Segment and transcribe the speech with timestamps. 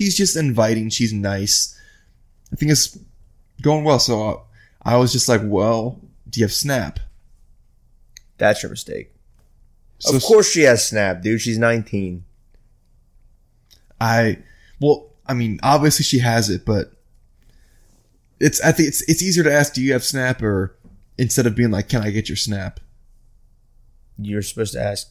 [0.00, 0.90] she's just inviting.
[0.90, 1.78] She's nice.
[2.52, 2.98] I think it's
[3.62, 3.98] going well.
[3.98, 4.40] So uh,
[4.82, 7.00] I was just like, well, do you have Snap?
[8.38, 9.12] That's your mistake.
[9.98, 11.40] So of course she has Snap, dude.
[11.40, 12.24] She's 19.
[13.98, 14.38] I,
[14.78, 16.92] well, I mean, obviously she has it, but
[18.38, 20.76] it's, I think it's, it's easier to ask, do you have Snap or
[21.16, 22.80] instead of being like, can I get your Snap?
[24.18, 25.08] You're supposed to ask,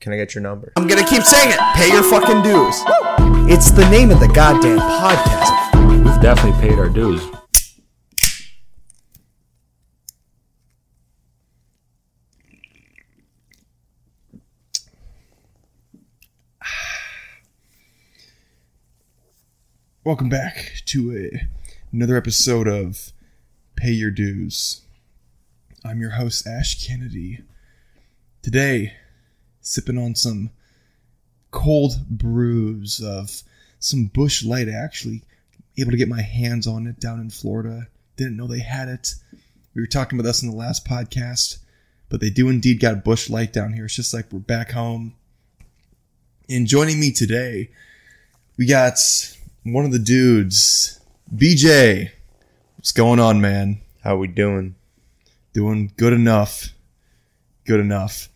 [0.00, 0.72] can I get your number?
[0.76, 1.60] I'm gonna keep saying it.
[1.74, 2.82] Pay your fucking dues.
[3.48, 5.88] It's the name of the goddamn podcast.
[5.88, 7.24] We've definitely paid our dues.
[20.02, 21.46] Welcome back to a,
[21.92, 23.12] another episode of
[23.76, 24.80] Pay Your Dues.
[25.84, 27.44] I'm your host, Ash Kennedy.
[28.42, 28.94] Today,
[29.60, 30.50] sipping on some
[31.56, 33.42] cold brews of
[33.78, 34.68] some Busch Light.
[34.68, 35.22] I actually,
[35.78, 37.88] able to get my hands on it down in Florida.
[38.16, 39.14] Didn't know they had it.
[39.74, 41.58] We were talking about this in the last podcast,
[42.10, 43.86] but they do indeed got Busch Light down here.
[43.86, 45.14] It's just like we're back home.
[46.48, 47.70] And joining me today,
[48.58, 48.98] we got
[49.64, 51.00] one of the dudes,
[51.34, 52.10] BJ.
[52.76, 53.80] What's going on, man?
[54.04, 54.76] How are we doing?
[55.54, 56.68] Doing good enough.
[57.64, 58.28] Good enough.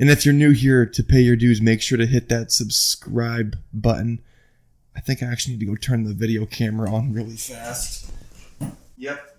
[0.00, 3.58] And if you're new here to pay your dues, make sure to hit that subscribe
[3.70, 4.22] button.
[4.96, 8.10] I think I actually need to go turn the video camera on really fast.
[8.96, 9.36] Yep.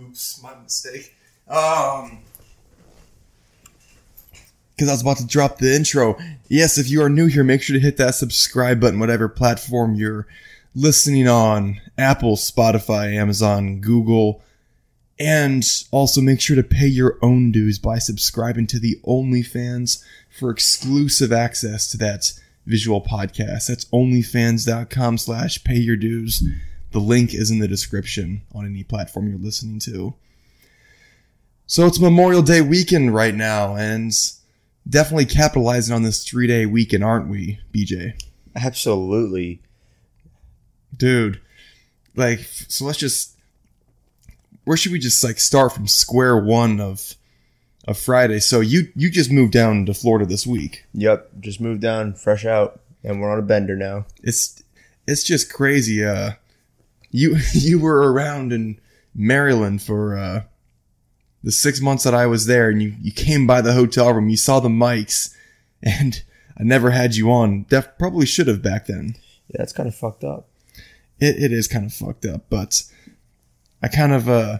[0.00, 1.14] Oops, my mistake.
[1.46, 2.20] Um,
[4.70, 6.18] because I was about to drop the intro.
[6.48, 9.94] Yes, if you are new here, make sure to hit that subscribe button, whatever platform
[9.94, 10.26] you're
[10.74, 14.40] listening on Apple, Spotify, Amazon, Google.
[15.20, 20.04] And also make sure to pay your own dues by subscribing to the OnlyFans
[20.38, 22.32] for exclusive access to that
[22.66, 23.66] visual podcast.
[23.66, 26.46] That's onlyfans.com slash pay your dues.
[26.92, 30.14] The link is in the description on any platform you're listening to.
[31.66, 34.12] So it's Memorial Day weekend right now, and
[34.88, 38.14] definitely capitalizing on this three day weekend, aren't we, BJ?
[38.56, 39.60] Absolutely.
[40.96, 41.40] Dude,
[42.16, 43.36] like, so let's just,
[44.68, 47.14] where should we just like start from square one of,
[47.86, 48.38] of Friday?
[48.38, 50.84] So you, you just moved down to Florida this week.
[50.92, 51.30] Yep.
[51.40, 54.04] Just moved down, fresh out, and we're on a bender now.
[54.22, 54.62] It's,
[55.06, 56.04] it's just crazy.
[56.04, 56.32] Uh,
[57.10, 58.78] you, you were around in
[59.14, 60.42] Maryland for, uh,
[61.42, 64.28] the six months that I was there and you, you came by the hotel room,
[64.28, 65.34] you saw the mics
[65.82, 66.22] and
[66.58, 67.64] I never had you on.
[67.70, 69.16] Def probably should have back then.
[69.48, 70.46] Yeah, that's kind of fucked up.
[71.20, 72.82] It, it is kind of fucked up, but
[73.82, 74.58] I kind of, uh,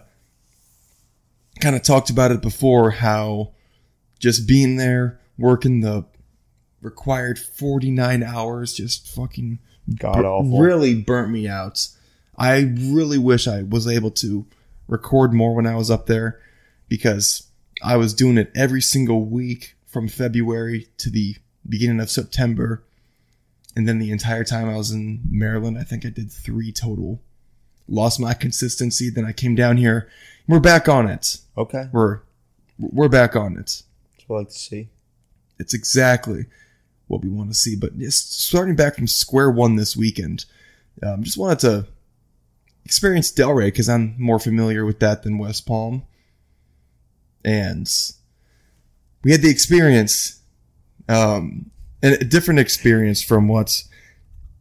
[1.59, 3.51] kind of talked about it before how
[4.19, 6.05] just being there, working the
[6.81, 9.59] required 49 hours just fucking
[9.97, 10.59] God awful.
[10.59, 11.87] really burnt me out.
[12.37, 14.45] I really wish I was able to
[14.87, 16.39] record more when I was up there
[16.87, 17.47] because
[17.83, 21.35] I was doing it every single week from February to the
[21.67, 22.83] beginning of September.
[23.75, 27.21] And then the entire time I was in Maryland, I think I did three total.
[27.89, 29.09] Lost my consistency.
[29.09, 30.09] Then I came down here.
[30.47, 31.37] We're back on it.
[31.57, 31.89] Okay.
[31.91, 32.21] We're
[32.77, 33.83] we're back on it.
[34.15, 34.89] That's what I like to see.
[35.57, 36.45] It's exactly
[37.07, 37.75] what we want to see.
[37.75, 40.45] But just starting back from square one this weekend,
[41.03, 41.87] um, just wanted to
[42.85, 46.03] experience Delray because I'm more familiar with that than West Palm.
[47.43, 47.89] And
[49.23, 50.41] we had the experience,
[51.07, 51.71] um,
[52.01, 53.89] and a different experience from what's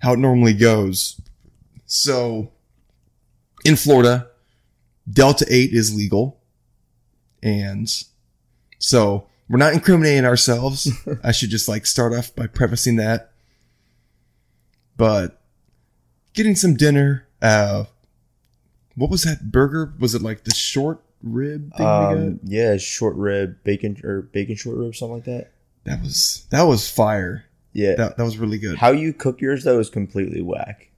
[0.00, 1.20] how it normally goes.
[1.86, 2.52] So
[3.68, 4.28] in Florida,
[5.10, 6.40] Delta 8 is legal.
[7.42, 7.88] And
[8.78, 10.90] so we're not incriminating ourselves.
[11.24, 13.30] I should just like start off by prefacing that.
[14.96, 15.40] But
[16.34, 17.84] getting some dinner, uh,
[18.96, 19.92] what was that burger?
[20.00, 22.40] Was it like the short rib thing we Um, got?
[22.50, 25.52] yeah, short rib, bacon or bacon short rib, something like that.
[25.84, 27.44] That was, that was fire.
[27.72, 27.94] Yeah.
[27.94, 28.76] That, that was really good.
[28.78, 30.90] How you cook yours though is completely whack.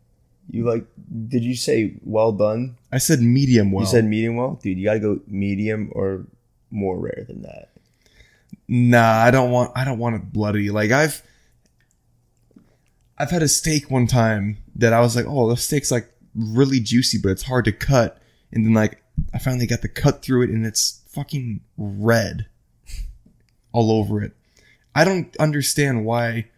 [0.51, 0.85] You like?
[1.29, 2.77] Did you say well done?
[2.93, 3.85] I said medium well.
[3.85, 4.79] You said medium well, dude.
[4.79, 6.27] You got to go medium or
[6.71, 7.71] more rare than that.
[8.67, 10.71] Nah, I don't want I don't want it bloody.
[10.71, 11.23] Like I've
[13.19, 16.81] I've had a steak one time that I was like, oh, the steak's like really
[16.81, 18.21] juicy, but it's hard to cut.
[18.53, 19.03] And then like
[19.35, 22.47] I finally got the cut through it and it's fucking red
[23.73, 24.33] all over it.
[24.95, 26.49] I don't understand why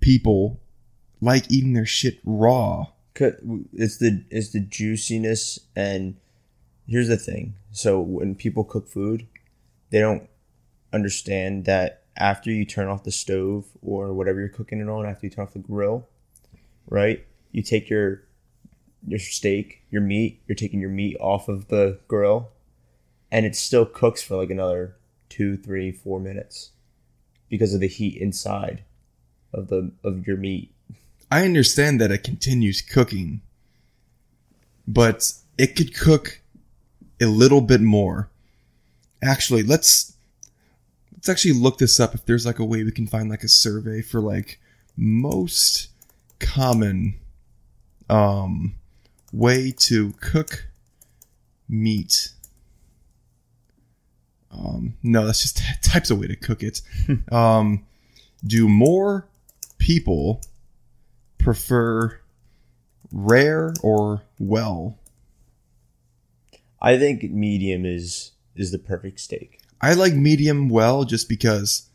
[0.00, 0.60] people
[1.20, 2.86] like eating their shit raw.
[3.18, 6.16] It's the it's the juiciness and
[6.86, 7.54] here's the thing.
[7.72, 9.26] So when people cook food,
[9.90, 10.28] they don't
[10.92, 15.26] understand that after you turn off the stove or whatever you're cooking it on, after
[15.26, 16.08] you turn off the grill,
[16.88, 17.24] right?
[17.52, 18.22] You take your
[19.06, 22.50] your steak, your meat, you're taking your meat off of the grill,
[23.30, 24.96] and it still cooks for like another
[25.28, 26.70] two, three, four minutes
[27.48, 28.82] because of the heat inside
[29.52, 30.72] of the of your meat.
[31.36, 33.42] I understand that it continues cooking,
[34.88, 36.40] but it could cook
[37.20, 38.30] a little bit more.
[39.22, 40.14] Actually, let's
[41.12, 43.48] let's actually look this up if there's like a way we can find like a
[43.48, 44.58] survey for like
[44.96, 45.88] most
[46.38, 47.20] common
[48.08, 48.74] um
[49.30, 50.68] way to cook
[51.68, 52.30] meat.
[54.50, 56.80] Um no, that's just types of way to cook it.
[57.30, 57.84] um
[58.42, 59.28] do more
[59.76, 60.40] people
[61.46, 62.18] prefer
[63.12, 64.98] rare or well?
[66.82, 69.60] I think medium is is the perfect steak.
[69.80, 71.88] I like medium well just because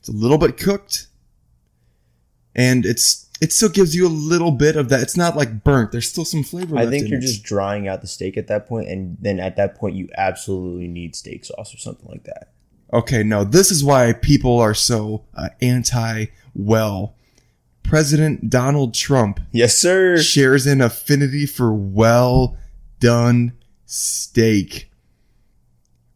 [0.00, 1.08] it's a little bit cooked
[2.54, 5.02] and it's it still gives you a little bit of that.
[5.02, 5.92] It's not like burnt.
[5.92, 6.78] There's still some flavor.
[6.78, 7.22] I think in you're it.
[7.22, 10.88] just drying out the steak at that point, and then at that point you absolutely
[10.88, 12.52] need steak sauce or something like that.
[12.94, 13.22] okay.
[13.22, 17.15] No, this is why people are so uh, anti well.
[17.88, 20.18] President Donald Trump Yes, sir.
[20.18, 22.56] shares an affinity for well
[23.00, 23.52] done
[23.84, 24.90] steak.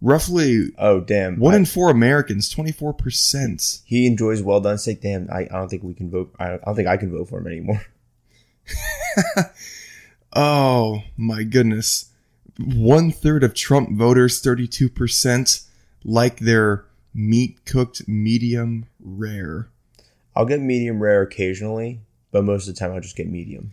[0.02, 1.38] Roughly Oh damn!
[1.38, 3.80] one I- in four Americans, twenty four percent.
[3.84, 5.02] he enjoys well done steak.
[5.02, 6.34] Damn, I, I don't think we can vote.
[6.38, 7.82] I don't, I don't think I can vote for him anymore.
[10.32, 12.10] Oh my goodness.
[12.58, 15.66] One third of Trump voters, 32%,
[16.04, 19.69] like their meat cooked medium rare.
[20.40, 22.00] I'll get medium rare occasionally,
[22.32, 23.72] but most of the time I'll just get medium.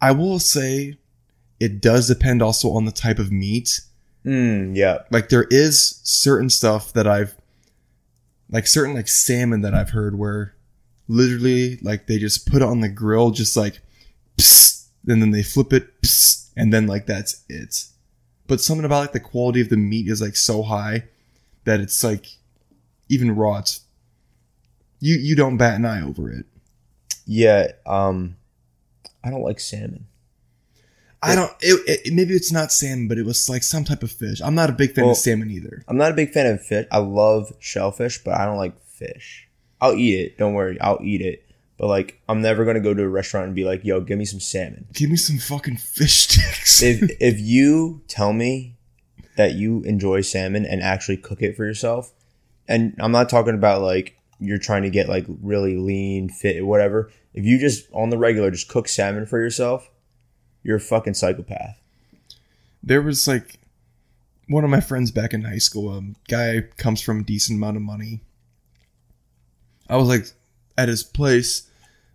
[0.00, 0.96] I will say
[1.60, 3.82] it does depend also on the type of meat.
[4.24, 5.00] Mm, yeah.
[5.10, 7.36] Like there is certain stuff that I've,
[8.48, 10.54] like certain like salmon that I've heard where
[11.08, 13.80] literally like they just put it on the grill, just like,
[14.38, 17.84] psst, and then they flip it, psst, and then like that's it.
[18.46, 21.04] But something about like the quality of the meat is like so high
[21.64, 22.28] that it's like
[23.10, 23.58] even raw.
[23.58, 23.82] It's
[25.00, 26.46] you you don't bat an eye over it.
[27.26, 27.72] Yeah.
[27.84, 28.36] Um,
[29.24, 30.06] I don't like salmon.
[31.22, 31.50] I don't.
[31.60, 34.40] It, it, maybe it's not salmon, but it was like some type of fish.
[34.42, 35.82] I'm not a big fan Well- of salmon either.
[35.88, 36.86] I'm not a big fan of fish.
[36.92, 39.48] I love shellfish, but I don't like fish.
[39.80, 40.38] I'll eat it.
[40.38, 40.80] Don't worry.
[40.80, 41.42] I'll eat it.
[41.78, 44.24] But like, I'm never gonna go to a restaurant and be like, "Yo, give me
[44.24, 46.82] some salmon." Give me some fucking fish sticks.
[46.82, 48.76] If if you tell me
[49.36, 52.12] that you enjoy salmon and actually cook it for yourself,
[52.68, 57.10] and I'm not talking about like you're trying to get like really lean, fit, whatever.
[57.34, 59.90] If you just on the regular just cook salmon for yourself,
[60.62, 61.80] you're a fucking psychopath.
[62.82, 63.58] there was like
[64.48, 65.96] one of my friends back in high school.
[65.96, 68.20] A guy comes from a decent amount of money.
[69.88, 70.26] I was like
[70.78, 71.68] at his place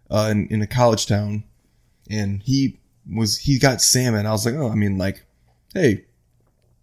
[0.09, 1.43] uh, in, in a college town,
[2.09, 2.79] and he
[3.11, 4.25] was he got salmon.
[4.25, 5.25] I was like, oh, I mean, like,
[5.73, 6.05] hey,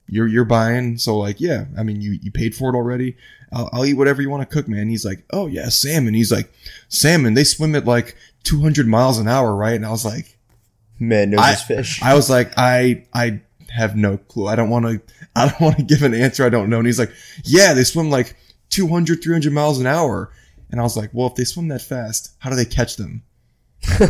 [0.08, 3.16] you're you're buying, so like, yeah, I mean, you you paid for it already.
[3.52, 4.88] I'll, I'll eat whatever you want to cook, man.
[4.88, 6.14] He's like, oh yeah, salmon.
[6.14, 6.52] He's like,
[6.88, 7.34] salmon.
[7.34, 9.74] They swim at like 200 miles an hour, right?
[9.74, 10.34] And I was like.
[11.00, 12.02] Man knows I, his fish.
[12.02, 13.40] I was like, I I
[13.70, 14.46] have no clue.
[14.46, 15.00] I don't want to.
[15.36, 16.78] I don't want to give an answer I don't know.
[16.78, 17.12] And he's like,
[17.44, 18.36] Yeah, they swim like
[18.70, 20.32] 200, 300 miles an hour.
[20.70, 23.22] And I was like, Well, if they swim that fast, how do they catch them?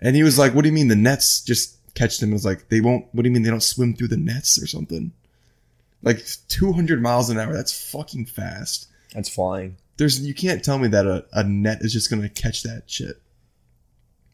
[0.00, 2.30] and he was like, What do you mean the nets just catch them?
[2.30, 3.06] I was like, They won't.
[3.12, 5.12] What do you mean they don't swim through the nets or something?
[6.02, 7.52] Like 200 miles an hour.
[7.52, 8.88] That's fucking fast.
[9.12, 9.78] That's flying.
[9.96, 13.20] There's you can't tell me that a, a net is just gonna catch that shit.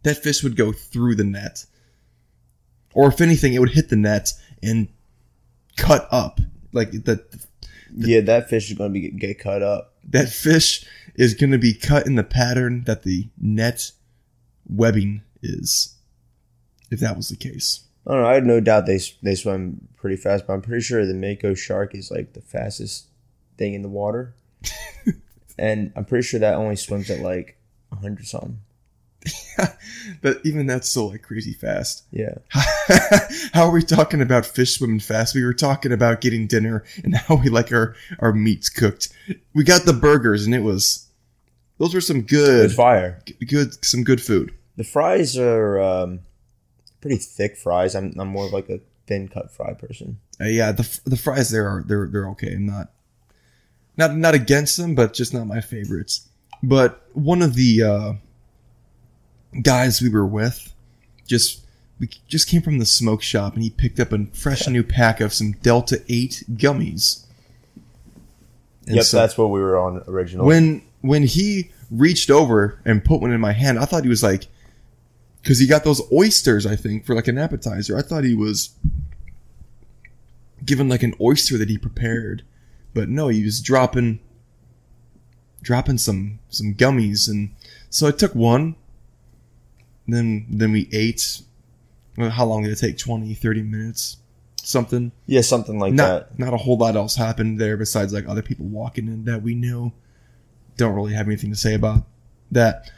[0.02, 1.64] That fish would go through the net.
[2.94, 4.88] Or if anything, it would hit the net and
[5.76, 6.40] cut up.
[6.72, 7.24] Like the
[7.94, 9.94] Yeah, that fish is gonna be get cut up.
[10.10, 13.92] that fish is gonna be cut in the pattern that the net
[14.68, 15.91] webbing is.
[16.92, 17.80] If that was the case.
[18.06, 18.28] I don't know.
[18.28, 21.54] I had no doubt they they swim pretty fast, but I'm pretty sure the mako
[21.54, 23.06] shark is like the fastest
[23.56, 24.34] thing in the water,
[25.58, 27.58] and I'm pretty sure that only swims at like
[27.92, 28.60] hundred something.
[30.20, 32.04] But even that's still like crazy fast.
[32.10, 32.34] Yeah,
[33.52, 35.34] how are we talking about fish swimming fast?
[35.34, 39.10] We were talking about getting dinner and how we like our, our meats cooked.
[39.54, 41.08] We got the burgers and it was,
[41.78, 43.22] those were some good, fire.
[43.46, 44.52] good, some good food.
[44.76, 46.20] The fries are um,
[47.02, 47.94] pretty thick fries.
[47.94, 50.18] I'm I'm more of like a thin cut fry person.
[50.40, 52.54] Uh, yeah, the the fries there are they're they're okay.
[52.54, 52.90] I'm not
[53.98, 56.28] not not against them, but just not my favorites.
[56.62, 58.12] But one of the uh,
[59.60, 60.72] guys we were with
[61.26, 61.60] just
[62.00, 65.20] we just came from the smoke shop, and he picked up a fresh new pack
[65.20, 67.24] of some Delta Eight gummies.
[68.86, 70.46] And yep, so- that's what we were on originally.
[70.46, 74.22] when when he reached over and put one in my hand, I thought he was
[74.22, 74.46] like
[75.42, 77.98] because he got those oysters, I think, for like an appetizer.
[77.98, 78.70] I thought he was
[80.64, 82.44] given like an oyster that he prepared,
[82.94, 84.20] but no, he was dropping
[85.62, 87.50] dropping some some gummies, and
[87.90, 88.76] so I took one.
[90.06, 91.42] Then then we ate.
[92.18, 92.98] How long did it take?
[92.98, 94.18] 20, 30 minutes,
[94.62, 95.12] something.
[95.26, 96.38] Yeah, something like Not that.
[96.38, 99.54] not a whole lot else happened there besides like other people walking in that we
[99.54, 99.92] knew.
[100.76, 102.04] Don't really have anything to say about
[102.50, 102.90] that.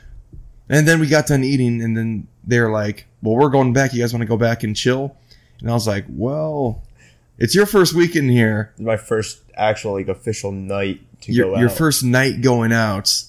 [0.68, 3.92] And then we got done eating, and then they're like, "Well, we're going back.
[3.92, 5.14] You guys want to go back and chill?"
[5.60, 6.82] And I was like, "Well,
[7.38, 8.72] it's your first weekend here.
[8.78, 11.60] My first actual like official night to Your go out.
[11.60, 13.24] your first night going out."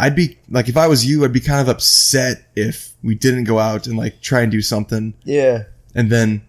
[0.00, 3.44] I'd be like, if I was you, I'd be kind of upset if we didn't
[3.44, 5.14] go out and like try and do something.
[5.24, 5.64] yeah.
[5.94, 6.42] And then,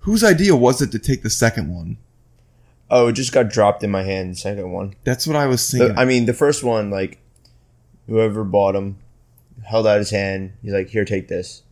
[0.00, 1.96] whose idea was it to take the second one?
[2.90, 4.32] Oh, it just got dropped in my hand.
[4.32, 4.94] The second one.
[5.04, 7.18] That's what I was The- I mean, the first one, like,
[8.08, 8.98] whoever bought him
[9.64, 10.52] held out his hand.
[10.62, 11.62] He's like, "Here, take this."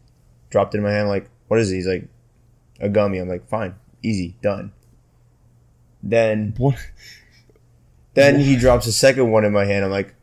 [0.50, 1.02] Dropped it in my hand.
[1.02, 1.76] I'm like, what is it?
[1.76, 2.08] He's like,
[2.80, 3.18] a gummy.
[3.18, 4.72] I'm like, fine, easy, done.
[6.02, 6.76] Then, what?
[8.14, 9.84] then he drops a second one in my hand.
[9.84, 10.14] I'm like,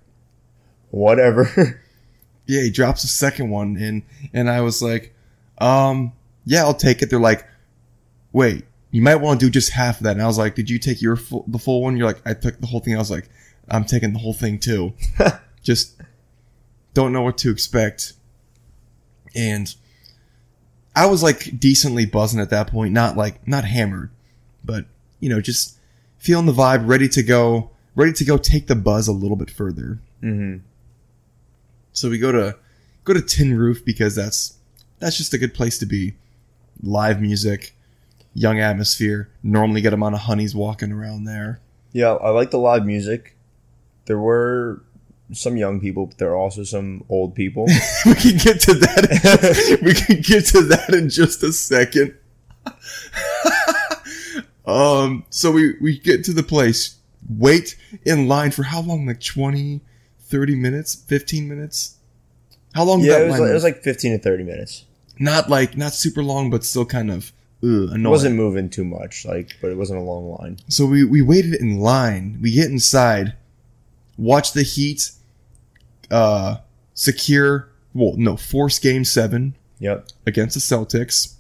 [0.92, 1.82] whatever.
[2.46, 4.04] yeah, he drops a second one in,
[4.34, 5.14] and I was like,
[5.58, 6.14] um,
[6.46, 7.10] yeah, I'll take it.
[7.10, 7.46] They're like,
[8.32, 10.12] wait, you might want to do just half of that.
[10.12, 11.98] And I was like, did you take your full, the full one?
[11.98, 12.96] You're like, I took the whole thing.
[12.96, 13.30] I was like,
[13.70, 14.94] I'm taking the whole thing too.
[15.64, 15.96] just
[16.94, 18.14] don't know what to expect.
[19.36, 19.74] And
[20.96, 24.12] I was like decently buzzing at that point, not like, not hammered,
[24.64, 24.86] but
[25.20, 25.78] you know, just
[26.18, 29.50] feeling the vibe, ready to go, ready to go take the buzz a little bit
[29.50, 30.00] further.
[30.22, 30.58] hmm
[31.94, 32.58] So we go to
[33.04, 34.58] go to Tin Roof because that's
[35.00, 36.14] that's just a good place to be.
[36.82, 37.76] Live music,
[38.34, 39.30] young atmosphere.
[39.42, 41.60] Normally get them on a honeys walking around there.
[41.92, 43.36] Yeah, I like the live music.
[44.06, 44.82] There were
[45.34, 47.66] some young people, but there are also some old people.
[48.06, 49.80] we can get to that.
[49.82, 52.16] we can get to that in just a second.
[54.66, 55.26] um.
[55.30, 56.98] So we we get to the place.
[57.30, 59.06] Wait in line for how long?
[59.06, 59.82] Like 20,
[60.20, 61.98] 30 minutes, fifteen minutes.
[62.74, 63.02] How long?
[63.02, 63.74] did yeah, that it was, line like, it was was?
[63.76, 64.86] like 15 to 30 minutes.
[65.20, 67.32] not like not super long, but still kind of
[67.64, 68.06] ugh, annoying.
[68.06, 70.60] It wasn't moving too much, like, but it wasn't a long line.
[70.68, 72.40] So we, we waited in line.
[72.42, 73.36] We get inside,
[74.18, 75.12] watch the Heat,
[76.12, 76.58] uh,
[76.94, 80.08] secure, well, no, force game seven Yep.
[80.26, 81.36] against the Celtics.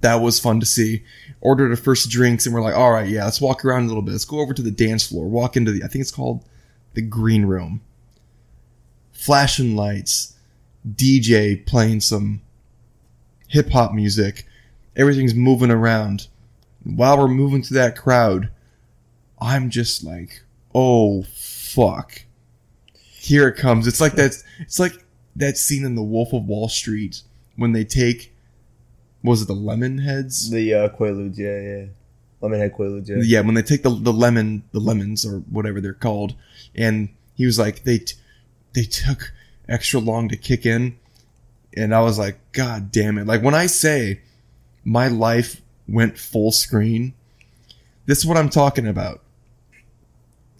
[0.00, 1.02] That was fun to see.
[1.40, 4.02] Ordered our first drinks and we're like, all right, yeah, let's walk around a little
[4.02, 4.12] bit.
[4.12, 5.26] Let's go over to the dance floor.
[5.26, 6.44] Walk into the, I think it's called
[6.94, 7.80] the green room.
[9.12, 10.34] Flashing lights,
[10.88, 12.42] DJ playing some
[13.48, 14.46] hip hop music.
[14.94, 16.28] Everything's moving around.
[16.84, 18.50] While we're moving through that crowd,
[19.40, 20.42] I'm just like,
[20.74, 22.22] oh fuck.
[23.20, 23.86] Here it comes.
[23.86, 24.36] It's like that.
[24.60, 25.04] It's like
[25.36, 27.22] that scene in The Wolf of Wall Street
[27.56, 28.32] when they take,
[29.22, 30.50] was it the lemon heads?
[30.50, 31.84] The uh, Quaaludes, yeah, yeah.
[32.40, 33.16] Lemonhead Quaaludes, yeah.
[33.20, 36.34] Yeah, when they take the the lemon the lemons or whatever they're called,
[36.74, 38.16] and he was like they t-
[38.74, 39.32] they took
[39.68, 40.96] extra long to kick in,
[41.76, 43.26] and I was like, God damn it!
[43.26, 44.20] Like when I say
[44.84, 47.14] my life went full screen,
[48.06, 49.20] this is what I'm talking about.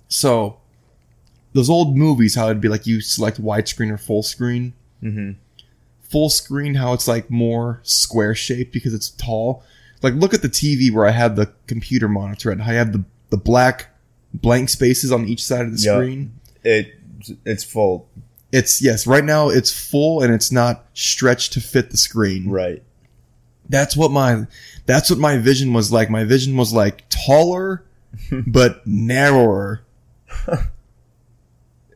[0.09, 0.58] So
[1.53, 4.75] those old movies, how it'd be like you select widescreen or full screen.
[5.01, 5.33] hmm
[6.03, 9.63] Full screen, how it's like more square shaped because it's tall.
[10.03, 13.05] Like look at the TV where I have the computer monitor and I have the
[13.31, 13.89] the black
[14.33, 15.97] blank spaces on each side of the Yeah.
[15.97, 16.33] screen.
[16.65, 16.95] It,
[17.45, 18.09] it's full,
[18.53, 22.49] It's yes, right now it's full and it's not stretched to fit the screen.
[22.49, 22.83] right.
[23.69, 24.47] That's what my
[24.87, 26.09] that's what my vision was like.
[26.09, 27.85] My vision was like taller
[28.47, 29.83] but narrower.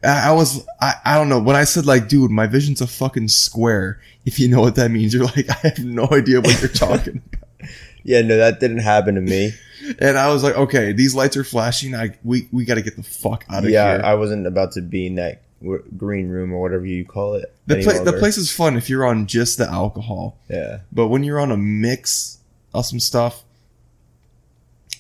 [0.04, 3.28] I, was I, I don't know when I said like dude my vision's a fucking
[3.28, 6.71] square if you know what that means you're like I have no idea what you're
[6.71, 7.71] talking about
[8.04, 9.52] Yeah, no, that didn't happen to me.
[10.00, 12.97] and I was like okay these lights are flashing I we we got to get
[12.97, 15.42] the fuck out of yeah, here I wasn't about to be in that
[15.97, 17.54] green room or whatever you call it.
[17.66, 20.80] the, pla- the place is fun if you're on just the alcohol Yeah.
[20.90, 22.38] But when you're on a mix
[22.75, 23.44] of some stuff,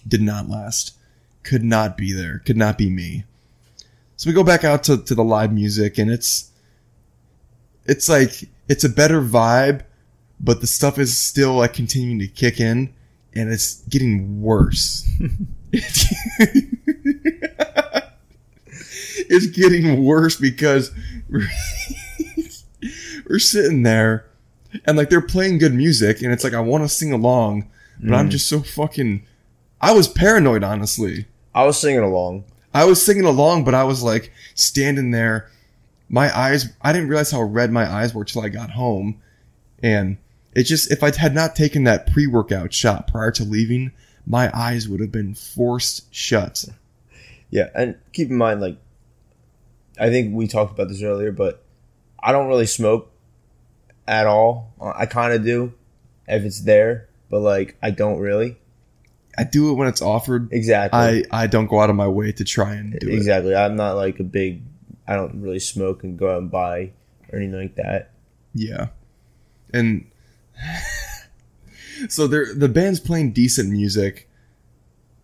[0.06, 0.96] did not last.
[1.42, 2.38] Could not be there.
[2.40, 3.24] Could not be me.
[4.22, 6.52] So we go back out to, to the live music and it's
[7.86, 9.82] it's like it's a better vibe,
[10.38, 12.94] but the stuff is still like continuing to kick in
[13.34, 15.04] and it's getting worse.
[15.72, 16.06] it's
[19.48, 20.92] getting worse because
[21.28, 21.48] we're,
[23.28, 24.30] we're sitting there
[24.84, 27.68] and like they're playing good music and it's like I want to sing along,
[28.00, 28.30] but I'm mm.
[28.30, 29.26] just so fucking
[29.80, 31.26] I was paranoid honestly.
[31.56, 32.44] I was singing along.
[32.74, 35.50] I was singing along, but I was like standing there
[36.12, 39.20] my eyes, I didn't realize how red my eyes were till I got home.
[39.82, 40.18] And
[40.54, 43.92] it just, if I had not taken that pre workout shot prior to leaving,
[44.26, 46.64] my eyes would have been forced shut.
[47.54, 48.78] Yeah, and keep in mind, like,
[50.00, 51.62] I think we talked about this earlier, but
[52.18, 53.12] I don't really smoke
[54.08, 54.72] at all.
[54.80, 55.74] I kind of do
[56.26, 58.56] if it's there, but like, I don't really.
[59.38, 60.52] I do it when it's offered.
[60.52, 60.98] Exactly.
[60.98, 63.14] I, I don't go out of my way to try and do it.
[63.14, 63.54] exactly.
[63.54, 64.62] I'm not like a big.
[65.06, 66.92] I don't really smoke and go out and buy
[67.30, 68.10] or anything like that.
[68.54, 68.88] Yeah.
[69.72, 70.10] And
[72.08, 74.28] so they're the band's playing decent music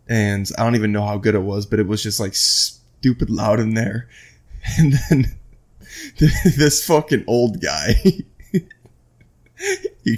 [0.08, 3.30] and I don't even know how good it was, but it was just like stupid
[3.30, 4.08] loud in there.
[4.76, 5.38] And then
[6.18, 7.94] this fucking old guy
[10.04, 10.16] he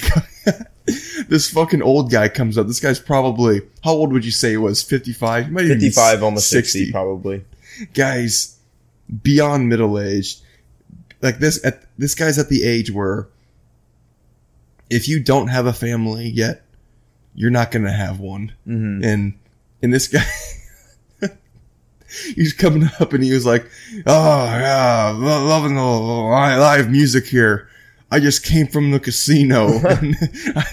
[1.29, 2.67] this fucking old guy comes up.
[2.67, 4.83] This guy's probably how old would you say he was?
[4.83, 5.47] Fifty five.
[5.47, 7.45] Fifty five, almost 60, probably.
[7.95, 8.59] Guys
[9.23, 10.41] beyond middle aged.
[11.23, 13.29] Like this at this guy's at the age where
[14.89, 16.63] if you don't have a family yet,
[17.35, 18.53] you're not gonna have one.
[18.67, 19.05] Mhm.
[19.05, 19.35] And
[19.83, 20.25] and this guy
[22.35, 23.69] he's coming up and he was like,
[24.07, 27.69] "Oh yeah, lo- loving the live music here.
[28.11, 29.69] I just came from the casino.
[29.85, 30.65] I,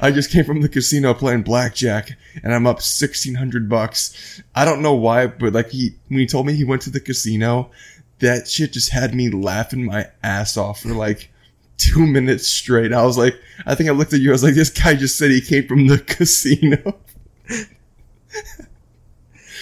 [0.00, 4.42] I just came from the casino playing blackjack, and I'm up sixteen hundred bucks.
[4.54, 7.00] I don't know why, but like he when he told me he went to the
[7.00, 7.70] casino,
[8.20, 11.30] that shit just had me laughing my ass off for like."
[11.80, 12.92] Two minutes straight.
[12.92, 14.30] I was like, I think I looked at you.
[14.30, 16.96] I was like, this guy just said he came from the casino.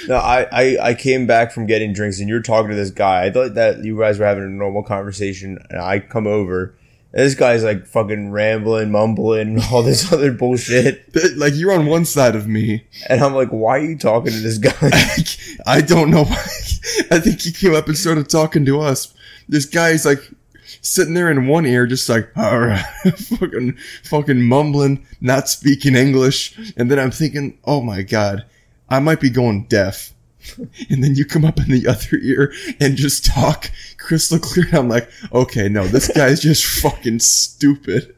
[0.09, 3.25] No, I, I, I came back from getting drinks and you're talking to this guy.
[3.25, 6.75] I thought that you guys were having a normal conversation and I come over.
[7.17, 11.17] This guy's like fucking rambling, mumbling, all this other bullshit.
[11.39, 12.85] Like you're on one side of me.
[13.09, 14.93] And I'm like, why are you talking to this guy?
[15.67, 16.45] I don't know why.
[17.11, 19.15] I think he came up and started talking to us.
[19.49, 20.31] This guy's like
[20.83, 26.75] sitting there in one ear, just like, all right, fucking, fucking mumbling, not speaking English.
[26.77, 28.45] And then I'm thinking, oh my God,
[28.91, 30.13] I might be going deaf.
[30.91, 34.69] And then you come up in the other ear and just talk crystal clear.
[34.73, 38.15] I'm like, okay, no, this guy's just fucking stupid.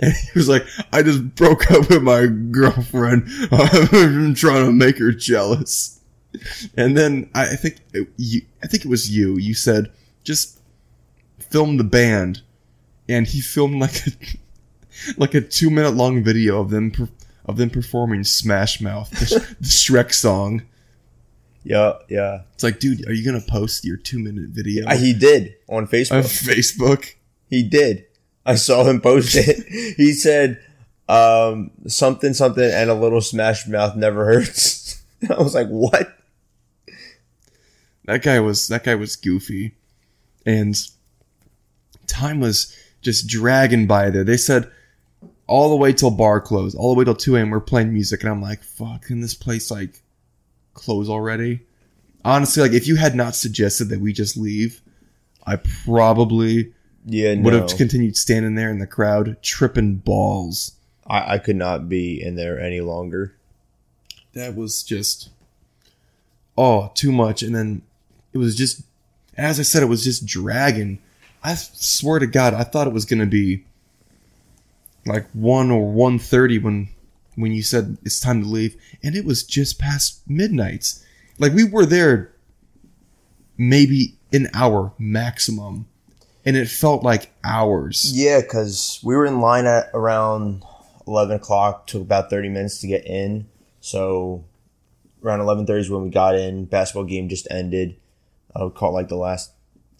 [0.00, 3.28] And he was like, I just broke up with my girlfriend.
[3.52, 6.00] I'm trying to make her jealous.
[6.76, 9.36] And then I think it, you, I think it was you.
[9.36, 10.60] You said just
[11.38, 12.42] film the band,
[13.08, 14.10] and he filmed like a
[15.16, 16.92] like a two minute long video of them
[17.44, 20.62] of them performing Smash Mouth, the, the Shrek song.
[21.62, 22.42] Yeah, yeah.
[22.54, 25.86] It's like, dude, are you gonna post your two minute video Uh, he did on
[25.86, 26.16] Facebook.
[26.16, 27.14] on Facebook.
[27.48, 28.06] He did.
[28.46, 29.66] I saw him post it.
[29.96, 30.62] he said,
[31.08, 35.02] um, something, something, and a little smash mouth never hurts.
[35.30, 36.16] I was like, what?
[38.10, 39.72] that guy was that guy was goofy
[40.44, 40.88] and
[42.06, 44.70] time was just dragging by there they said
[45.46, 48.22] all the way till bar closed all the way till 2 a.m we're playing music
[48.22, 50.02] and i'm like fuck can this place like
[50.80, 51.60] close already
[52.24, 54.80] honestly like if you had not suggested that we just leave
[55.46, 56.72] i probably
[57.04, 57.60] Yeah, would no.
[57.60, 60.72] have continued standing there in the crowd tripping balls
[61.06, 63.34] I, I could not be in there any longer.
[64.34, 65.30] that was just
[66.56, 67.82] oh too much and then
[68.32, 68.82] it was just
[69.36, 70.98] as i said it was just dragging
[71.42, 73.64] i swear to god i thought it was gonna be
[75.06, 76.88] like 1 or 1.30 when
[77.36, 80.94] when you said it's time to leave and it was just past midnight
[81.38, 82.34] like we were there
[83.56, 85.86] maybe an hour maximum
[86.44, 90.64] and it felt like hours Yeah, because we were in line at around
[91.06, 93.48] 11 o'clock, took about 30 minutes to get in.
[93.80, 94.44] So
[95.22, 96.64] around 11.30 is when we got in.
[96.64, 97.96] Basketball game just ended.
[98.54, 99.52] I would call it like the last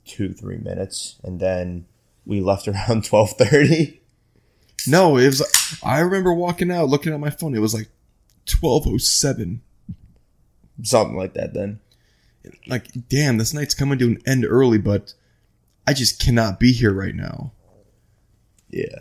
[0.04, 1.16] two, three minutes.
[1.22, 1.86] And then
[2.24, 3.99] we left around 12.30.
[4.86, 7.88] no it was i remember walking out looking at my phone it was like
[8.60, 9.60] 1207
[10.82, 11.80] Something like that then.
[12.66, 15.14] like, damn, this night's coming to an end early, but
[15.86, 17.52] I just cannot be here right now.
[18.70, 18.98] Yeah.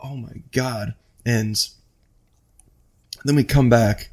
[0.00, 0.94] Oh my god.
[1.26, 1.56] And
[3.24, 4.10] then we come back,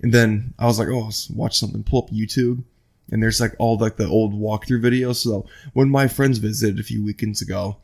[0.00, 2.64] and then I was like, oh, let's watch something, pull up YouTube.
[3.12, 5.16] And there's like all like the old walkthrough videos.
[5.16, 7.76] So when my friends visited a few weekends ago,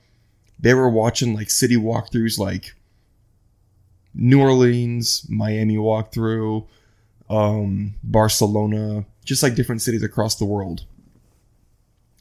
[0.58, 2.74] they were watching like city walkthroughs like
[4.14, 6.66] New Orleans, Miami walkthrough,
[7.28, 10.84] um, Barcelona, just like different cities across the world.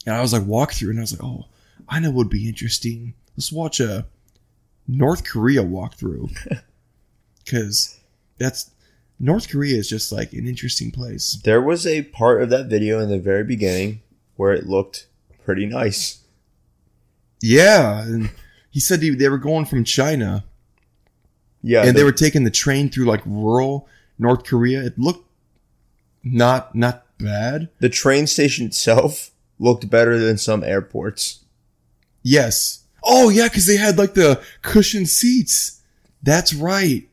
[0.05, 1.45] And I was like walkthrough, and I was like, oh,
[1.87, 3.13] I know what would be interesting.
[3.37, 4.05] Let's watch a
[4.87, 6.61] North Korea walkthrough,
[7.45, 7.99] because
[8.37, 8.71] that's
[9.19, 11.39] North Korea is just like an interesting place.
[11.43, 14.01] There was a part of that video in the very beginning
[14.35, 15.07] where it looked
[15.43, 16.24] pretty nice.
[17.47, 18.29] Yeah, and
[18.71, 20.43] he said he, they were going from China
[21.61, 24.83] Yeah, and the- they were taking the train through like rural North Korea.
[24.83, 25.29] It looked
[26.23, 27.69] not not bad.
[27.79, 31.43] the train station itself looked better than some airports.
[32.23, 32.83] Yes.
[33.03, 35.81] Oh yeah, because they had like the cushioned seats.
[36.23, 37.07] That's right.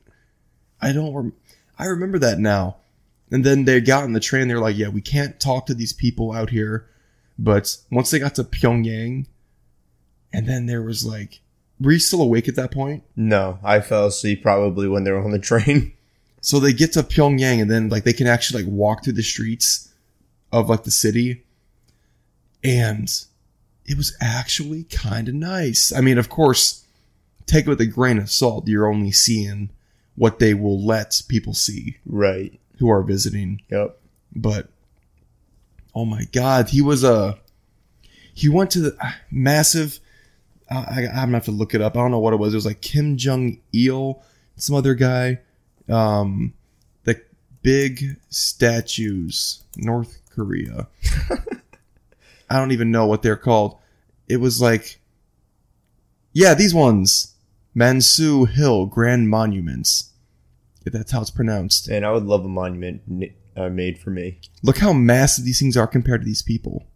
[0.80, 1.12] I don't.
[1.14, 1.32] Rem-
[1.78, 2.76] I remember that now.
[3.30, 4.48] And then they got on the train.
[4.48, 6.86] They're like, "Yeah, we can't talk to these people out here."
[7.38, 9.26] But once they got to Pyongyang,
[10.32, 11.40] and then there was like,
[11.80, 13.02] were you still awake at that point?
[13.16, 15.92] No, I fell asleep probably when they were on the train.
[16.40, 19.22] So they get to Pyongyang and then like they can actually like walk through the
[19.22, 19.92] streets
[20.50, 21.44] of like the city.
[22.64, 23.08] And
[23.86, 25.92] it was actually kind of nice.
[25.92, 26.84] I mean, of course,
[27.46, 28.68] take it with a grain of salt.
[28.68, 29.70] You're only seeing
[30.14, 32.58] what they will let people see Right.
[32.78, 33.62] who are visiting.
[33.70, 33.98] Yep.
[34.34, 34.68] But
[35.94, 37.38] oh my god, he was a
[38.34, 39.98] he went to the uh, massive.
[40.72, 41.96] I, I, I'm gonna have to look it up.
[41.96, 42.54] I don't know what it was.
[42.54, 44.22] It was like Kim Jong Il,
[44.56, 45.40] some other guy.
[45.88, 46.54] Um,
[47.04, 47.20] the
[47.62, 50.88] big statues, North Korea.
[52.50, 53.78] I don't even know what they're called.
[54.28, 55.00] It was like,
[56.32, 57.34] yeah, these ones,
[57.76, 60.10] Mansu Hill Grand Monuments.
[60.84, 61.88] If that's how it's pronounced.
[61.88, 63.02] And I would love a monument
[63.56, 64.40] uh, made for me.
[64.62, 66.86] Look how massive these things are compared to these people.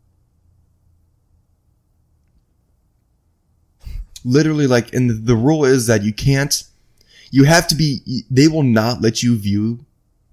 [4.27, 6.65] Literally, like, and the, the rule is that you can't,
[7.31, 9.85] you have to be, they will not let you view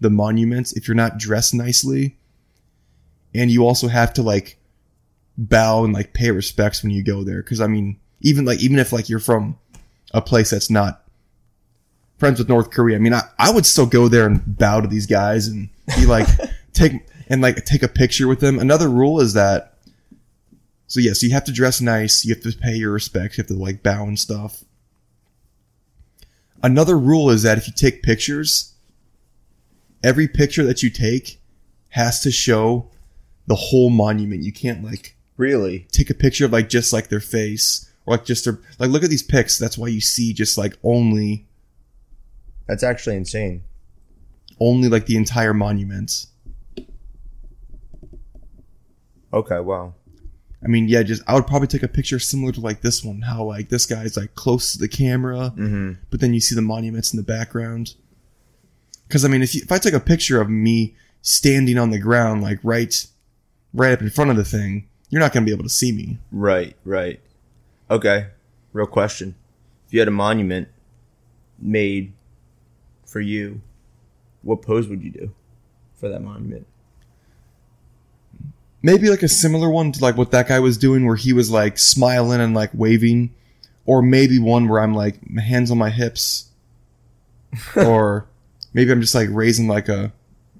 [0.02, 2.18] the monuments if you're not dressed nicely.
[3.36, 4.58] And you also have to, like,
[5.38, 7.44] bow and, like, pay respects when you go there.
[7.44, 9.60] Cause I mean, even, like, even if, like, you're from
[10.12, 11.04] a place that's not
[12.18, 14.88] friends with North Korea, I mean, I, I would still go there and bow to
[14.88, 16.28] these guys and be like,
[16.74, 16.94] take,
[17.28, 18.60] and like take a picture with them.
[18.60, 19.73] Another rule is that,
[20.94, 22.24] so yes, you have to dress nice.
[22.24, 23.36] You have to pay your respects.
[23.36, 24.64] You have to like bow and stuff.
[26.62, 28.76] Another rule is that if you take pictures,
[30.04, 31.42] every picture that you take
[31.90, 32.92] has to show
[33.48, 34.44] the whole monument.
[34.44, 35.88] You can't like Really?
[35.92, 39.04] take a picture of like just like their face or like just their like look
[39.04, 39.58] at these pics.
[39.58, 41.48] That's why you see just like only
[42.68, 43.64] That's actually insane.
[44.60, 46.28] only like the entire monument.
[49.34, 49.96] Okay, wow.
[50.64, 53.22] I mean, yeah, just I would probably take a picture similar to like this one,
[53.22, 55.94] how like this guy's like close to the camera, Mm-hmm.
[56.10, 57.96] but then you see the monuments in the background.
[59.08, 62.00] Because I mean, if you, if I took a picture of me standing on the
[62.00, 63.06] ground, like right,
[63.74, 66.18] right up in front of the thing, you're not gonna be able to see me.
[66.32, 67.20] Right, right.
[67.92, 68.28] Okay.
[68.72, 69.36] Real question.
[69.86, 70.70] If you had a monument
[71.60, 72.14] made
[73.06, 73.62] for you,
[74.42, 75.36] what pose would you do
[75.94, 76.66] for that monument?
[78.84, 81.50] Maybe like a similar one to like what that guy was doing, where he was
[81.50, 83.34] like smiling and like waving,
[83.86, 86.50] or maybe one where I'm like my hands on my hips,
[87.76, 88.28] or
[88.74, 90.12] maybe I'm just like raising like a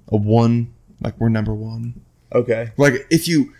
[0.08, 2.00] a one, like we're number one.
[2.32, 2.72] Okay.
[2.76, 3.52] Like if you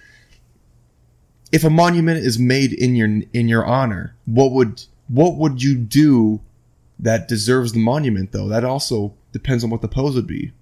[1.53, 5.77] if a monument is made in your in your honor, what would what would you
[5.77, 6.41] do
[6.99, 8.49] that deserves the monument though?
[8.49, 10.53] That also depends on what the pose would be.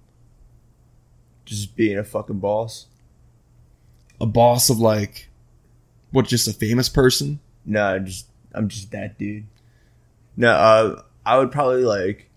[1.45, 2.87] Just being a fucking boss?
[4.21, 5.29] A boss of like
[6.11, 7.39] what just a famous person?
[7.65, 9.45] No, just I'm just that dude.
[10.37, 12.29] No, uh, I would probably like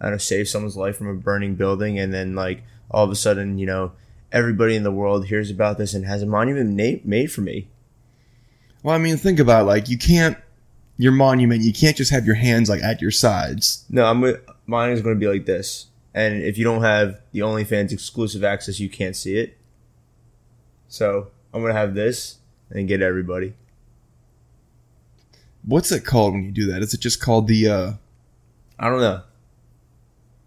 [0.00, 3.10] I don't know, save someone's life from a burning building, and then like all of
[3.10, 3.92] a sudden, you know,
[4.30, 7.68] everybody in the world hears about this and has a monument na- made for me.
[8.82, 10.36] Well, I mean, think about it, like you can't
[10.96, 13.84] your monument, you can't just have your hands like at your sides.
[13.88, 17.40] No, I'm mine is going to be like this, and if you don't have the
[17.40, 19.56] OnlyFans exclusive access, you can't see it.
[20.94, 22.38] So I'm gonna have this
[22.70, 23.54] and get everybody.
[25.64, 26.82] What's it called when you do that?
[26.82, 27.92] Is it just called the uh
[28.78, 29.22] I don't know.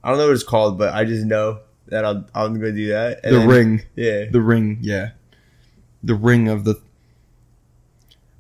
[0.06, 2.88] I don't know what it's called, but I just know that I'm, I'm gonna do
[2.88, 3.24] that.
[3.24, 3.82] the then- ring?
[3.98, 4.26] Yeah.
[4.32, 5.10] The ring, yeah.
[6.02, 6.80] The ring of the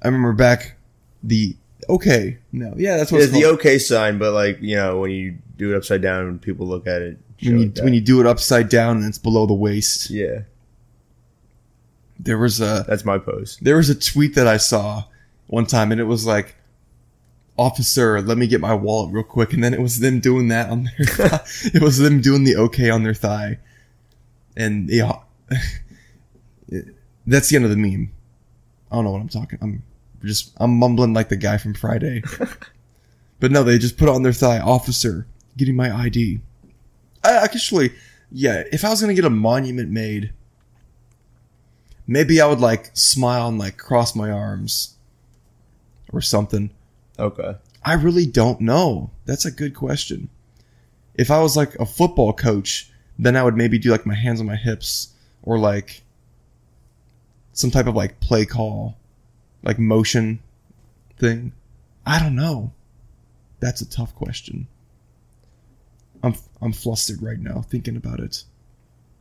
[0.01, 0.77] I remember back
[1.23, 1.57] the
[1.89, 2.73] okay, no.
[2.77, 5.73] Yeah, that's what It's it's the okay sign, but like you know, when you do
[5.73, 8.27] it upside down and people look at it, when you like when you do it
[8.27, 10.09] upside down and it's below the waist.
[10.09, 10.43] yeah,
[12.19, 13.57] There was a that's my pose.
[13.61, 15.03] there was a tweet that I saw
[15.47, 16.55] one time and it was like
[17.57, 19.53] officer let me get my wallet real quick.
[19.53, 21.39] And then it was them doing that on their thigh.
[21.73, 23.59] it was them doing the okay on their thigh.
[24.55, 25.19] And yeah
[27.25, 28.11] that's the end of the meme.
[28.91, 29.83] I don't know what i'm talking i'm
[30.23, 32.23] just i'm mumbling like the guy from friday.
[33.39, 35.27] But no they just put it on their thigh officer
[35.57, 36.39] getting my id
[37.23, 37.91] i actually
[38.31, 40.33] yeah if i was gonna get a monument made
[42.07, 44.95] maybe I would like smile and like cross my arms
[46.11, 46.71] or something.
[47.19, 47.55] Okay.
[47.83, 49.11] I really don't know.
[49.25, 50.29] That's a good question.
[51.15, 54.39] If I was like a football coach, then I would maybe do like my hands
[54.39, 56.03] on my hips or like
[57.53, 58.97] some type of like play call,
[59.63, 60.39] like motion
[61.17, 61.53] thing.
[62.05, 62.71] I don't know.
[63.59, 64.67] That's a tough question.
[66.23, 68.43] I'm I'm flustered right now thinking about it.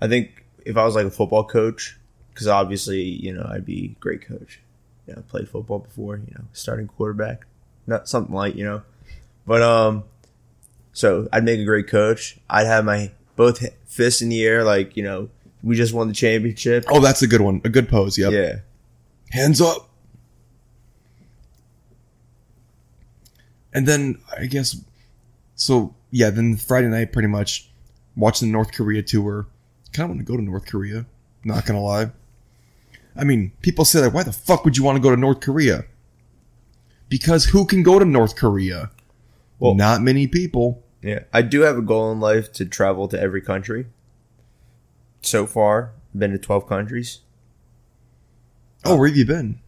[0.01, 1.99] I think if I was like a football coach,
[2.37, 4.61] because obviously, you know, I'd be a great coach.
[5.07, 7.47] You know, played football before, you know, starting quarterback.
[7.87, 8.83] Not something like, you know.
[9.47, 10.05] But um
[10.93, 12.37] so I'd make a great coach.
[12.51, 15.31] I'd have my both fists in the air like, you know,
[15.63, 16.85] we just won the championship.
[16.89, 17.63] Oh, that's a good one.
[17.65, 18.19] A good pose.
[18.19, 18.33] Yep.
[18.33, 18.57] Yeah.
[19.31, 19.89] Hands up.
[23.73, 24.77] And then I guess
[25.55, 27.71] so yeah, then Friday night pretty much
[28.15, 29.47] watching the North Korea tour.
[29.95, 31.07] Kinda want to go to North Korea,
[31.45, 32.11] not gonna lie.
[33.19, 35.41] I mean, people say like, why the fuck would you want to go to North
[35.41, 35.85] Korea?
[37.09, 38.91] Because who can go to North Korea?
[39.59, 40.83] Well- not many people.
[41.03, 41.21] Yeah.
[41.33, 43.87] I do have a goal in life to travel to every country.
[45.23, 47.21] So far, been to 12 countries.
[48.85, 49.61] Oh, where have you been?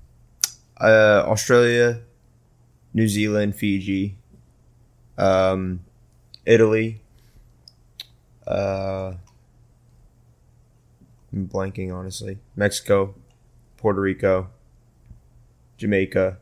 [0.80, 2.00] uh, Australia,
[2.94, 4.16] New Zealand, Fiji,
[5.16, 5.80] um,
[6.46, 7.00] Italy.
[8.46, 9.14] Uh,
[11.32, 12.38] I'm blanking honestly.
[12.56, 13.14] Mexico,
[13.78, 14.50] Puerto Rico,
[15.78, 16.38] Jamaica.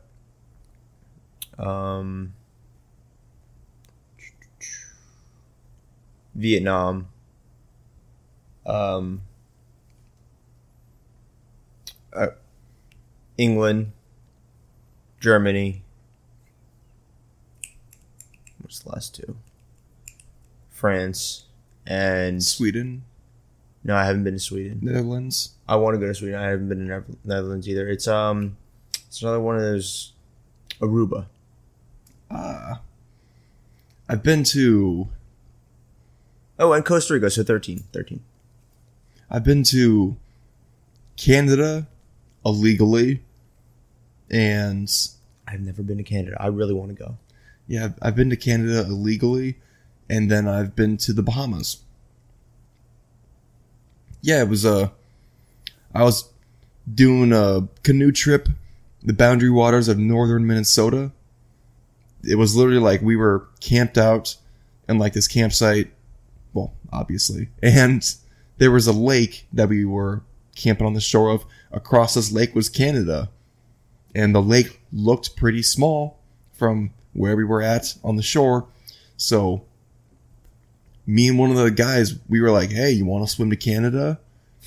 [1.57, 2.33] Um,
[6.35, 7.07] Vietnam.
[8.65, 9.21] Um,
[12.13, 12.27] uh,
[13.37, 13.93] England.
[15.19, 15.83] Germany.
[18.61, 19.37] What's the last two?
[20.69, 21.45] France
[21.85, 23.03] and Sweden,
[23.87, 24.79] no, I haven't been to Sweden.
[24.81, 25.55] Netherlands.
[25.67, 26.37] I want to go to Sweden.
[26.37, 27.87] I haven't been to Netherlands either.
[27.87, 28.57] It's um,
[29.07, 30.11] it's another one of those
[30.81, 31.25] Aruba.
[32.29, 32.81] Ah.
[34.09, 35.07] I've been to
[36.59, 37.29] Oh, and Costa Rica.
[37.29, 37.83] So 13.
[37.93, 38.19] 13.
[39.29, 40.15] I've been to
[41.15, 41.87] Canada
[42.45, 43.21] illegally,
[44.29, 44.89] and
[45.47, 46.35] I've never been to Canada.
[46.39, 47.17] I really want to go.
[47.67, 49.57] yeah, I've been to Canada illegally,
[50.09, 51.77] and then I've been to the Bahamas.
[54.27, 54.91] Yeah, it was a.
[55.95, 56.29] I was
[56.93, 58.49] doing a canoe trip,
[59.01, 61.13] the boundary waters of northern Minnesota.
[62.25, 64.35] It was literally like we were camped out
[64.89, 65.93] in like this campsite.
[66.53, 68.03] Well, obviously, and
[68.57, 70.23] there was a lake that we were
[70.57, 71.45] camping on the shore of.
[71.71, 73.29] Across this lake was Canada,
[74.13, 76.19] and the lake looked pretty small
[76.51, 78.67] from where we were at on the shore.
[79.15, 79.63] So,
[81.07, 83.55] me and one of the guys, we were like, "Hey, you want to swim to
[83.55, 84.19] Canada?"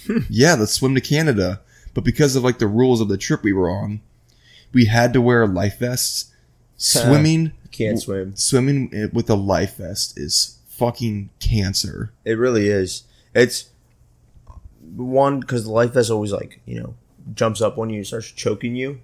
[0.07, 0.19] Hmm.
[0.29, 1.61] yeah, let's swim to Canada.
[1.95, 4.01] But because of like the rules of the trip we were on,
[4.73, 6.33] we had to wear life vests.
[6.77, 8.35] Swimming, Can't swim.
[8.37, 12.11] swimming with a life vest is fucking cancer.
[12.25, 13.03] It really is.
[13.35, 13.69] It's
[14.97, 16.95] one because the life vest always like you know
[17.35, 19.01] jumps up on you and starts choking you.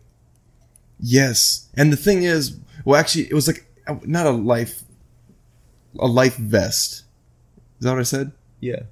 [0.99, 3.67] Yes, and the thing is, well, actually, it was like
[4.05, 4.85] not a life,
[5.99, 7.03] a life vest.
[7.79, 8.33] Is that what I said?
[8.61, 8.83] Yeah.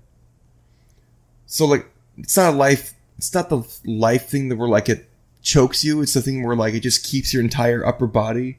[1.46, 1.86] So like,
[2.18, 2.94] it's not a life.
[3.16, 5.08] It's not the life thing that where like it
[5.42, 6.02] chokes you.
[6.02, 8.58] It's the thing where like it just keeps your entire upper body.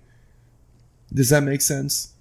[1.13, 2.13] Does that make sense?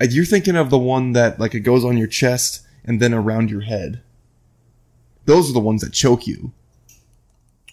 [0.00, 3.12] Uh, you're thinking of the one that like it goes on your chest and then
[3.12, 4.00] around your head.
[5.24, 6.52] Those are the ones that choke you.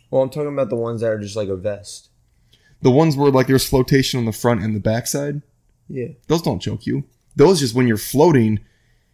[0.10, 2.10] Well, I'm talking about the ones that are just like a vest.
[2.82, 5.42] The ones where like there's flotation on the front and the backside.
[5.88, 6.10] Yeah.
[6.28, 7.04] Those don't choke you.
[7.36, 8.60] Those just when you're floating,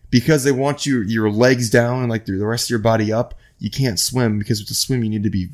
[0.10, 3.34] because they want you your legs down and like the rest of your body up.
[3.60, 5.50] You can't swim because to swim you need to be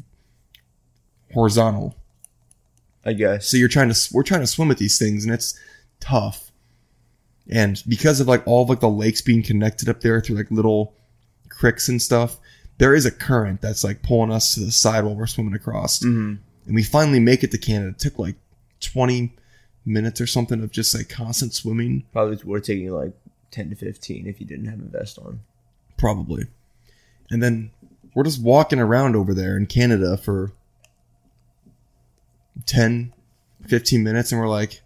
[1.33, 1.95] horizontal.
[3.03, 3.47] I guess.
[3.47, 5.59] So you're trying to we're trying to swim with these things and it's
[5.99, 6.51] tough.
[7.49, 10.49] And because of like all of like the lakes being connected up there through like
[10.49, 10.95] little
[11.49, 12.39] cricks and stuff,
[12.79, 15.99] there is a current that's like pulling us to the side while we're swimming across.
[15.99, 16.35] Mm-hmm.
[16.65, 17.91] And we finally make it to Canada.
[17.91, 18.35] It took like
[18.79, 19.35] 20
[19.85, 22.05] minutes or something of just like constant swimming.
[22.11, 23.13] Probably would take you like
[23.51, 25.41] ten to fifteen if you didn't have a vest on.
[25.97, 26.45] Probably.
[27.29, 27.71] And then
[28.13, 30.51] we're just walking around over there in Canada for
[32.65, 33.13] 10,
[33.67, 34.81] 15 minutes and we're like,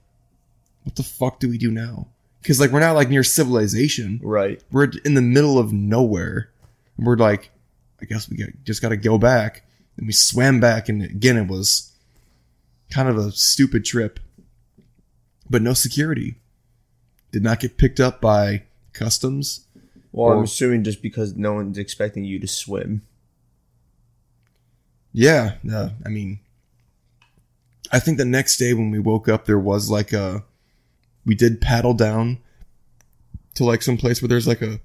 [0.84, 2.08] what the fuck do we do now?
[2.42, 4.20] Because like we're not like near civilization.
[4.24, 4.62] Right.
[4.72, 6.50] We're in the middle of nowhere.
[6.98, 7.52] And we're like,
[8.02, 9.64] I guess we got, just got to go back.
[9.98, 11.92] And we swam back and again it was
[12.90, 14.20] kind of a stupid trip.
[15.50, 16.36] But no security.
[17.32, 19.66] Did not get picked up by customs.
[20.12, 23.04] Well, I'm assuming just because no one's expecting you to swim.
[25.14, 26.40] Yeah, uh, I mean,
[27.92, 30.44] I think the next day when we woke up, there was like a,
[31.26, 32.40] we did paddle down
[33.56, 34.80] to like some place where there's like a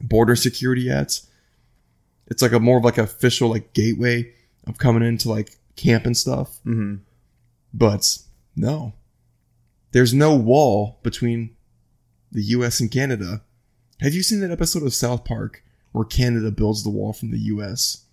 [0.00, 1.20] border security at.
[2.28, 4.32] It's like a more of like official like gateway
[4.66, 6.58] of coming into like camp and stuff.
[6.64, 6.96] Mm-hmm.
[7.72, 8.18] But
[8.56, 8.94] no,
[9.96, 11.56] there's no wall between
[12.30, 12.80] the U.S.
[12.80, 13.40] and Canada.
[14.02, 17.38] Have you seen that episode of South Park where Canada builds the wall from the
[17.38, 18.04] U.S.?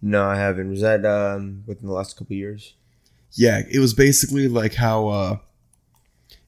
[0.00, 0.70] No, I haven't.
[0.70, 2.74] Was that um, within the last couple years?
[3.32, 5.38] Yeah, it was basically like how uh,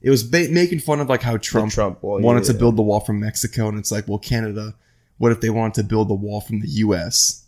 [0.01, 2.59] it was ba- making fun of like how Trump, Trump wall, wanted to yeah.
[2.59, 4.73] build the wall from Mexico, and it's like, well, Canada.
[5.17, 7.45] What if they wanted to build the wall from the U.S.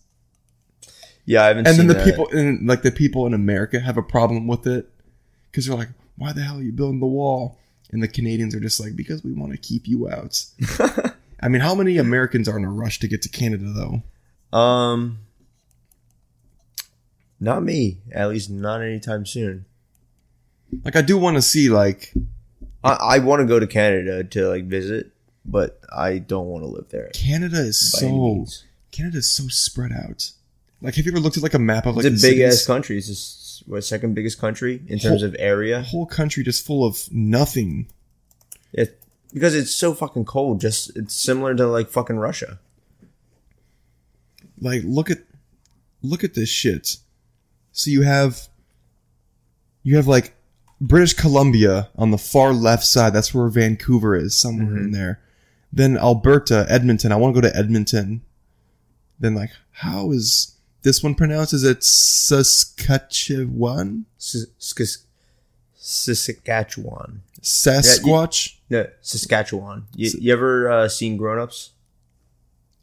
[1.23, 1.67] Yeah, I haven't.
[1.69, 2.03] and then the that.
[2.03, 4.89] people in like the people in America have a problem with it
[5.49, 7.57] because they're like, "Why the hell are you building the wall?"
[7.91, 10.45] And the Canadians are just like, "Because we want to keep you out."
[11.41, 14.57] I mean, how many Americans are in a rush to get to Canada though?
[14.57, 15.19] Um,
[17.39, 17.99] not me.
[18.11, 19.65] At least not anytime soon.
[20.83, 22.13] Like, I do want to see like
[22.83, 25.11] I, I want to go to Canada to like visit,
[25.45, 27.09] but I don't want to live there.
[27.13, 28.45] Canada is so.
[28.91, 30.31] Canada is so spread out.
[30.81, 32.39] Like, have you ever looked at like a map of like It's the a big
[32.41, 32.67] ass cities?
[32.67, 32.97] country.
[32.97, 35.81] It's just what second biggest country in terms Whole- of area.
[35.81, 37.87] whole country just full of nothing?
[38.73, 39.01] It,
[39.33, 40.61] because it's so fucking cold.
[40.61, 42.59] Just it's similar to like fucking Russia.
[44.61, 45.19] like look at
[46.01, 46.97] look at this shit
[47.71, 48.47] so you have
[49.83, 50.33] you have like
[50.81, 54.91] british columbia on the far left side that's where vancouver is somewhere in mm-hmm.
[54.91, 55.19] there
[55.71, 58.21] then alberta edmonton i want to go to edmonton
[59.19, 64.05] then like how is this one pronounced is it saskatchewan
[65.81, 67.21] Saskatchewan.
[67.41, 69.87] sasquatch No, Saskatchewan.
[69.95, 71.71] You, you ever uh, seen Grown Ups?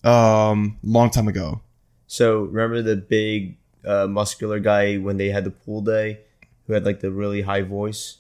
[0.04, 1.60] um long time ago
[2.06, 6.20] So remember the big uh, muscular guy when they had the pool day,
[6.66, 8.18] who had like the really high voice,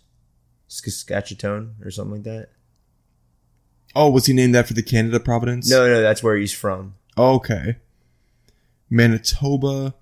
[0.68, 2.48] Saskatchewan or something like that.
[3.94, 6.94] oh was he named after the canada providence No, no, that's where he's from.
[7.18, 7.76] Okay.
[8.90, 9.94] Manitoba,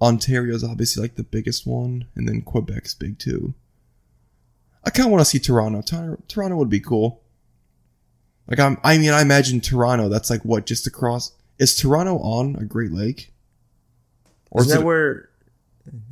[0.00, 3.54] Ontario's obviously like the biggest one, and then Quebec's big too.
[4.84, 5.80] I kind of want to see Toronto.
[5.80, 7.22] Tor- Toronto would be cool.
[8.48, 10.08] Like I'm, I mean, I imagine Toronto.
[10.08, 11.32] That's like what just across.
[11.58, 13.32] Is Toronto on a Great Lake?
[14.50, 15.28] Or Isn't is that it, where?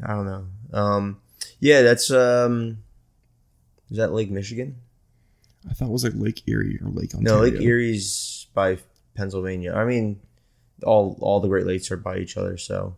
[0.04, 0.46] I don't know.
[0.72, 1.20] Um,
[1.58, 2.78] yeah, that's um,
[3.90, 4.76] is that Lake Michigan?
[5.68, 7.38] I thought it was like Lake Erie or Lake Ontario.
[7.38, 8.78] No, Lake Erie's by
[9.14, 9.74] Pennsylvania.
[9.74, 10.20] I mean,
[10.84, 12.56] all all the Great Lakes are by each other.
[12.56, 12.96] So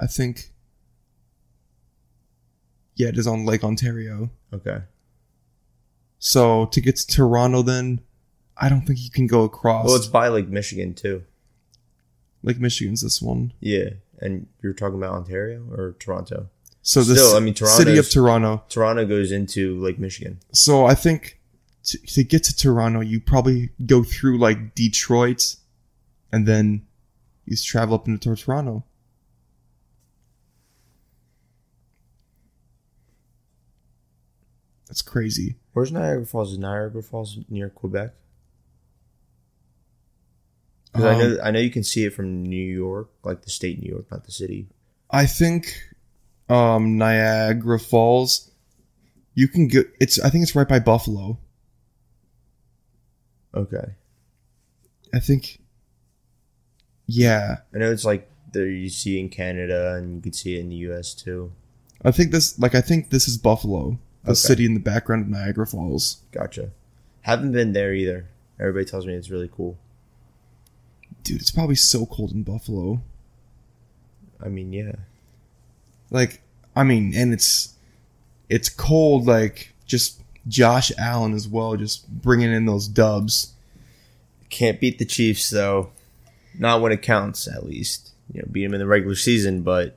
[0.00, 0.50] I think.
[2.94, 4.30] Yeah, it is on Lake Ontario.
[4.52, 4.82] okay,
[6.18, 8.00] So to get to Toronto, then
[8.56, 9.86] I don't think you can go across.
[9.86, 11.24] well, it's by Lake Michigan too.
[12.42, 13.54] Lake Michigan's this one.
[13.60, 13.90] Yeah,
[14.20, 16.50] and you're talking about Ontario or Toronto?
[16.82, 18.62] So the Still, I mean, city of Toronto.
[18.68, 20.40] Toronto goes into Lake Michigan.
[20.52, 21.38] So I think
[21.84, 25.56] to, to get to Toronto, you probably go through like Detroit,
[26.30, 26.86] and then
[27.44, 28.84] you just travel up into Toronto.
[34.88, 35.56] That's crazy.
[35.72, 36.52] Where's Niagara Falls?
[36.52, 38.12] Is Niagara Falls near Quebec?
[40.92, 43.50] Because I Um, know I know you can see it from New York, like the
[43.50, 44.68] state New York, not the city.
[45.10, 45.74] I think
[46.50, 48.50] um, Niagara Falls.
[49.34, 50.20] You can get it's.
[50.20, 51.38] I think it's right by Buffalo.
[53.54, 53.94] Okay,
[55.14, 55.58] I think.
[57.06, 60.60] Yeah, I know it's like there you see in Canada, and you can see it
[60.60, 61.14] in the U.S.
[61.14, 61.52] too.
[62.04, 62.58] I think this.
[62.58, 64.34] Like, I think this is Buffalo, the Okay.
[64.36, 66.22] city in the background of Niagara Falls.
[66.32, 66.70] Gotcha.
[67.22, 68.26] Haven't been there either.
[68.58, 69.76] Everybody tells me it's really cool.
[71.24, 73.00] Dude, it's probably so cold in Buffalo.
[74.44, 74.92] I mean, yeah,
[76.10, 76.42] Like,
[76.74, 77.74] I mean, and it's
[78.48, 79.26] it's cold.
[79.26, 83.52] Like, just Josh Allen as well, just bringing in those dubs.
[84.50, 85.90] can't beat the Chiefs though.
[86.58, 88.10] Not when it counts, at least.
[88.32, 89.96] You know, beat them in the regular season, but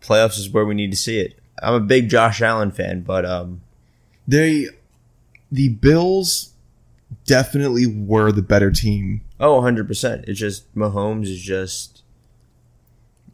[0.00, 1.38] playoffs is where we need to see it.
[1.62, 3.60] I'm a big Josh Allen fan, but um,
[4.26, 4.68] They,
[5.50, 6.50] the Bills,
[7.26, 9.22] definitely were the better team.
[9.40, 10.24] oh, 100 percent.
[10.28, 12.02] It's just Mahomes is just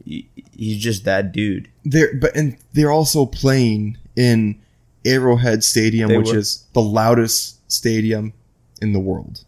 [0.03, 1.69] he- he's just that dude.
[1.83, 4.59] They're but and they're also playing in
[5.05, 6.37] Arrowhead Stadium, They which were.
[6.37, 8.33] is the loudest stadium
[8.81, 9.43] in the world.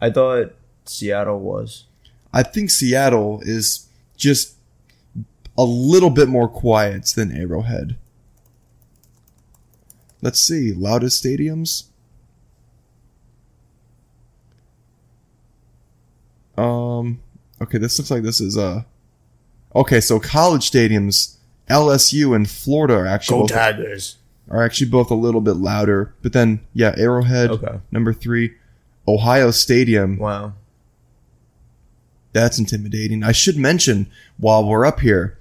[0.00, 0.52] I thought
[0.84, 1.84] Seattle was.
[2.32, 3.86] I think Seattle is
[4.16, 4.54] just
[5.56, 7.96] a little bit more quiet than Arrowhead.
[10.22, 11.84] Let's see, loudest stadiums.
[16.56, 17.20] Um,
[17.60, 18.82] okay, this looks like this is uh
[19.74, 21.36] Okay, so college stadiums,
[21.68, 24.16] LSU and Florida are actually both, Tigers.
[24.50, 26.12] Are actually both a little bit louder.
[26.22, 27.78] But then, yeah, Arrowhead, Okay.
[27.92, 28.52] number three,
[29.06, 30.18] Ohio Stadium.
[30.18, 30.54] Wow.
[32.32, 33.22] That's intimidating.
[33.24, 35.36] I should mention while we're up here,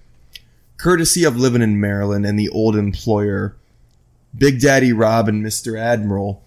[0.78, 3.56] courtesy of living in Maryland and the old employer,
[4.38, 5.78] Big Daddy Rob and Mr.
[5.80, 6.42] Admiral,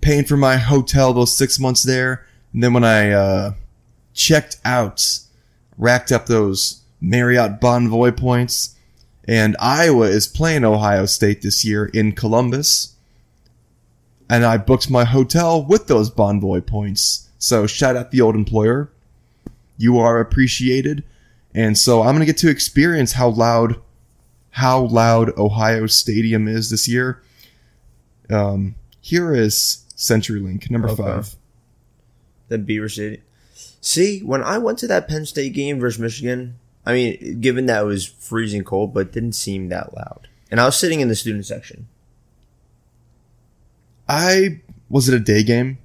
[0.00, 2.26] paying for my hotel those six months there.
[2.52, 3.52] And then when I uh,
[4.14, 5.06] checked out,
[5.78, 8.74] racked up those Marriott Bonvoy points,
[9.30, 12.96] and Iowa is playing Ohio State this year in Columbus.
[14.28, 17.28] And I booked my hotel with those Bonvoy points.
[17.38, 18.90] So shout out the old employer
[19.80, 21.02] you are appreciated.
[21.54, 23.80] And so I'm going to get to experience how loud
[24.50, 27.22] how loud Ohio Stadium is this year.
[28.28, 31.02] Um, here is CenturyLink number Okay.
[31.02, 31.36] 5.
[32.48, 33.22] The Beaver Stadium.
[33.80, 37.82] See, when I went to that Penn State game versus Michigan, I mean, given that
[37.82, 40.28] it was freezing cold, but it didn't seem that loud.
[40.50, 41.88] And I was sitting in the student section.
[44.08, 45.78] I was it a day game?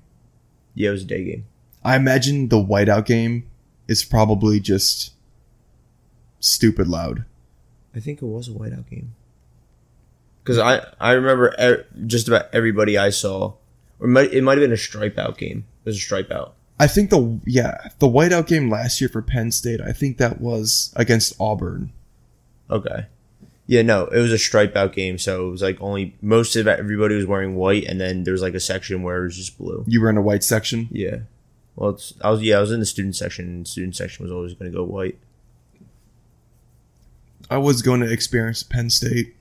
[0.73, 1.45] Yeah, it was a day game.
[1.83, 3.47] I imagine the whiteout game
[3.87, 5.13] is probably just
[6.39, 7.25] stupid loud.
[7.95, 9.13] I think it was a whiteout game.
[10.43, 13.53] Because I, I remember just about everybody I saw,
[13.99, 15.65] or it might, it might have been a stripe out game.
[15.83, 16.55] It was a stripe out.
[16.79, 20.41] I think the yeah, the whiteout game last year for Penn State, I think that
[20.41, 21.91] was against Auburn.
[22.69, 23.05] Okay.
[23.67, 26.67] Yeah, no, it was a stripe out game, so it was like only most of
[26.67, 29.57] everybody was wearing white, and then there was like a section where it was just
[29.57, 29.83] blue.
[29.87, 30.87] You were in a white section.
[30.91, 31.19] Yeah.
[31.75, 33.45] Well, it's I was yeah I was in the student section.
[33.45, 35.17] and Student section was always going to go white.
[37.49, 39.35] I was going to experience Penn State.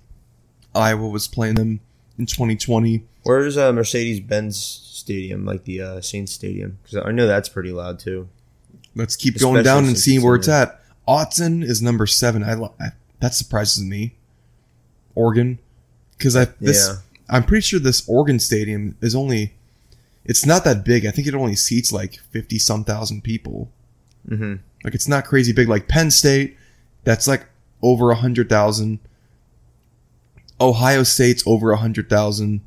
[0.75, 1.81] Iowa was playing them
[2.19, 3.05] in 2020.
[3.23, 6.79] Where's uh, Mercedes Benz Stadium, like the uh, Saints Stadium?
[6.83, 8.29] Because I know that's pretty loud too.
[8.95, 10.81] Let's keep going down and since see where it's at.
[11.09, 12.43] Autzen is number seven.
[12.43, 12.89] I, lo- I
[13.21, 14.15] that surprises me.
[15.15, 15.59] Oregon,
[16.17, 16.97] because I this Yeah.
[17.29, 19.55] I'm pretty sure this Oregon stadium is only.
[20.25, 21.05] It's not that big.
[21.07, 23.71] I think it only seats like fifty some thousand people.
[24.29, 24.55] Mm-hmm.
[24.85, 25.69] Like it's not crazy big.
[25.69, 26.57] Like Penn State,
[27.05, 27.47] that's like
[27.83, 29.01] over a hundred thousand.
[30.61, 32.61] Ohio State's over a hundred thousand.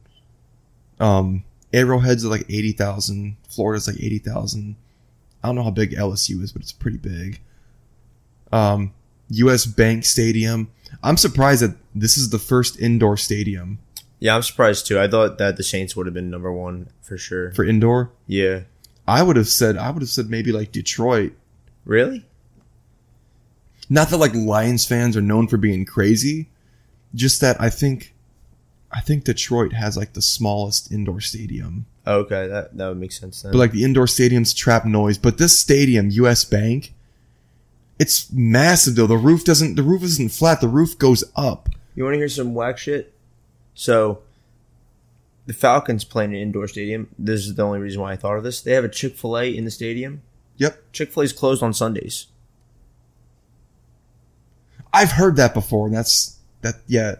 [1.00, 3.38] Um, Arrowhead's like eighty thousand.
[3.50, 4.76] Florida's like eighty thousand.
[5.44, 7.40] I don't know how big LSU is, but it's pretty big.
[8.52, 8.94] Um,
[9.30, 9.66] U.S.
[9.66, 10.72] Bank Stadium.
[11.04, 13.80] I'm surprised that this is the first indoor stadium
[14.20, 15.00] Yeah, I'm surprised too.
[15.00, 17.52] I thought that the Saints would have been number one for sure.
[17.52, 18.12] for indoor.
[18.26, 18.62] Yeah.
[19.08, 21.34] I would have said I would have said maybe like Detroit.
[21.86, 22.26] Really?
[23.90, 26.50] Not that like Lions fans are known for being crazy,
[27.18, 28.14] just that I think
[28.92, 31.86] I think Detroit has like the smallest indoor stadium.
[32.06, 33.52] Oh, okay, that that would make sense then.
[33.52, 36.94] But like the indoor stadiums trap noise, but this stadium, US Bank,
[38.00, 39.08] it's massive though.
[39.08, 41.70] The roof doesn't the roof isn't flat, the roof goes up.
[41.96, 43.14] you want to hear some whack shit?
[43.74, 44.22] So,
[45.46, 47.10] the Falcons play in an indoor stadium.
[47.20, 48.62] This is the only reason why I thought of this.
[48.62, 50.22] They have a Chick Fil A in the stadium.
[50.56, 50.94] Yep.
[50.94, 52.28] Chick Fil A is closed on Sundays.
[54.94, 57.16] I've heard that before, and that's that yeah.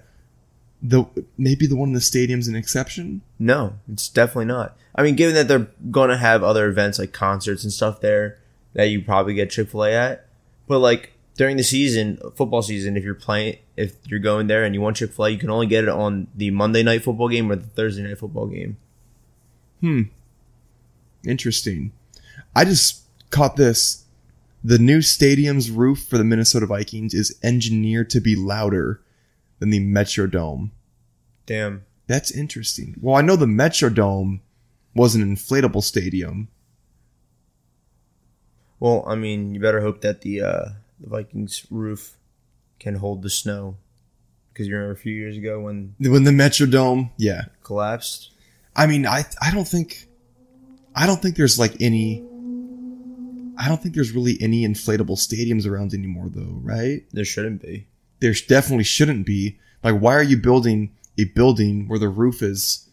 [0.82, 1.06] The
[1.38, 3.22] maybe the one in the stadium's an exception.
[3.40, 4.78] No, it's definitely not.
[4.94, 8.38] I mean, given that they're going to have other events like concerts and stuff there
[8.74, 10.28] that you probably get Chick Fil A at,
[10.68, 14.76] but like during the season, football season, if you're playing, if you're going there and
[14.76, 17.30] you want Chick Fil A, you can only get it on the Monday night football
[17.30, 18.78] game or the Thursday night football game.
[19.82, 20.02] Hmm.
[21.26, 21.92] Interesting.
[22.56, 24.06] I just caught this.
[24.64, 29.02] The new stadium's roof for the Minnesota Vikings is engineered to be louder
[29.60, 30.72] than the Metrodome.
[31.46, 31.84] Damn.
[32.08, 32.96] That's interesting.
[33.02, 34.42] Well, I know the Metrodome
[34.96, 36.48] was an inflatable stadium.
[38.80, 40.66] Well, I mean, you better hope that the uh,
[41.00, 42.18] the Vikings roof
[42.80, 43.78] can hold the snow,
[44.54, 47.46] because you remember a few years ago when When the Metrodome, yeah.
[47.64, 48.32] collapsed.
[48.76, 50.08] I mean, I I don't think
[50.96, 52.24] I don't think there's like any
[53.58, 57.04] I don't think there's really any inflatable stadiums around anymore though, right?
[57.12, 57.88] There shouldn't be.
[58.20, 59.60] There definitely shouldn't be.
[59.84, 62.88] Like why are you building a building where the roof is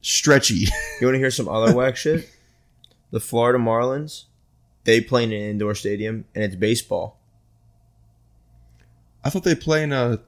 [0.00, 0.66] stretchy?
[1.00, 2.30] You want to hear some other whack shit?
[3.10, 4.24] The Florida Marlins,
[4.84, 7.18] they play in an indoor stadium and it's baseball.
[9.24, 10.20] I thought they play in a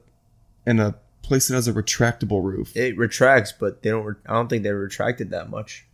[0.65, 2.75] in a place that has a retractable roof.
[2.75, 4.03] It retracts, but they don't.
[4.03, 5.85] Re- I don't think they retracted that much.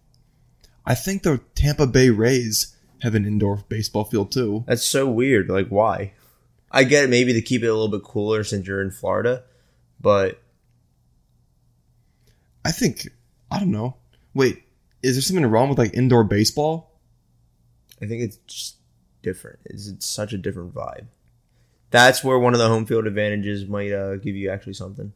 [0.86, 4.64] I think the Tampa Bay Rays have an indoor baseball field too.
[4.68, 5.50] That's so weird.
[5.50, 6.14] Like, why?
[6.74, 9.44] I get it, maybe to keep it a little bit cooler since you're in Florida,
[10.02, 10.42] but
[12.66, 13.08] I think
[13.52, 13.98] I don't know.
[14.34, 14.64] Wait,
[15.04, 17.00] is there something wrong with like indoor baseball?
[18.02, 18.78] I think it's just
[19.22, 19.60] different.
[19.66, 21.06] It's, it's such a different vibe.
[21.92, 25.14] That's where one of the home field advantages might uh, give you actually something.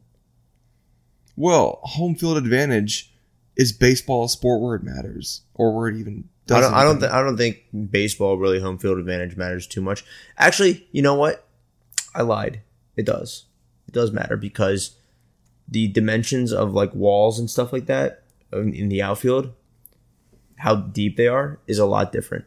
[1.36, 3.12] Well, home field advantage
[3.56, 6.70] is baseball a sport where it matters, or where it even I doesn't.
[6.70, 6.80] don't.
[6.80, 6.98] I don't.
[7.00, 7.58] Th- I don't think
[7.90, 10.04] baseball really home field advantage matters too much.
[10.36, 11.47] Actually, you know what?
[12.14, 12.62] I lied.
[12.96, 13.44] It does.
[13.86, 14.96] It does matter because
[15.66, 19.52] the dimensions of like walls and stuff like that in the outfield,
[20.56, 22.44] how deep they are, is a lot different.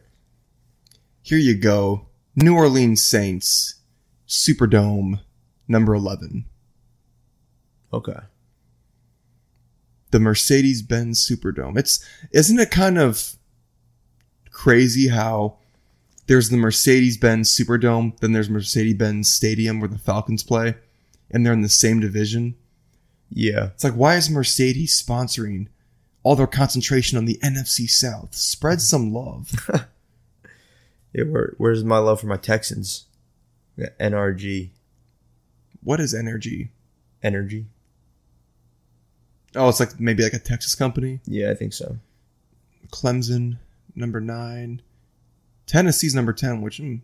[1.22, 2.08] Here you go.
[2.34, 3.76] New Orleans Saints,
[4.26, 5.20] Superdome,
[5.68, 6.46] number 11.
[7.92, 8.18] Okay.
[10.10, 11.78] The Mercedes Benz Superdome.
[11.78, 13.36] It's, isn't it kind of
[14.50, 15.58] crazy how
[16.26, 20.74] there's the Mercedes Benz Superdome, then there's Mercedes Benz Stadium where the Falcons play,
[21.30, 22.54] and they're in the same division?
[23.30, 23.66] Yeah.
[23.66, 25.68] It's like, why is Mercedes sponsoring
[26.22, 28.34] all their concentration on the NFC South?
[28.34, 28.80] Spread mm-hmm.
[28.80, 29.70] some love.
[31.14, 31.24] Yeah.
[31.24, 33.04] Where, where's my love for my Texans?
[33.76, 34.70] Yeah, NRG
[35.84, 36.70] what is energy?
[37.22, 37.66] energy.
[39.54, 41.20] Oh, it's like maybe like a Texas company.
[41.26, 41.98] Yeah, I think so.
[42.90, 43.58] Clemson,
[43.94, 44.82] number nine.
[45.66, 47.00] Tennessee's number 10, which, mm,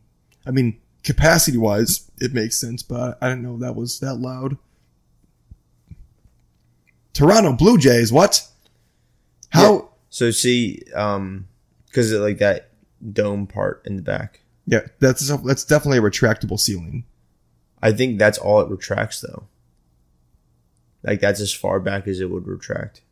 [0.46, 4.58] I mean, capacity wise, it makes sense, but I didn't know that was that loud.
[7.12, 8.46] Toronto Blue Jays, what?
[9.50, 9.90] How?
[10.10, 11.48] So see, um,
[11.86, 12.70] because like that
[13.12, 14.40] dome part in the back.
[14.66, 17.04] Yeah, that's that's definitely a retractable ceiling.
[17.82, 19.44] I think that's all it retracts though.
[21.02, 23.02] Like that's as far back as it would retract.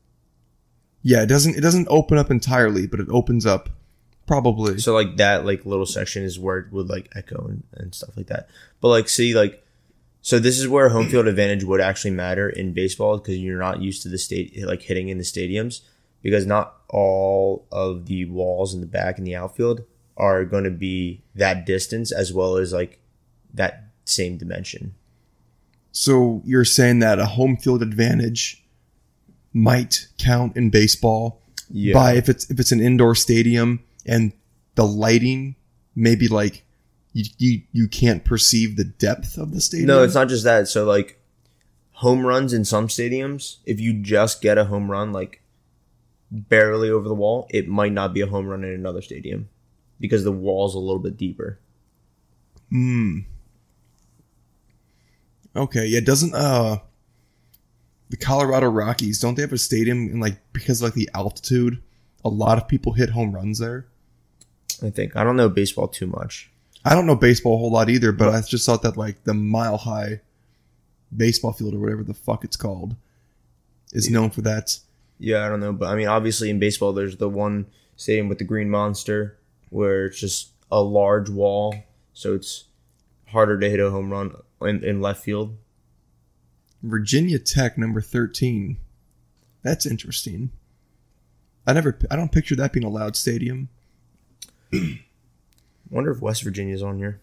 [1.03, 3.70] Yeah, it doesn't it doesn't open up entirely, but it opens up
[4.27, 4.79] probably.
[4.79, 8.16] So like that like little section is where it would like echo and, and stuff
[8.16, 8.49] like that.
[8.81, 9.62] But like see like
[10.22, 13.81] so this is where home field advantage would actually matter in baseball because you're not
[13.81, 15.83] used to the state like hitting in the stadiums
[16.22, 19.83] because not all of the walls in the back in the outfield
[20.16, 22.99] are going to be that distance as well as like
[23.55, 24.95] that same dimension.
[25.93, 28.64] So you're saying that a home field advantage
[29.53, 31.95] might count in baseball Yeah.
[31.95, 34.32] by if it's if it's an indoor stadium and
[34.74, 35.57] the lighting
[35.94, 36.64] maybe like
[37.12, 39.88] you you, you can't perceive the depth of the stadium.
[39.88, 40.68] No, it's not just that.
[40.68, 41.20] So like
[41.92, 45.40] home runs in some stadiums, if you just get a home run like
[46.30, 49.48] barely over the wall, it might not be a home run in another stadium
[49.98, 51.59] because the wall's a little bit deeper.
[52.70, 53.20] Hmm.
[55.54, 56.78] Okay, yeah, doesn't uh
[58.11, 61.80] the Colorado Rockies don't they have a stadium and like because of like the altitude,
[62.24, 63.86] a lot of people hit home runs there.
[64.83, 66.51] I think I don't know baseball too much.
[66.85, 69.35] I don't know baseball a whole lot either, but I just thought that like the
[69.35, 70.20] mile high
[71.14, 72.97] baseball field or whatever the fuck it's called
[73.93, 74.79] is known for that.
[75.18, 77.66] Yeah, I don't know, but I mean, obviously in baseball, there's the one
[77.97, 79.39] stadium with the green monster
[79.70, 81.74] where it's just a large wall,
[82.12, 82.64] so it's
[83.29, 85.57] harder to hit a home run in, in left field.
[86.83, 88.77] Virginia Tech number 13.
[89.62, 90.51] That's interesting.
[91.66, 93.68] I never I don't picture that being a loud stadium.
[95.90, 97.20] wonder if West Virginia's on here.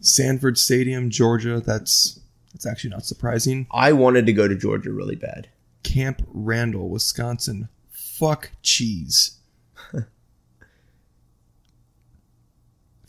[0.00, 2.20] Sanford Stadium, Georgia, that's
[2.52, 3.66] that's actually not surprising.
[3.70, 5.48] I wanted to go to Georgia really bad.
[5.82, 7.68] Camp Randall, Wisconsin.
[7.90, 9.38] Fuck cheese.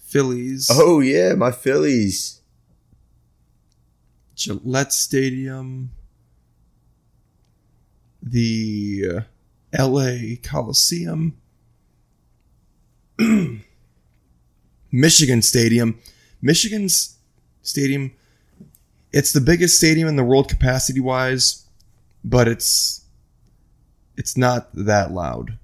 [0.08, 0.70] Phillies.
[0.72, 2.42] Oh yeah, my Phillies.
[4.36, 5.92] Gillette Stadium,
[8.22, 9.26] the
[9.74, 11.36] uh, LA Coliseum,
[14.92, 16.00] Michigan Stadium.
[16.42, 17.18] Michigan's
[17.62, 18.14] stadium,
[19.12, 21.66] it's the biggest stadium in the world capacity wise,
[22.24, 23.06] but it's
[24.16, 25.58] it's not that loud.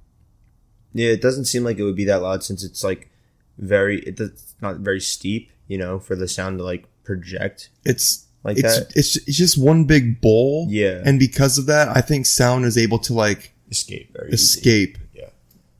[0.94, 3.10] Yeah, it doesn't seem like it would be that loud since it's like
[3.58, 7.70] very it's not very steep, you know, for the sound to like project.
[7.86, 8.92] It's Like it's that?
[8.96, 10.68] it's it's just one big bowl.
[10.70, 11.02] Yeah.
[11.06, 15.00] And because of that, I think sound is able to like Escape very easy.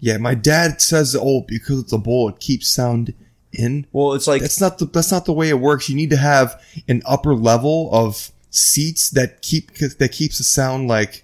[0.04, 0.18] Yeah.
[0.18, 3.14] My dad says, "Oh, because it's a bowl, it keeps sound
[3.54, 5.88] in." Well, it's like That's not the that's not the way it works.
[5.88, 10.90] You need to have an upper level of seats that keep that keeps the sound
[10.90, 11.24] like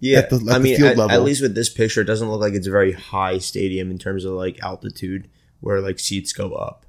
[0.00, 0.18] yeah.
[0.18, 1.14] at the- at I the mean, field at, level.
[1.14, 3.98] at least with this picture, it doesn't look like it's a very high stadium in
[3.98, 5.28] terms of like altitude,
[5.60, 6.84] where like seats go up.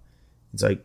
[0.55, 0.83] It's like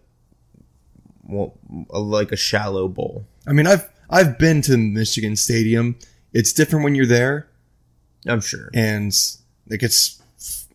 [1.25, 1.59] well,
[1.91, 3.25] like a shallow bowl.
[3.47, 5.97] I mean, I've I've been to Michigan Stadium.
[6.35, 7.49] It's different when you're there,
[8.27, 8.69] I'm sure.
[8.75, 9.15] and
[9.67, 10.22] like it's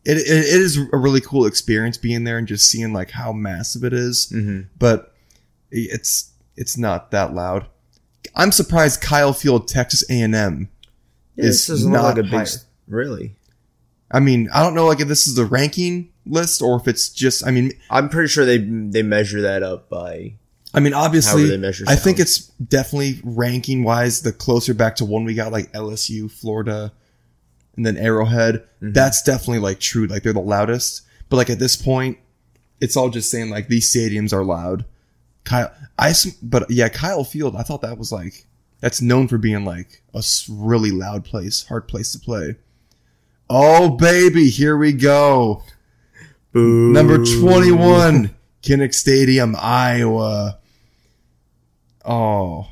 [0.07, 3.33] it, it, it is a really cool experience being there and just seeing like how
[3.33, 4.29] massive it is.
[4.29, 5.13] hmm But
[5.69, 7.67] it's it's not that loud.
[8.35, 10.69] I'm surprised Kyle Field, Texas A&M.
[11.35, 12.47] Yeah, this is doesn't like a not big.
[12.87, 13.35] Really,
[14.09, 17.09] I mean, I don't know like if this is the ranking list or if it's
[17.09, 17.45] just.
[17.45, 20.35] I mean, I'm pretty sure they they measure that up by
[20.73, 25.05] I mean, obviously, they measure I think it's definitely ranking wise, the closer back to
[25.05, 26.91] one we got, like LSU, Florida,
[27.77, 28.55] and then Arrowhead.
[28.55, 28.91] Mm-hmm.
[28.91, 30.07] That's definitely like true.
[30.07, 31.03] Like they're the loudest.
[31.29, 32.17] But like at this point,
[32.81, 34.83] it's all just saying like these stadiums are loud.
[35.45, 37.55] Kyle, I but yeah, Kyle Field.
[37.55, 38.45] I thought that was like
[38.81, 42.57] that's known for being like a really loud place, hard place to play.
[43.49, 45.63] Oh baby, here we go.
[46.51, 46.91] Boo.
[46.91, 50.59] Number 21, Kinnick Stadium, Iowa.
[52.03, 52.67] Oh.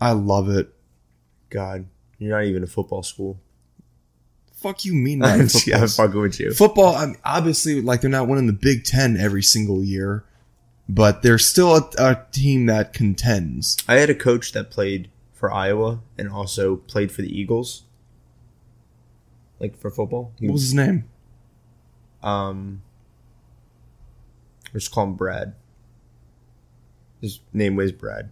[0.00, 0.72] I love it.
[1.50, 1.86] God,
[2.18, 3.40] you're not even a football school.
[4.54, 5.86] Fuck you mean not I'm football.
[5.86, 6.52] fucking with you.
[6.52, 10.24] Football, I mean, obviously, like they're not winning the Big Ten every single year,
[10.88, 13.76] but they're still a, a team that contends.
[13.86, 17.84] I had a coach that played for Iowa and also played for the Eagles,
[19.60, 20.32] like for football.
[20.40, 21.04] He What was his name?
[22.22, 22.82] um,
[24.74, 25.54] let's call him Brad.
[27.20, 28.30] His name was Brad.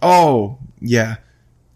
[0.00, 1.16] Oh, yeah.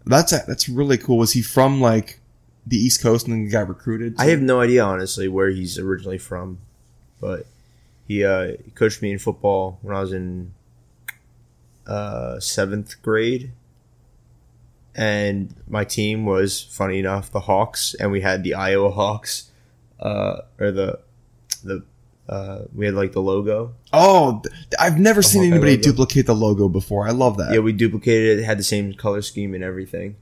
[0.05, 1.17] That's that's really cool.
[1.17, 2.19] Was he from like
[2.65, 4.15] the East Coast and then got recruited?
[4.17, 6.59] I have no idea honestly where he's originally from,
[7.21, 7.45] but
[8.07, 10.53] he uh, he coached me in football when I was in
[11.87, 13.51] uh, seventh grade,
[14.95, 19.51] and my team was funny enough the Hawks, and we had the Iowa Hawks,
[19.99, 20.99] uh, or the
[21.63, 21.83] the
[22.29, 23.73] uh, we had like the logo.
[23.91, 24.41] Oh,
[24.79, 25.83] I've never seen Hawkeye anybody logo.
[25.91, 27.07] duplicate the logo before.
[27.07, 27.53] I love that.
[27.53, 28.41] Yeah, we duplicated it.
[28.41, 28.45] it.
[28.45, 30.15] Had the same color scheme and everything.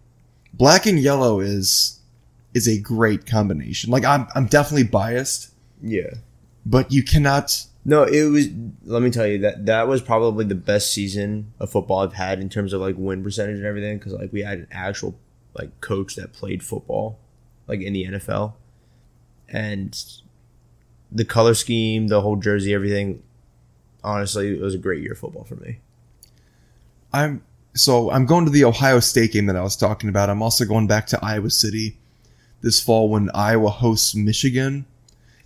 [0.54, 2.00] black and yellow is
[2.54, 3.92] is a great combination.
[3.92, 6.10] Like I'm I'm definitely biased, Yeah.
[6.66, 8.48] but you cannot No, it was.
[8.84, 12.40] Let me tell you that that was probably the best season of football I've had
[12.42, 13.98] in terms of like win percentage and everything.
[14.00, 15.16] Because like we had an actual
[15.54, 17.20] like coach that played football,
[17.68, 18.54] like in the NFL,
[19.50, 19.98] and
[21.12, 23.22] the color scheme, the whole jersey, everything.
[24.04, 25.80] Honestly, it was a great year of football for me.
[27.14, 27.44] I'm
[27.74, 30.30] so I'm going to the Ohio State game that I was talking about.
[30.30, 31.98] I'm also going back to Iowa City
[32.62, 34.86] this fall when Iowa hosts Michigan.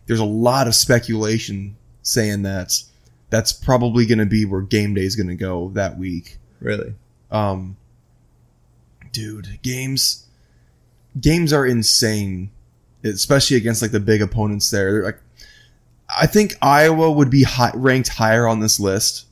[0.06, 2.74] There's a lot of speculation saying that
[3.30, 6.38] that's probably going to be where game day is going to go that week.
[6.60, 6.94] Really,
[7.32, 7.78] Um,
[9.12, 10.28] dude, games
[11.20, 12.52] games are insane,
[13.04, 14.70] especially against like the big opponents.
[14.70, 15.20] There, They're like,
[16.18, 19.26] I think Iowa would be high, ranked higher on this list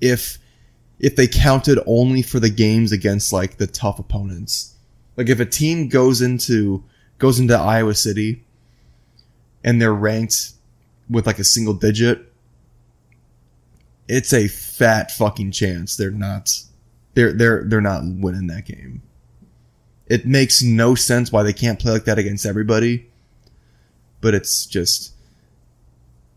[0.00, 0.38] if
[0.98, 4.74] if they counted only for the games against like the tough opponents.
[5.16, 6.84] Like if a team goes into
[7.18, 8.44] goes into Iowa City
[9.64, 10.52] and they're ranked
[11.08, 12.32] with like a single digit,
[14.08, 16.62] it's a fat fucking chance they're not
[17.14, 19.02] they're they're they're not winning that game.
[20.06, 23.07] It makes no sense why they can't play like that against everybody,
[24.20, 25.14] but it's just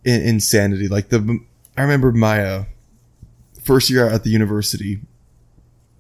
[0.04, 0.88] in- insanity.
[0.88, 1.40] Like the
[1.78, 2.64] I remember my uh,
[3.64, 5.02] first year at the university.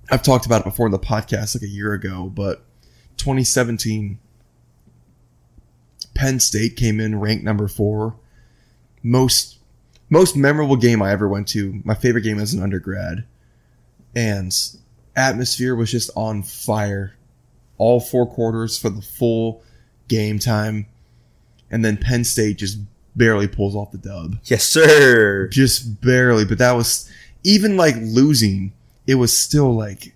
[0.09, 2.65] I've talked about it before in the podcast like a year ago, but
[3.17, 4.19] 2017
[6.13, 8.15] Penn State came in ranked number 4
[9.03, 9.57] most
[10.09, 11.81] most memorable game I ever went to.
[11.85, 13.23] My favorite game as an undergrad.
[14.13, 14.53] And
[15.15, 17.15] atmosphere was just on fire.
[17.77, 19.63] All four quarters for the full
[20.09, 20.87] game time.
[21.71, 22.77] And then Penn State just
[23.15, 24.37] barely pulls off the dub.
[24.45, 25.47] yes, sir.
[25.47, 26.45] Just barely.
[26.45, 27.09] But that was
[27.43, 28.73] even like losing,
[29.07, 30.13] it was still like,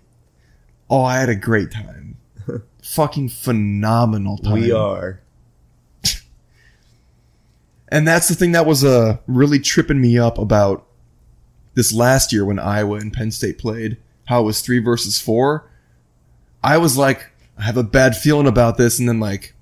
[0.88, 2.18] oh, I had a great time.
[2.82, 4.52] Fucking phenomenal time.
[4.54, 5.20] We are.
[7.88, 10.86] And that's the thing that was uh, really tripping me up about
[11.74, 15.70] this last year when Iowa and Penn State played, how it was three versus four.
[16.64, 18.98] I was like, I have a bad feeling about this.
[18.98, 19.54] And then like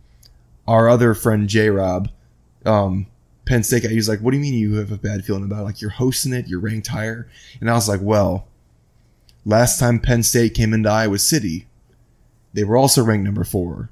[0.66, 2.08] our other friend J Rob,
[2.64, 3.06] um,
[3.44, 5.44] Penn State guy, he was like, what do you mean you have a bad feeling
[5.44, 5.64] about it?
[5.64, 7.28] Like you're hosting it, you're ranked higher.
[7.60, 8.46] And I was like, well,
[9.44, 11.66] last time Penn State came into Iowa City,
[12.52, 13.90] they were also ranked number four.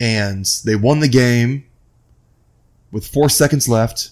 [0.00, 1.66] And they won the game
[2.90, 4.10] with four seconds left,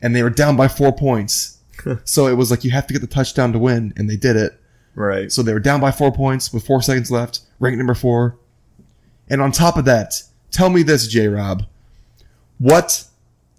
[0.00, 1.58] and they were down by four points.
[2.04, 4.36] so it was like you have to get the touchdown to win, and they did
[4.36, 4.58] it.
[4.94, 5.32] Right.
[5.32, 8.38] So they were down by four points with four seconds left, ranked number four.
[9.32, 11.64] And on top of that, tell me this, J Rob.
[12.58, 13.06] What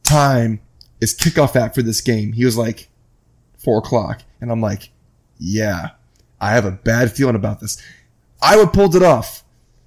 [0.03, 0.61] time
[1.01, 2.33] is kickoff at for this game?
[2.33, 2.89] He was like,
[3.57, 4.21] four o'clock.
[4.39, 4.91] And I'm like,
[5.39, 5.89] yeah,
[6.39, 7.81] I have a bad feeling about this.
[8.39, 9.43] I would pulled it off.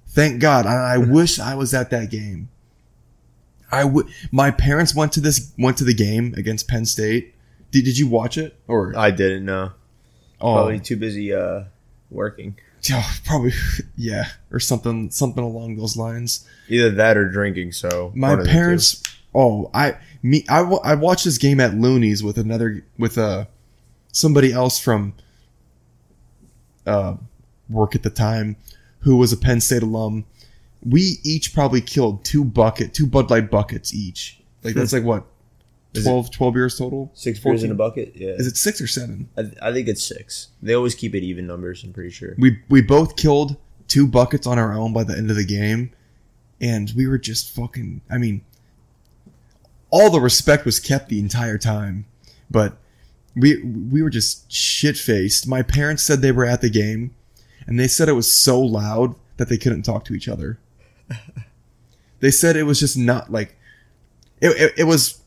[0.09, 0.65] Thank God.
[0.65, 2.49] I, I wish I was at that game.
[3.71, 4.07] I would.
[4.29, 7.33] My parents went to this went to the game against Penn State.
[7.71, 9.71] Did, did you watch it or I didn't know.
[10.41, 11.63] oh Probably too busy uh,
[12.09, 12.57] working.
[12.89, 13.53] yeah, probably
[13.95, 16.47] yeah or something something along those lines.
[16.69, 17.71] Either that or drinking.
[17.71, 18.53] So My one of the two.
[18.53, 19.03] parents
[19.39, 23.45] Oh, I me I, I watched this game at Looney's with another with uh
[24.11, 25.13] somebody else from
[26.87, 27.17] uh
[27.69, 28.55] work at the time
[29.01, 30.25] who was a Penn State alum.
[30.83, 34.41] We each probably killed two bucket two Bud Light buckets each.
[34.63, 35.25] Like that's like what
[35.93, 37.11] Is it- 12, 12 beers total.
[37.13, 38.13] Six beers in a bucket.
[38.15, 39.29] Yeah, Is it six or seven?
[39.37, 40.49] I, I think it's six.
[40.61, 41.83] They always keep it even numbers.
[41.83, 42.35] I'm pretty sure.
[42.37, 43.55] We we both killed
[43.87, 45.91] two buckets on our own by the end of the game,
[46.61, 48.01] and we were just fucking.
[48.09, 48.41] I mean,
[49.89, 52.05] all the respect was kept the entire time,
[52.51, 52.77] but
[53.35, 55.47] we we were just shit faced.
[55.47, 57.15] My parents said they were at the game,
[57.65, 60.59] and they said it was so loud that they couldn't talk to each other.
[62.19, 63.55] they said it was just not like
[64.41, 65.21] it, it, it was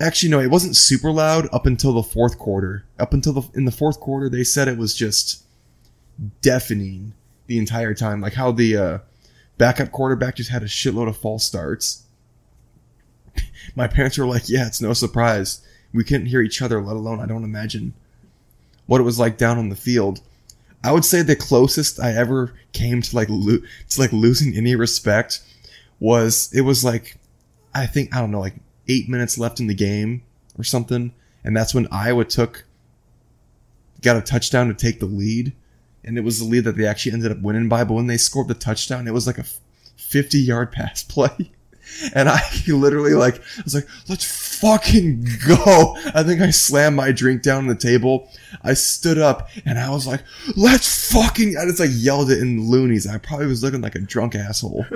[0.00, 2.84] actually no it wasn't super loud up until the fourth quarter.
[2.98, 5.44] Up until the in the fourth quarter they said it was just
[6.42, 7.14] deafening
[7.46, 8.20] the entire time.
[8.20, 8.98] Like how the uh,
[9.58, 12.04] backup quarterback just had a shitload of false starts.
[13.76, 15.60] My parents were like yeah it's no surprise.
[15.92, 17.94] We couldn't hear each other let alone i don't imagine
[18.86, 20.20] what it was like down on the field.
[20.82, 23.58] I would say the closest i ever came to like lo-
[23.90, 25.42] to like losing any respect
[25.98, 27.16] was it was like
[27.74, 28.54] i think i don't know like
[28.90, 30.22] eight minutes left in the game
[30.58, 31.12] or something
[31.44, 32.64] and that's when iowa took
[34.02, 35.52] got a touchdown to take the lead
[36.04, 38.16] and it was the lead that they actually ended up winning by but when they
[38.16, 39.44] scored the touchdown it was like a
[39.96, 41.50] 50 yard pass play
[42.14, 45.96] and I literally like I was like, let's fucking go.
[46.14, 48.28] I think I slammed my drink down on the table.
[48.62, 50.22] I stood up and I was like,
[50.56, 53.06] let's fucking I just like yelled it in Looney's.
[53.06, 54.86] I probably was looking like a drunk asshole.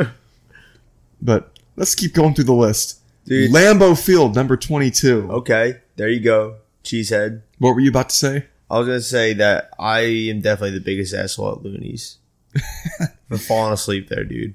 [1.22, 3.00] but let's keep going through the list.
[3.24, 3.50] Dude.
[3.52, 5.28] Lambeau Field, number 22.
[5.30, 7.42] Okay, there you go, cheesehead.
[7.58, 8.46] What were you about to say?
[8.70, 12.18] I was gonna say that I am definitely the biggest asshole at Looney's.
[13.28, 14.54] For falling asleep there, dude.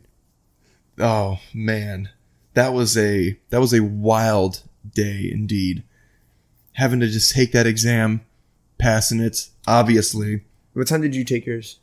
[0.99, 2.09] Oh man,
[2.53, 4.63] that was a that was a wild
[4.93, 5.83] day indeed.
[6.73, 8.21] Having to just take that exam,
[8.77, 9.49] passing it.
[9.67, 10.41] Obviously,
[10.73, 11.79] What time did you take yours?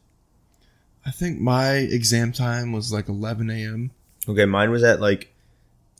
[1.05, 3.91] I think my exam time was like 11 a.m.
[4.29, 5.33] Okay, mine was at like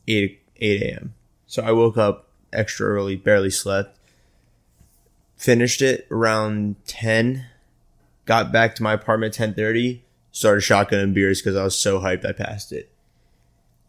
[0.09, 1.15] eight eight a.m.
[1.47, 3.99] So I woke up extra early, barely slept.
[5.37, 7.47] Finished it around ten.
[8.25, 10.03] Got back to my apartment ten thirty.
[10.33, 12.91] Started shotgunning beers because I was so hyped I passed it.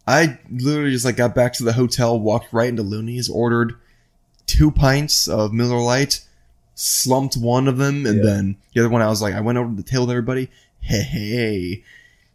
[0.06, 3.74] I literally just like got back to the hotel, walked right into Looney's, ordered
[4.46, 6.24] two pints of Miller Lite,
[6.74, 8.24] slumped one of them, and Yeah.
[8.24, 10.48] then the other one I was like, I went over to the table with everybody.
[10.80, 11.84] Hey, hey,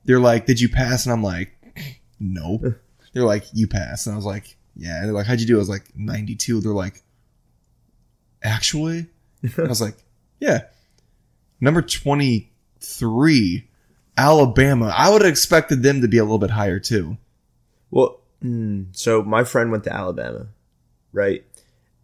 [0.06, 1.56] they're like, "Did you pass?" And I'm like,
[2.20, 2.76] "No."
[3.14, 4.06] they're like, "You pass.
[4.06, 6.62] and I was like, "Yeah." And they're like, "How'd you do?" I was like, "92."
[6.62, 7.04] They're like,
[8.42, 9.08] "Actually,"
[9.58, 9.98] I was like,
[10.40, 10.62] "Yeah."
[11.62, 13.68] Number twenty-three,
[14.18, 14.94] Alabama.
[14.96, 17.18] I would have expected them to be a little bit higher too.
[17.90, 20.48] Well, mm, so my friend went to Alabama,
[21.12, 21.46] right?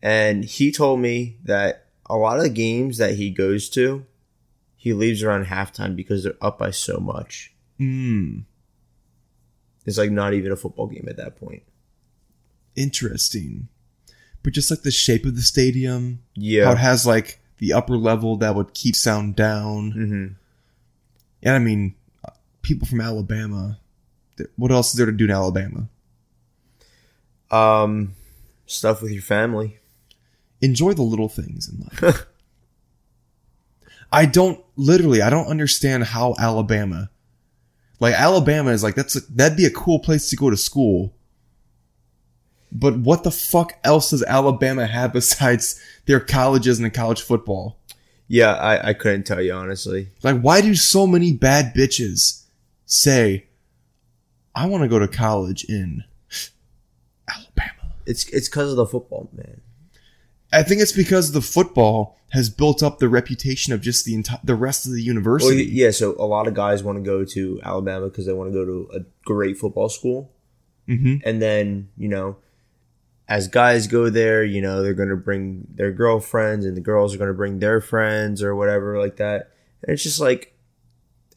[0.02, 4.06] And he told me that a lot of the games that he goes to,
[4.78, 7.54] he leaves around halftime because they're up by so much.
[7.78, 8.40] Hmm.
[9.90, 11.64] It's like not even a football game at that point.
[12.76, 13.68] interesting.
[14.42, 17.98] But just like the shape of the stadium, yeah, how it has like the upper
[17.98, 19.92] level that would keep sound down.
[19.92, 20.28] hmm
[21.44, 21.96] And I mean,
[22.62, 23.80] people from Alabama,
[24.56, 25.90] what else is there to do in Alabama?
[27.52, 28.14] Um,
[28.66, 29.80] stuff with your family.
[30.62, 32.26] Enjoy the little things in life.
[34.12, 37.10] I don't, literally, I don't understand how Alabama,
[38.00, 41.14] like Alabama is like, that's, a, that'd be a cool place to go to school.
[42.72, 47.78] But what the fuck else does Alabama have besides their colleges and the college football?
[48.28, 50.10] Yeah, I, I couldn't tell you honestly.
[50.22, 52.44] Like, why do so many bad bitches
[52.86, 53.48] say,
[54.54, 56.04] I want to go to college in
[57.28, 57.96] Alabama?
[58.06, 59.62] It's it's because of the football, man.
[60.52, 64.40] I think it's because the football has built up the reputation of just the entire,
[64.44, 65.64] the rest of the Well, university.
[65.66, 65.92] yeah.
[65.92, 68.66] So a lot of guys want to go to Alabama because they want to go
[68.66, 70.32] to a great football school.
[70.88, 72.38] hmm and then you know
[73.28, 77.14] as guys go there you know they're going to bring their girlfriends and the girls
[77.14, 79.52] are going to bring their friends or whatever like that
[79.84, 80.56] and it's just like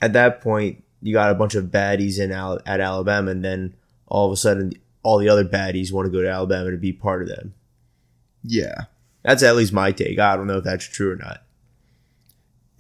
[0.01, 3.75] at that point you got a bunch of baddies in Al- at alabama and then
[4.07, 6.93] all of a sudden all the other baddies want to go to alabama to be
[6.95, 7.53] part of them
[8.43, 8.85] Yeah.
[9.23, 11.43] That's at least my take i don't know if that's true or not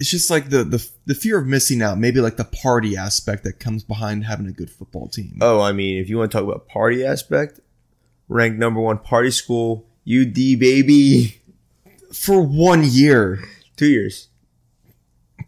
[0.01, 3.45] It's just like the, the, the fear of missing out, maybe like the party aspect
[3.45, 5.38] that comes behind having a good football team.
[5.40, 7.61] oh i mean if you want to talk about party aspect
[8.28, 11.40] ranked number one party school ud baby
[12.12, 13.43] For one year.
[13.76, 14.28] two years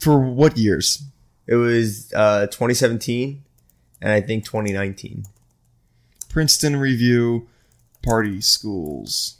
[0.00, 1.02] For what years?
[1.46, 3.42] It was uh, 2017
[4.00, 5.24] and I think 2019.
[6.30, 7.48] Princeton Review,
[8.02, 9.36] party schools.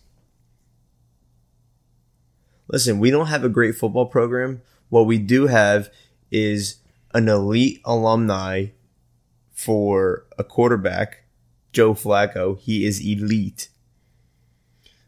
[2.69, 4.63] Listen, we don't have a great football program.
[4.89, 5.91] What we do have
[6.31, 6.77] is
[7.13, 8.67] an elite alumni
[9.53, 11.25] for a quarterback,
[11.73, 12.59] Joe Flacco.
[12.59, 13.69] He is elite.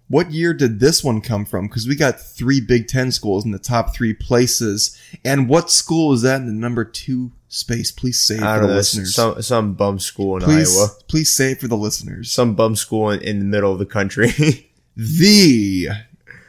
[0.09, 1.67] What year did this one come from?
[1.67, 4.97] Because we got three Big Ten schools in the top three places.
[5.25, 7.91] And what school is that in the number two space?
[7.91, 9.15] Please say for the know, listeners.
[9.15, 12.31] some some bum school in please, Iowa, please say for the listeners.
[12.31, 14.71] some bum school in, in the middle of the country.
[14.97, 15.89] the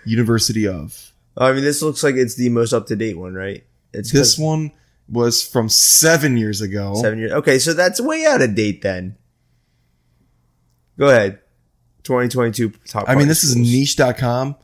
[0.08, 1.12] University of.
[1.38, 3.64] Oh, I mean, this looks like it's the most up to date one, right?
[3.94, 4.72] It's This one
[5.10, 6.96] was from seven years ago.
[6.96, 7.32] seven years.
[7.32, 9.16] Okay, so that's way out of date then.
[10.98, 11.40] Go ahead.
[12.04, 13.06] 2022 top.
[13.08, 13.68] I mean, this is schools.
[13.72, 14.56] niche.com,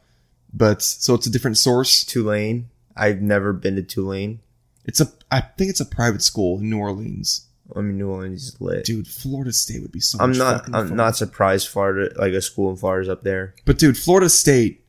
[0.53, 2.03] but so it's a different source.
[2.03, 2.69] Tulane.
[2.95, 4.39] I've never been to Tulane.
[4.85, 7.47] It's a, I think it's a private school in New Orleans.
[7.75, 8.85] I mean, New Orleans is lit.
[8.85, 10.65] Dude, Florida State would be so I'm much not.
[10.73, 10.97] I'm fun.
[10.97, 11.67] not surprised.
[11.69, 13.55] Florida, like a school in Florida's up there.
[13.65, 14.82] But dude, Florida State,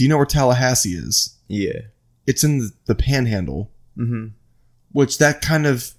[0.00, 1.36] do you know where Tallahassee is?
[1.46, 1.80] Yeah.
[2.26, 4.28] It's in the, the panhandle, Mm-hmm.
[4.92, 5.90] which that kind of,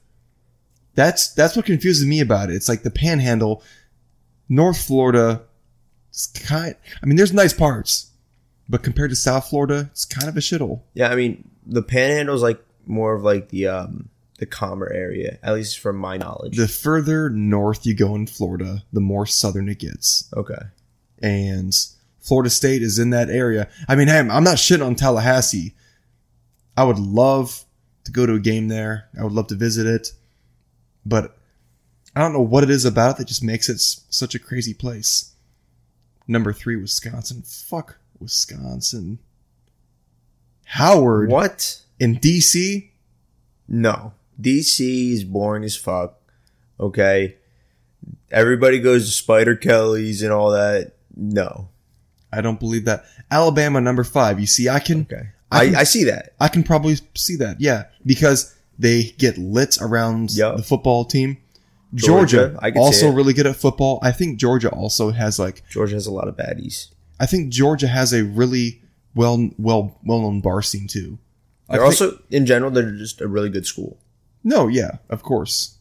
[0.95, 2.55] that's, that's what confuses me about it.
[2.55, 3.61] It's like the panhandle,
[4.49, 5.43] North Florida,
[6.09, 8.09] it's kind, I mean, there's nice parts,
[8.67, 10.81] but compared to South Florida, it's kind of a shithole.
[10.95, 11.11] Yeah.
[11.11, 15.53] I mean, the Panhandle is like more of like the um the calmer area, at
[15.53, 16.57] least from my knowledge.
[16.57, 20.27] The further north you go in Florida, the more southern it gets.
[20.35, 20.63] okay.
[21.21, 21.71] and
[22.21, 23.67] Florida State is in that area.
[23.87, 25.75] I mean, hey, I'm not shitting on Tallahassee.
[26.77, 27.65] I would love
[28.05, 29.09] to go to a game there.
[29.19, 30.13] I would love to visit it,
[31.05, 31.37] but
[32.15, 34.73] I don't know what it is about it that just makes it such a crazy
[34.73, 35.33] place.
[36.27, 37.41] Number three, Wisconsin.
[37.41, 39.19] Fuck Wisconsin.
[40.65, 41.81] Howard What?
[41.99, 42.89] in DC.
[43.67, 44.13] No.
[44.39, 46.17] DC is boring as fuck.
[46.79, 47.35] Okay.
[48.31, 50.93] Everybody goes to Spider Kelly's and all that.
[51.15, 51.67] No.
[52.31, 53.03] I don't believe that.
[53.29, 54.39] Alabama, number five.
[54.39, 55.29] You see, I can Okay.
[55.51, 56.33] I I, can- I see that.
[56.39, 57.59] I can probably see that.
[57.59, 60.57] Yeah, because they get lit around Yup.
[60.57, 61.37] the football team.
[61.93, 63.99] Georgia, Georgia, I also really good at football.
[64.01, 66.87] I think Georgia also has like Georgia has a lot of baddies.
[67.19, 68.81] I think Georgia has a really
[69.13, 71.17] well well well known bar scene too.
[71.69, 73.97] They're also, in general, they're just a really good school.
[74.43, 75.77] no, yeah, of course.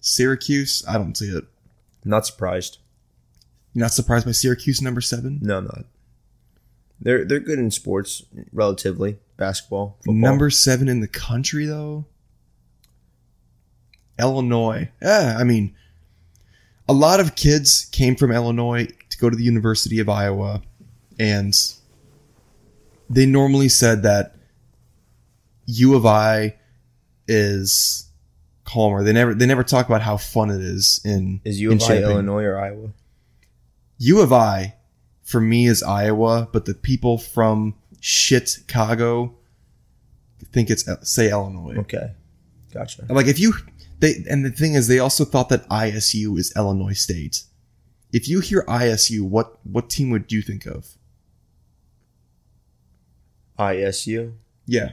[0.00, 1.44] Syracuse, I don't see it.
[2.04, 2.78] Not surprised.
[3.72, 5.38] You're not surprised by Syracuse number seven?
[5.42, 5.84] No, I'm not.
[7.00, 9.18] They're they're good in sports, relatively.
[9.36, 10.14] Basketball, football.
[10.14, 12.06] Number seven in the country though.
[14.18, 14.90] Illinois.
[15.00, 15.74] Yeah, I mean,
[16.88, 20.60] a lot of kids came from Illinois to go to the University of Iowa,
[21.18, 21.54] and
[23.08, 24.34] they normally said that
[25.66, 26.56] U of I
[27.26, 28.08] is
[28.64, 29.02] calmer.
[29.02, 31.90] They never they never talk about how fun it is in is U in of
[31.90, 32.90] I Illinois or Iowa?
[34.00, 34.74] U of I
[35.22, 39.36] for me is Iowa, but the people from shit Chicago
[40.52, 41.76] think it's say Illinois.
[41.78, 42.12] Okay,
[42.72, 43.04] gotcha.
[43.08, 43.54] Like if you
[44.00, 47.44] they and the thing is they also thought that ISU is Illinois State.
[48.12, 50.96] If you hear ISU, what what team would you think of?
[53.58, 54.32] ISU,
[54.66, 54.92] Yeah,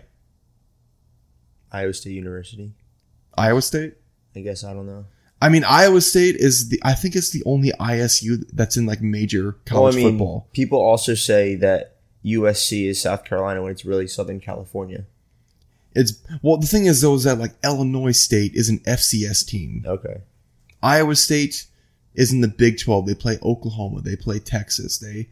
[1.71, 2.73] Iowa State University.
[3.37, 3.93] Iowa State.
[4.35, 5.05] I guess I don't know.
[5.41, 9.01] I mean, Iowa State is the I think it's the only ISU that's in like
[9.01, 10.47] major Well, college I mean, football.
[10.53, 15.05] people also say that USC is South Carolina when it's really Southern California.
[15.93, 19.83] It's well, the thing is though is that like Illinois State is an FCS team.
[19.85, 20.21] Okay.
[20.81, 21.65] Iowa State
[22.15, 23.05] is in the Big 12.
[23.07, 24.01] They play Oklahoma.
[24.01, 24.97] They play Texas.
[24.97, 25.29] They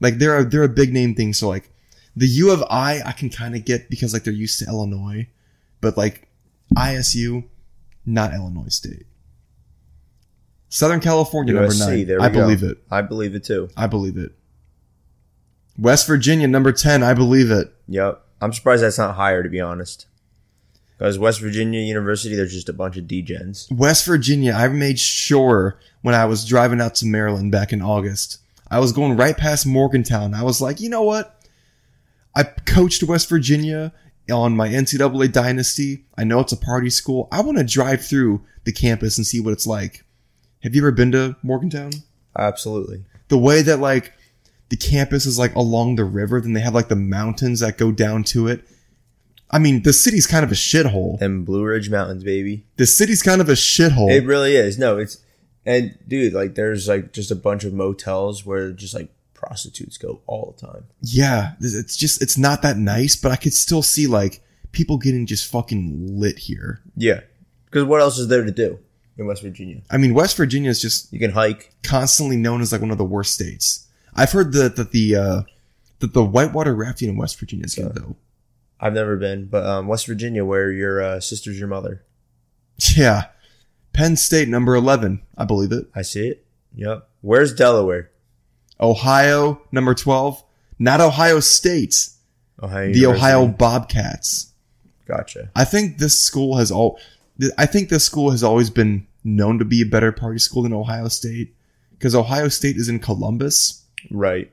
[0.00, 1.32] like they're a, they're a big name thing.
[1.32, 1.70] So like
[2.16, 5.26] the U of I, I can kind of get because like they're used to Illinois,
[5.80, 6.28] but like
[6.76, 7.44] ISU,
[8.06, 9.06] not Illinois State.
[10.68, 12.06] Southern California number nine.
[12.06, 12.40] there we I go.
[12.42, 12.78] believe it.
[12.90, 13.68] I believe it too.
[13.76, 14.32] I believe it.
[15.78, 17.02] West Virginia number ten.
[17.02, 17.72] I believe it.
[17.88, 18.20] Yep.
[18.40, 20.06] I'm surprised that's not higher, to be honest.
[20.96, 23.70] Because West Virginia University, there's just a bunch of degens.
[23.72, 28.38] West Virginia, I made sure when I was driving out to Maryland back in August,
[28.70, 30.34] I was going right past Morgantown.
[30.34, 31.40] I was like, you know what?
[32.34, 33.92] I coached West Virginia
[34.30, 36.04] on my NCAA dynasty.
[36.16, 37.28] I know it's a party school.
[37.32, 40.04] I want to drive through the campus and see what it's like.
[40.62, 41.90] Have you ever been to Morgantown?
[42.36, 43.04] Absolutely.
[43.28, 44.12] The way that like
[44.68, 47.92] the campus is like along the river, then they have like the mountains that go
[47.92, 48.64] down to it.
[49.50, 51.20] I mean, the city's kind of a shithole.
[51.22, 52.66] And Blue Ridge Mountains, baby.
[52.76, 54.10] The city's kind of a shithole.
[54.10, 54.78] It really is.
[54.78, 55.22] No, it's
[55.64, 60.20] and dude, like there's like just a bunch of motels where just like prostitutes go
[60.26, 60.84] all the time.
[61.00, 64.42] yeah, it's just it's not that nice, but I could still see like
[64.72, 66.82] people getting just fucking lit here.
[66.96, 67.20] Yeah.
[67.66, 68.78] Because what else is there to do?
[69.18, 69.82] In West Virginia.
[69.90, 71.74] I mean, West Virginia is just You can hike.
[71.82, 73.86] constantly known as like one of the worst states.
[74.14, 75.42] I've heard that that the uh,
[75.98, 78.16] that the whitewater rafting in West Virginia is good though.
[78.80, 82.04] I've never been, but um, West Virginia, where your uh, sister's your mother.
[82.96, 83.26] Yeah,
[83.92, 85.86] Penn State number eleven, I believe it.
[85.94, 86.46] I see it.
[86.76, 87.08] Yep.
[87.22, 88.10] Where's Delaware?
[88.80, 90.42] Ohio number twelve,
[90.78, 92.08] not Ohio State,
[92.62, 92.92] Ohio.
[92.92, 93.26] the University.
[93.26, 94.52] Ohio Bobcats.
[95.06, 95.50] Gotcha.
[95.56, 97.00] I think this school has all.
[97.56, 100.72] I think this school has always been known to be a better party school than
[100.72, 101.54] Ohio State
[101.92, 103.84] because Ohio State is in Columbus.
[104.10, 104.50] Right.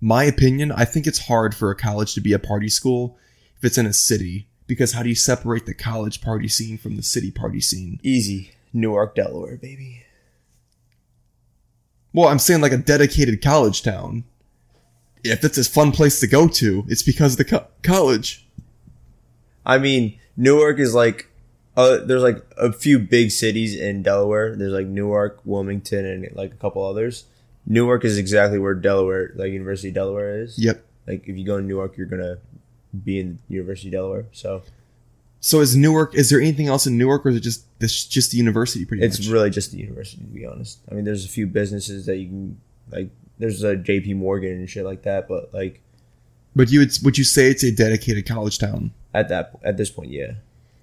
[0.00, 3.16] My opinion, I think it's hard for a college to be a party school
[3.56, 6.96] if it's in a city because how do you separate the college party scene from
[6.96, 8.00] the city party scene?
[8.02, 8.52] Easy.
[8.72, 10.04] Newark, Delaware, baby.
[12.12, 14.24] Well, I'm saying like a dedicated college town.
[15.24, 18.46] If it's a fun place to go to, it's because of the co- college.
[19.64, 21.28] I mean, Newark is like,
[21.76, 24.54] uh, there's like a few big cities in Delaware.
[24.56, 27.24] There's like Newark, Wilmington, and like a couple others.
[27.66, 30.58] Newark is exactly where Delaware, like University of Delaware is.
[30.58, 30.84] Yep.
[31.06, 32.38] Like if you go to Newark, you're gonna
[33.04, 34.26] be in University of Delaware.
[34.32, 34.62] So
[35.40, 36.14] So is Newark?
[36.14, 38.84] Is there anything else in Newark, or is it just this just the university?
[38.84, 39.28] Pretty it's much.
[39.28, 40.80] really just the university, to be honest.
[40.90, 42.60] I mean, there's a few businesses that you can
[42.90, 43.10] like.
[43.38, 44.14] There's a J.P.
[44.14, 45.80] Morgan and shit like that, but like
[46.54, 48.92] But you would would you say it's a dedicated college town?
[49.14, 50.32] at that at this point, yeah.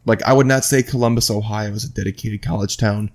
[0.06, 3.12] Like I would not say Columbus, Ohio is a dedicated college town.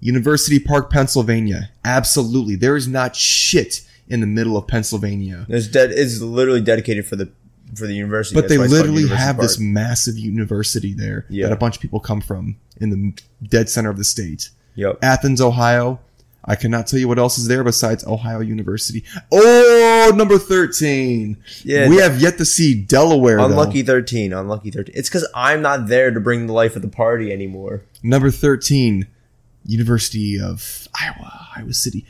[0.00, 2.54] University Park, Pennsylvania, absolutely.
[2.56, 5.46] There is not shit in the middle of Pennsylvania.
[5.48, 5.90] It's dead.
[5.92, 7.30] It's literally dedicated for the
[7.74, 8.34] for the university.
[8.34, 11.46] But That's they why it's called literally have this massive university there Yeah.
[11.46, 14.50] that a bunch of people come from in the dead center of the state.
[14.74, 14.98] Yep.
[15.02, 16.00] Athens, Ohio.
[16.44, 19.04] I cannot tell you what else is there besides Ohio University.
[19.30, 21.36] Oh, number 13.
[21.64, 23.36] Yeah, we have yet to see Delaware.
[23.36, 23.44] though.
[23.46, 24.32] Unlucky thirteen.
[24.32, 24.94] Unlucky thirteen.
[24.96, 27.82] It's because I'm not there to bring the life of the party anymore.
[28.02, 29.06] Number 13,
[29.66, 32.06] University of Iowa, Iowa City.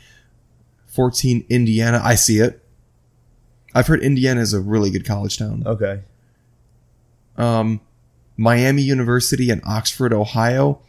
[0.87, 1.99] 14, Indiana.
[2.03, 2.63] I see it.
[3.75, 5.63] I've heard Indiana is a really good college town.
[5.65, 6.01] Okay.
[7.37, 7.81] Um,
[8.37, 10.81] Miami University and Oxford, Ohio.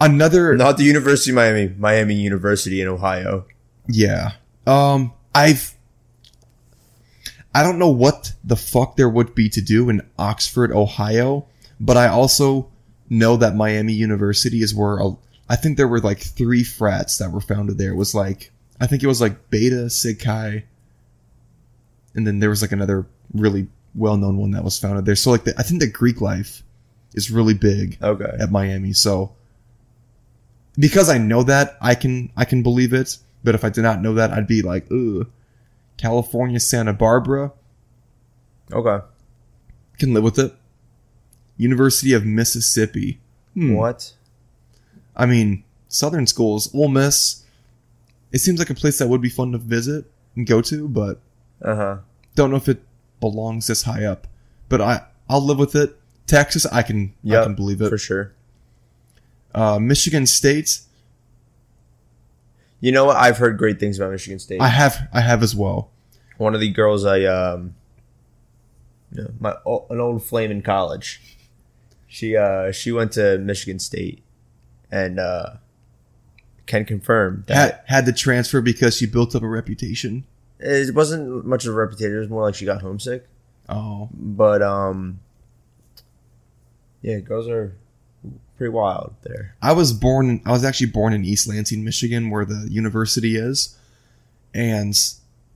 [0.00, 1.68] Another, Not the University of Miami.
[1.78, 3.46] Miami University in Ohio.
[3.88, 4.32] yeah.
[4.66, 5.74] Um, I've,
[7.54, 11.46] I don't know what the fuck there would be to do in Oxford, Ohio,
[11.78, 12.68] but I also
[13.08, 15.12] know that Miami University is where a,
[15.48, 17.92] I think there were like three frats that were founded there.
[17.92, 20.64] It was like, I think it was like Beta, Sig Chi,
[22.14, 25.14] and then there was like another really well known one that was founded there.
[25.16, 26.62] So like, the, I think the Greek life
[27.14, 28.36] is really big Okay.
[28.40, 28.92] at Miami.
[28.92, 29.32] So
[30.78, 33.18] because I know that, I can I can believe it.
[33.44, 35.28] But if I did not know that, I'd be like, ugh.
[35.96, 37.52] California, Santa Barbara,
[38.72, 39.04] Okay.
[39.98, 40.52] can live with it.
[41.56, 43.20] University of Mississippi.
[43.54, 43.74] Hmm.
[43.74, 44.12] What?
[45.14, 47.44] I mean, Southern schools, Ole Miss.
[48.32, 50.04] It seems like a place that would be fun to visit
[50.34, 51.20] and go to, but
[51.62, 51.96] Uh huh.
[52.34, 52.82] don't know if it
[53.20, 54.26] belongs this high up.
[54.68, 55.96] But I I'll live with it.
[56.26, 57.88] Texas, I can I can believe it.
[57.88, 58.32] for sure.
[59.56, 60.80] Uh, Michigan State,
[62.80, 63.16] You know what?
[63.16, 64.60] I've heard great things about Michigan State.
[64.60, 65.90] I have I have as well.
[66.36, 67.74] One of the girls I um,
[69.12, 69.52] you know, my
[69.90, 71.22] an old flame in college.
[72.06, 74.22] She uh she went to Michigan State,
[74.90, 75.54] and uh,
[76.66, 80.24] can confirm that Had had to transfer because she built up a reputation.
[80.60, 82.16] it wasn't much of a reputation.
[82.16, 83.26] It was more like she got homesick.
[83.68, 85.20] Oh, But um,
[87.02, 87.74] yeah, girls are
[88.56, 89.54] pretty wild there.
[89.62, 90.40] I was born.
[90.46, 93.76] I was actually born in East Lansing, Michigan, where the university is,
[94.54, 94.94] and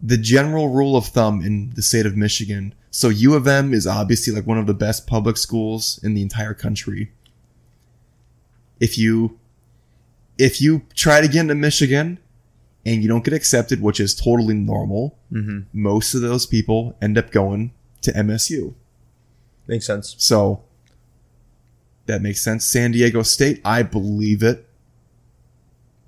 [0.02, 2.74] the general rule of thumb in the state of Michigan.
[2.90, 6.22] So U of M is obviously like one of the best public schools in the
[6.22, 7.12] entire country.
[8.80, 9.38] If you
[10.38, 12.18] if you try to get into Michigan
[12.86, 15.60] and you don't get accepted, which is totally normal, Mm-hmm.
[15.72, 17.70] most of those people end up going
[18.00, 18.74] to MSU.
[19.68, 20.16] Makes sense.
[20.18, 20.64] So
[22.10, 22.64] that makes sense.
[22.64, 24.66] San Diego State, I believe it.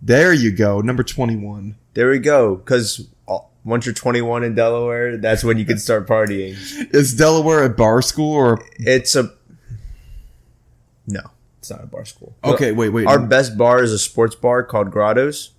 [0.01, 1.77] There you go, number 21.
[1.95, 2.57] There we go.
[2.57, 3.07] Because
[3.65, 6.57] once you're 21 in Delaware, that's when you can start partying.
[6.95, 9.33] Is Delaware a bar school or It's a
[11.07, 11.21] no.
[11.59, 12.35] It's not a bar school.
[12.43, 13.07] Okay, wait, wait.
[13.07, 15.51] Our best bar is a sports bar called Grottos.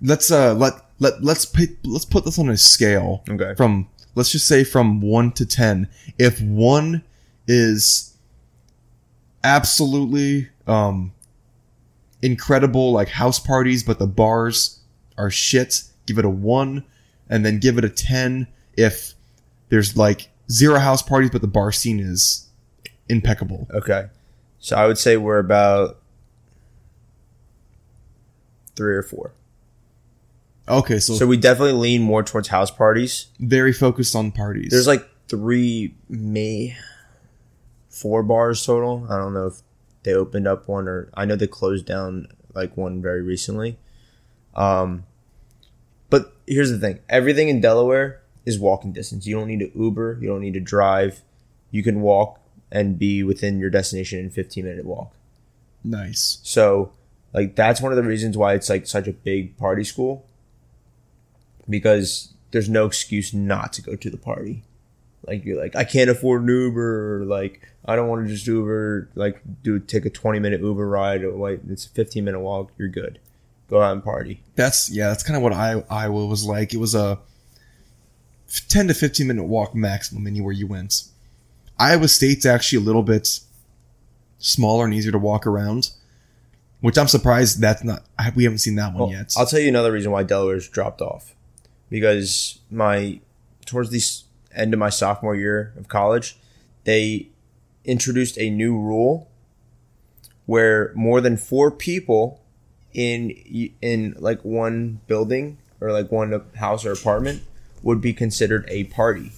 [0.00, 3.24] let's uh let let let's put let's put this on a scale.
[3.28, 3.54] Okay.
[3.56, 5.88] From let's just say from 1 to 10.
[6.18, 7.02] If 1
[7.48, 8.15] is
[9.46, 11.12] absolutely um
[12.22, 14.80] incredible like house parties but the bars
[15.16, 16.84] are shit, give it a 1
[17.30, 19.14] and then give it a 10 if
[19.68, 22.48] there's like zero house parties but the bar scene is
[23.08, 23.66] impeccable.
[23.72, 24.06] Okay.
[24.58, 26.00] So I would say we're about
[28.74, 29.32] three or four.
[30.68, 33.26] Okay, so, So we definitely lean more towards house parties.
[33.38, 34.70] very focused on parties.
[34.70, 36.76] There's like three, may
[37.96, 39.06] four bars total.
[39.10, 39.60] I don't know if
[40.02, 43.78] they opened up one or I know they closed down like one very recently.
[44.54, 45.04] Um,
[46.10, 49.26] but here's the thing: everything in Delaware is walking distance.
[49.26, 50.18] You don't need to Uber.
[50.20, 51.22] You don't need to drive.
[51.70, 52.40] You can walk
[52.70, 55.14] and be within your destination in 15 minute walk.
[55.82, 56.38] nice.
[56.42, 56.92] So,
[57.32, 60.26] like, that's one of the reasons why it's like such a big party school
[61.68, 64.62] because there's no excuse not to go to the party.
[65.26, 68.46] Like, you're like, I can't afford an Uber, or like, I don't want to just
[68.46, 72.40] Uber, like, do take a 20 minute Uber ride, or like, it's a 15 minute
[72.40, 73.18] walk, you're good.
[73.68, 74.42] Go out and party.
[74.54, 75.08] That's yeah.
[75.08, 76.72] That's kind of what I, Iowa was like.
[76.72, 77.18] It was a
[78.68, 81.02] ten to fifteen minute walk maximum anywhere you went.
[81.76, 83.40] Iowa State's actually a little bit
[84.38, 85.90] smaller and easier to walk around,
[86.80, 88.04] which I'm surprised that's not.
[88.36, 89.34] We haven't seen that one Well, yet.
[89.36, 91.34] I'll tell you another reason why Delaware's dropped off.
[91.90, 93.18] Because my
[93.64, 94.25] towards the s-
[94.56, 96.36] end of my sophomore year of college,
[96.84, 97.28] they
[97.84, 99.30] introduced a new rule
[100.46, 102.42] where more than four people
[102.92, 103.30] in
[103.82, 107.42] in like one building or like one house or apartment
[107.82, 109.32] would be considered a party.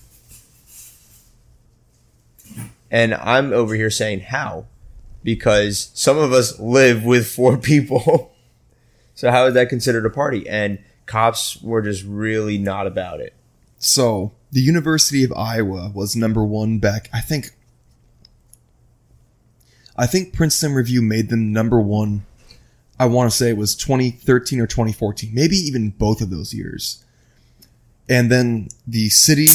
[2.91, 4.67] And I'm over here saying how?
[5.23, 8.33] Because some of us live with four people.
[9.15, 10.49] So how is that considered a party?
[10.49, 13.35] And cops were just really not about it.
[13.79, 17.09] So the University of Iowa was number one back.
[17.13, 17.51] I think.
[19.97, 22.25] I think Princeton Review made them number one.
[23.01, 27.05] I want to say it was 2013 or 2014, maybe even both of those years.
[28.09, 29.49] And then the city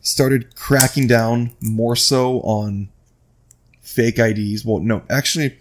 [0.00, 2.88] started cracking down more so on
[3.80, 4.64] fake IDs.
[4.64, 5.58] Well, no, actually,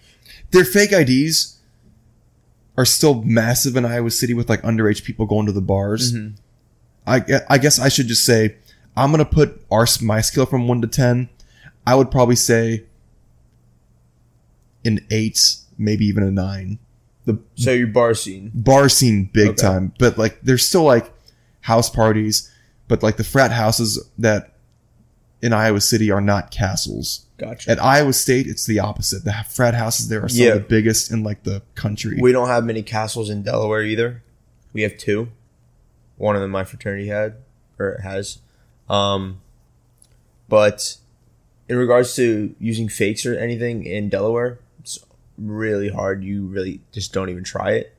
[0.51, 1.59] their fake IDs
[2.77, 6.13] are still massive in Iowa City with like underage people going to the bars.
[6.13, 6.35] Mm-hmm.
[7.05, 8.55] I, I guess I should just say
[8.99, 11.29] I'm gonna put our my skill from one to ten.
[11.87, 12.83] I would probably say
[14.85, 16.79] an eight, maybe even a nine.
[17.25, 18.51] The So your bar scene.
[18.53, 19.61] bar scene big Okay.
[19.61, 21.11] time, but like there's still like
[21.61, 22.51] house parties,
[22.87, 24.53] but like the frat houses that
[25.41, 27.25] in Iowa City are not castles.
[27.37, 27.71] Gotcha.
[27.71, 29.23] At Iowa State, it's the opposite.
[29.23, 30.49] The frat houses there are some Yeah.
[30.53, 32.17] of the biggest in like the country.
[32.19, 34.23] We don't have many castles in Delaware either.
[34.73, 35.29] We have two.
[36.17, 37.35] One of them my fraternity had
[37.77, 38.39] or has.
[38.89, 39.41] Um,
[40.47, 40.97] but
[41.67, 44.99] in regards to using fakes or anything in Delaware, it's
[45.37, 46.23] really hard.
[46.23, 47.95] You really just don't even try it.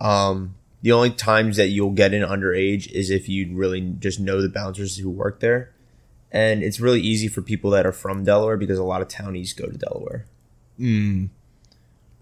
[0.00, 4.42] Um, the only times that you'll get in underage is if you really just know
[4.42, 5.70] the bouncers who work there.
[6.30, 9.52] And it's really easy for people that are from Delaware because a lot of townies
[9.52, 10.26] go to Delaware.
[10.78, 11.28] Mm.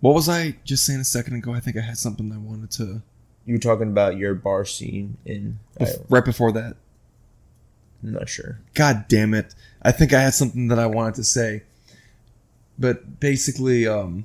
[0.00, 1.54] What was I just saying a second ago?
[1.54, 3.02] I think I had something I wanted to
[3.46, 5.58] You were talking about your bar scene in.
[5.80, 6.76] bef- right before that.
[8.02, 8.58] I'm not sure.
[8.74, 9.54] God damn it.
[9.80, 11.62] I think I had something that I wanted to say.
[12.78, 14.24] But basically, um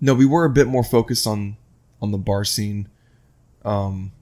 [0.00, 1.56] No, we were a bit more focused on
[2.00, 2.88] on the bar scene.
[3.64, 4.12] Um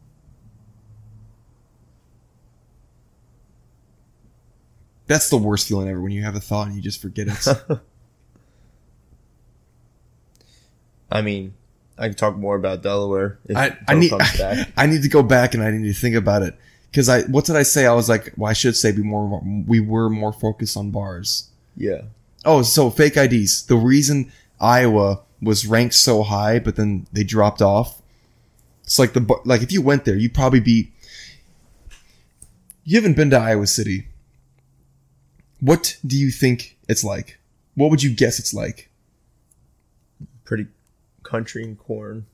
[5.07, 7.47] That's the worst feeling ever when you have a thought and you just forget it.
[11.13, 11.55] I mean,
[11.97, 14.69] I can talk more about Delaware if I, I need back.
[14.77, 16.59] I need to go back and I need to think about it
[16.97, 17.85] because I what did I say?
[17.85, 19.43] I was like, well, I should say be more.
[19.67, 21.51] We were more focused on bars.
[21.77, 22.05] Yeah.
[22.43, 23.67] Oh, so fake IDs.
[23.67, 28.01] The reason Iowa was ranked so high, but then they dropped off.
[28.83, 30.91] It's like the like if you went there, you'd probably be.
[32.85, 34.07] You haven't been to Iowa City.
[35.61, 37.39] What do you think it's like?
[37.75, 38.89] What would you guess it's like?
[40.47, 40.69] Pretty
[41.25, 42.25] country and corn.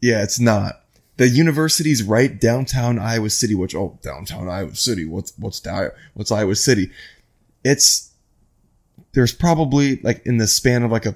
[0.00, 0.79] Yeah, it's not.
[1.20, 5.04] The university's right downtown Iowa City, which oh downtown Iowa City.
[5.04, 5.60] What's what's
[6.14, 6.90] what's Iowa City?
[7.62, 8.12] It's
[9.12, 11.14] there's probably like in the span of like a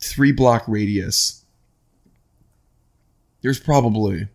[0.00, 1.44] three block radius.
[3.42, 4.26] There's probably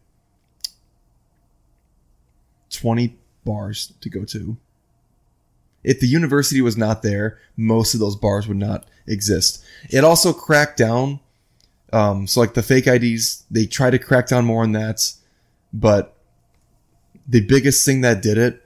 [2.69, 4.55] twenty bars to go to.
[5.83, 9.65] If the university was not there, most of those bars would not exist.
[9.89, 11.21] It also cracked down
[11.95, 15.13] um, so like the fake IDs, they try to crack down more on that,
[15.71, 16.17] but
[17.25, 18.61] the biggest thing that did it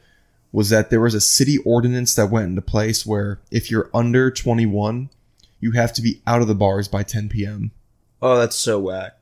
[0.51, 4.31] was that there was a city ordinance that went into place where if you're under
[4.31, 5.11] 21,
[5.59, 7.71] you have to be out of the bars by 10 p.m.
[8.19, 9.19] Oh, that's so whack.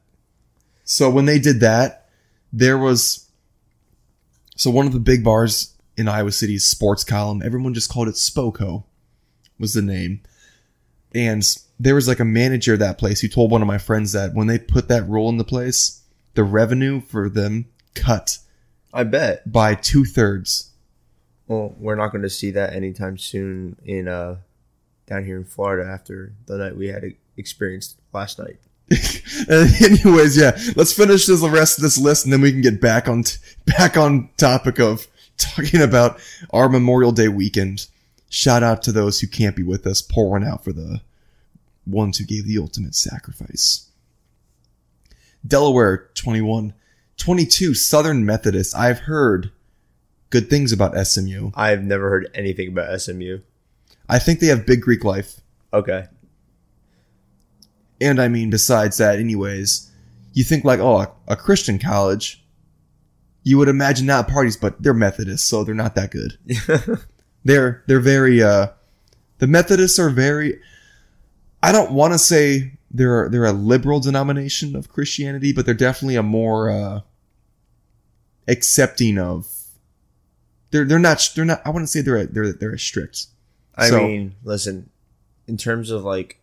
[0.86, 2.08] So when they did that,
[2.54, 3.30] there was
[4.56, 8.16] so one of the big bars in Iowa City's sports column, everyone just called it
[8.16, 8.86] Spoko
[9.60, 10.22] was the name.
[11.14, 11.44] And
[11.80, 14.34] there was like a manager at that place who told one of my friends that
[14.34, 16.02] when they put that rule into place,
[16.34, 18.40] the revenue for them cut
[18.94, 19.52] I bet.
[19.52, 20.72] by two thirds.
[21.48, 24.38] Well, we're not going to see that anytime soon in uh
[25.06, 28.58] down here in Florida after the night we had experienced last night.
[29.50, 32.80] Anyways, yeah, let's finish this, the rest of this list, and then we can get
[32.80, 36.20] back on t- back on topic of talking about
[36.52, 37.88] our Memorial Day weekend.
[38.30, 41.02] Shout out to those who can't be with us, pouring out for the
[41.88, 43.90] ones who gave the ultimate sacrifice.
[45.46, 46.74] Delaware 21,
[47.18, 48.76] 22 Southern Methodist.
[48.76, 49.52] I've heard
[50.30, 51.52] good things about SMU.
[51.56, 53.40] I've never heard anything about SMU.
[54.10, 55.42] I think they have big Greek life.
[55.74, 56.06] Okay.
[58.00, 59.90] And I mean, besides that, anyways,
[60.34, 62.44] you think like, oh, a, a Christian college,
[63.44, 66.38] you would imagine not parties, but they're Methodists, so they're not that good.
[67.46, 68.68] they're they're very uh,
[69.40, 70.60] the Methodists are very.
[71.68, 76.16] I don't want to say they're they're a liberal denomination of Christianity, but they're definitely
[76.16, 77.02] a more uh,
[78.48, 79.48] accepting of.
[80.72, 81.62] They're they're not they're not.
[81.66, 83.28] I wouldn't say they're they're they're as strict.
[83.76, 84.90] I So- mean, listen,
[85.48, 86.40] in terms of like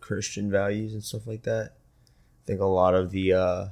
[0.00, 1.72] Christian values and stuff like that,
[2.06, 3.66] I think a lot of the uh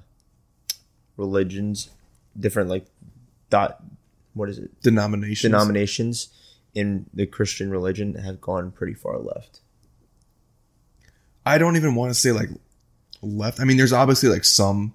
[1.16, 1.90] religions,
[2.39, 2.86] different like
[3.51, 3.82] dot
[4.35, 4.82] what is it?
[4.82, 5.51] Denominations.
[5.51, 6.28] Denominations
[6.74, 9.61] in the Christian religion have gone pretty far left.
[11.47, 12.51] I don't even want to say like
[13.23, 13.60] left.
[13.60, 14.94] I mean, there's obviously like some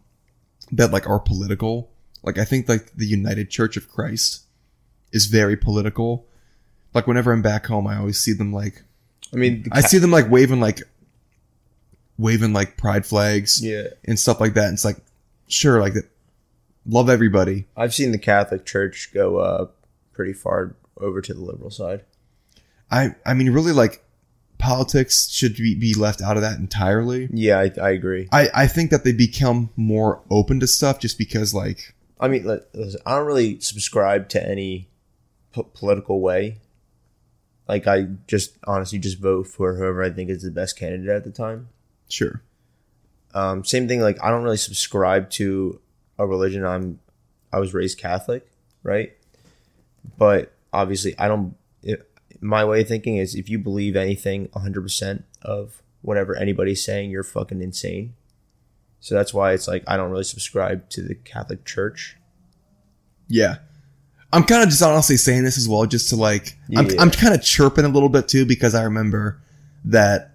[0.73, 1.89] that like are political.
[2.23, 4.43] Like I think like the United Church of Christ
[5.13, 6.27] is very political.
[6.93, 8.83] Like whenever I'm back home, I always see them like
[9.33, 10.81] I mean, I see them like waving like
[12.17, 14.65] waving like pride flags yeah, and stuff like that.
[14.65, 14.97] And it's like
[15.47, 16.09] sure, like that,
[16.85, 17.65] love everybody.
[17.77, 19.67] I've seen the Catholic Church go uh
[20.11, 22.03] pretty far over to the liberal side.
[22.91, 24.03] I I mean, really like
[24.61, 27.27] politics should be, be left out of that entirely.
[27.33, 28.29] Yeah, I, I agree.
[28.31, 32.47] I I think that they become more open to stuff just because like I mean,
[32.47, 34.87] I don't really subscribe to any
[35.53, 36.59] p- political way.
[37.67, 41.23] Like, I just honestly just vote for whoever I think is the best candidate at
[41.23, 41.69] the time.
[42.07, 42.43] sure.
[43.33, 44.01] Um, same thing.
[44.01, 45.79] Like, I don't really subscribe to
[46.19, 46.65] a religion.
[46.65, 46.99] I'm,
[47.51, 48.45] I was raised Catholic,
[48.83, 49.13] right?
[50.17, 51.55] But obviously, I don't.
[51.81, 52.10] It,
[52.41, 57.11] my way of thinking is, if you believe anything 100 percent of whatever anybody's saying,
[57.11, 58.15] you're fucking insane.
[58.99, 62.17] So that's why it's like I don't really subscribe to the Catholic Church.
[63.27, 63.57] Yeah.
[64.33, 67.33] I'm kind of just honestly saying this as well, just to like, I'm, I'm kind
[67.33, 69.41] of chirping a little bit too, because I remember
[69.85, 70.31] that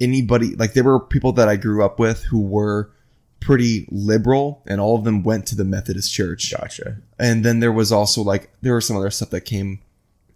[0.00, 2.92] anybody, like, there were people that I grew up with who were
[3.40, 6.54] pretty liberal, and all of them went to the Methodist church.
[6.56, 6.98] Gotcha.
[7.18, 9.80] And then there was also, like, there was some other stuff that came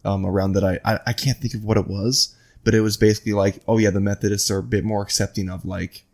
[0.04, 2.34] um, around that I, I, I can't think of what it was,
[2.64, 5.64] but it was basically like, oh yeah, the Methodists are a bit more accepting of,
[5.64, 6.04] like,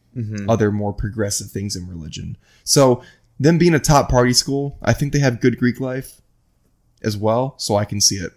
[0.51, 2.36] other more progressive things in religion.
[2.65, 3.02] So,
[3.39, 6.20] them being a top party school, I think they have good Greek life
[7.02, 8.32] as well, so I can see it.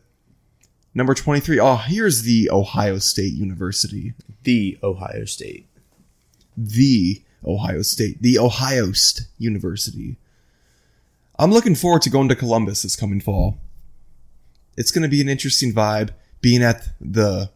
[0.93, 1.59] Number 23.
[1.59, 4.13] Oh, here's the Ohio State University.
[4.43, 5.67] The Ohio State.
[6.55, 8.21] The Ohio State.
[8.21, 10.17] The Ohiost University.
[11.39, 13.57] I'm looking forward to going to Columbus this coming fall.
[14.77, 16.11] It's going to be an interesting vibe
[16.41, 17.49] being at the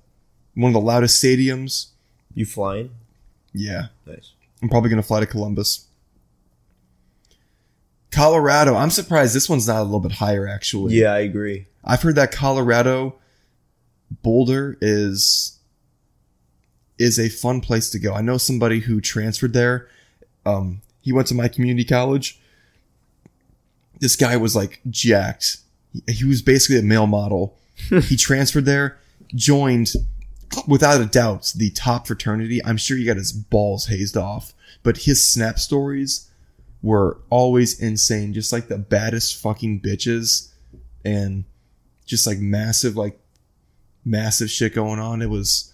[0.53, 1.87] one of the loudest stadiums.
[2.33, 2.91] You flying?
[3.53, 3.87] Yeah.
[4.05, 4.33] Nice.
[4.61, 5.87] I'm probably going to fly to Columbus.
[8.11, 8.75] Colorado.
[8.75, 10.95] I'm surprised this one's not a little bit higher actually.
[10.95, 11.67] Yeah, I agree.
[11.83, 13.15] I've heard that Colorado
[14.23, 15.59] Boulder is
[16.97, 18.13] is a fun place to go.
[18.13, 19.89] I know somebody who transferred there.
[20.45, 22.39] Um, he went to my community college.
[23.99, 25.57] This guy was like jacked.
[26.07, 27.57] He- was basically a male model.
[27.89, 28.97] he transferred there,
[29.33, 29.93] joined
[30.67, 32.63] without a doubt the top fraternity.
[32.63, 34.53] I'm sure he got his balls hazed off,
[34.83, 36.29] but his snap stories
[36.81, 38.33] were always insane.
[38.33, 40.51] Just like the baddest fucking bitches
[41.03, 41.43] and
[42.05, 43.19] just like massive, like
[44.05, 45.21] massive shit going on.
[45.21, 45.73] It was,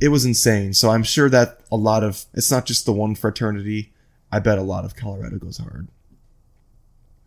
[0.00, 0.74] it was insane.
[0.74, 3.92] So I'm sure that a lot of, it's not just the one fraternity.
[4.32, 5.88] I bet a lot of Colorado goes hard.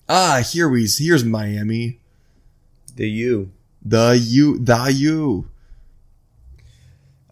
[0.09, 2.00] Ah, here we, here's Miami.
[2.95, 3.51] The U.
[3.83, 5.49] The U, the U.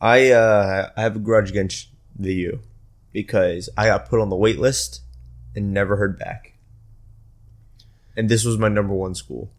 [0.01, 2.61] I uh I have a grudge against the U
[3.11, 5.01] because I got put on the wait list
[5.55, 6.53] and never heard back.
[8.15, 9.51] And this was my number one school.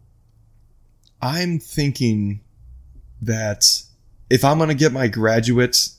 [1.21, 2.41] I'm thinking
[3.21, 3.83] that
[4.29, 5.89] if I'm going to get my graduate,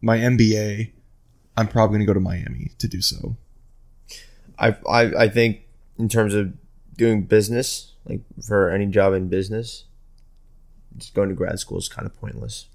[0.00, 0.92] my MBA,
[1.56, 3.36] I'm probably going to go to Miami to do so.
[4.58, 5.62] I, I I think
[5.98, 6.52] in terms of
[6.96, 9.84] doing business, like for any job in business,
[10.96, 12.66] just going to grad school is kind of pointless.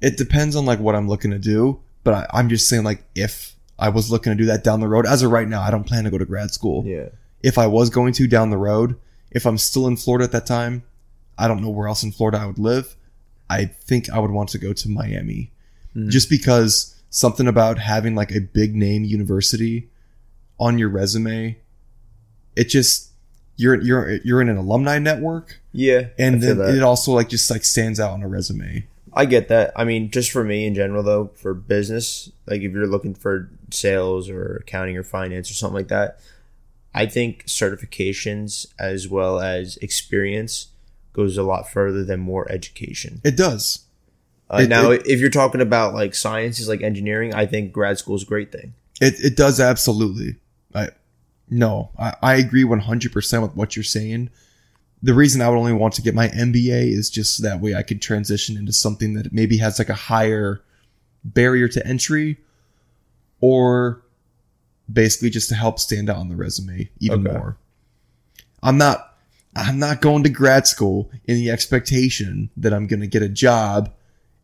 [0.00, 1.80] it depends on like what I'm looking to do.
[2.04, 4.88] But I, I'm just saying like if I was looking to do that down the
[4.88, 6.84] road, as of right now, I don't plan to go to grad school.
[6.86, 7.08] Yeah.
[7.42, 8.96] If I was going to down the road,
[9.30, 10.84] if I'm still in Florida at that time,
[11.36, 12.96] I don't know where else in Florida I would live.
[13.50, 15.52] I think I would want to go to Miami,
[15.92, 16.08] hmm.
[16.08, 19.90] just because something about having like a big name university
[20.58, 21.58] on your resume,
[22.56, 23.10] it just
[23.56, 26.08] you're you're you're in an alumni network, Yeah.
[26.18, 26.74] and then that.
[26.74, 28.86] it also like just like stands out on a resume.
[29.16, 29.72] I get that.
[29.76, 33.48] I mean, just for me in general, though, for business, like if you're looking for
[33.70, 36.18] sales or accounting or finance or something like that,
[36.92, 40.68] I think certifications as well as experience
[41.12, 43.20] goes a lot further than more education.
[43.24, 43.84] It does.
[44.50, 47.98] Uh, It- now, it- if you're talking about like sciences, like engineering, I think grad
[47.98, 48.74] school is a great thing.
[49.00, 50.36] It it does absolutely.
[50.74, 50.88] I
[51.50, 54.30] no, I, I agree one hundred percent with what you're saying.
[55.02, 57.74] The reason I would only want to get my MBA is just so that way
[57.74, 60.62] I could transition into something that maybe has like a higher
[61.24, 62.38] barrier to entry,
[63.40, 64.02] or
[64.90, 67.36] basically just to help stand out on the resume even Okay.
[67.36, 67.56] more.
[68.62, 69.10] I'm not
[69.56, 73.28] I'm not going to grad school in the expectation that I'm going to get a
[73.28, 73.92] job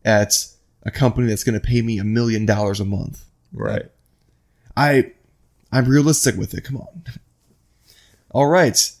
[0.05, 0.47] at
[0.83, 3.25] a company that's going to pay me a million dollars a month.
[3.51, 3.85] Right.
[4.77, 5.11] I
[5.71, 6.63] I'm realistic with it.
[6.63, 7.03] Come on.
[8.31, 8.91] All right.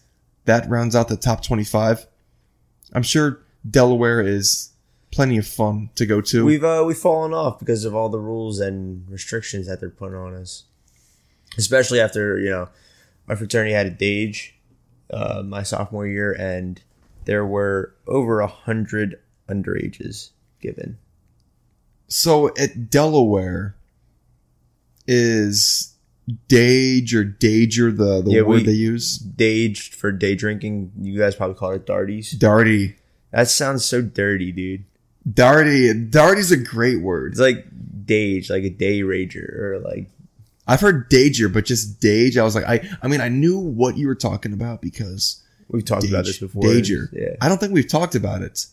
[0.45, 2.05] That rounds out the top 25.
[2.93, 3.39] I'm sure
[3.69, 4.71] Delaware is
[5.11, 6.45] plenty of fun to go to.
[6.45, 10.17] We've uh, we've fallen off because of all the rules and restrictions that they're putting
[10.17, 10.63] on us.
[11.57, 12.69] Especially after you know,
[13.27, 14.55] my fraternity had a Dage,
[15.11, 16.81] uh, my sophomore year, and
[17.25, 19.19] there were over a hundred
[19.49, 20.29] underages
[20.61, 20.97] given.
[22.07, 23.75] so at Delaware
[25.07, 25.90] is
[26.47, 29.17] Dage or Dager the, the Yeah, word we- they use?
[29.17, 32.33] Dage for day drinking, you guys probably call it darties.
[32.37, 32.95] Darty.
[33.31, 34.85] That sounds so dirty, dude.
[35.29, 36.09] Darty.
[36.09, 37.31] Darty's a great word.
[37.33, 37.65] It's like
[38.05, 40.09] Dage, like a day rager, or like
[40.67, 42.37] I've heard Dager, but just Dage.
[42.37, 45.85] I was like, I, I mean, I knew what you were talking about because we've
[45.85, 46.63] talked about this before.
[46.63, 47.07] Dager.
[47.13, 47.35] Yeah.
[47.39, 48.65] I don't think we've talked about it,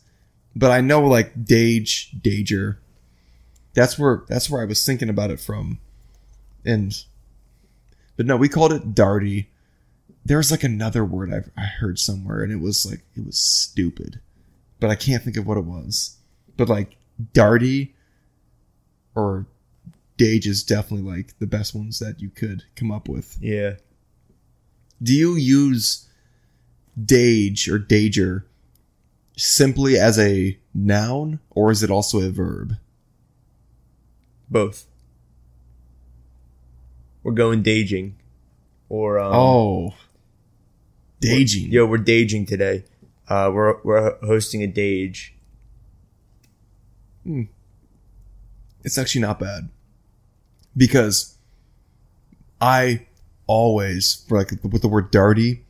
[0.56, 2.78] but I know like Dage, Dager.
[3.74, 5.78] That's where that's where I was thinking about it from,
[6.64, 6.92] and
[8.18, 9.46] but no, we called it Darty.
[10.24, 13.40] There was like another word I I heard somewhere, and it was like it was
[13.40, 14.20] stupid,
[14.80, 16.18] but I can't think of what it was.
[16.56, 16.96] But like
[17.32, 17.94] Darty
[19.14, 19.46] or
[20.16, 23.38] Dage is definitely like the best ones that you could come up with.
[23.40, 23.74] Yeah.
[25.00, 26.08] Do you use
[27.02, 28.42] Dage or Dager
[29.36, 32.74] simply as a noun, or is it also a verb?
[34.50, 34.86] Both.
[37.28, 38.12] We're going daging.
[38.88, 39.94] Or um, oh,
[41.20, 41.70] daging.
[41.70, 42.84] Yo, we're daging today.
[43.28, 45.34] Uh, we're we're hosting a dage.
[48.82, 49.68] It's actually not bad
[50.74, 51.36] because
[52.62, 53.06] I
[53.46, 55.60] always for like with the word darty.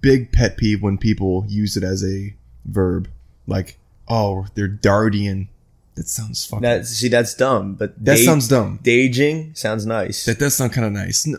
[0.00, 2.32] Big pet peeve when people use it as a
[2.64, 3.10] verb,
[3.48, 3.76] like
[4.06, 5.48] oh they're dartying.
[5.96, 6.62] That sounds fucking.
[6.62, 7.74] That see, that's dumb.
[7.74, 8.78] But that da- sounds dumb.
[8.82, 10.24] Daging sounds nice.
[10.24, 11.26] That does sound kind of nice.
[11.26, 11.38] No,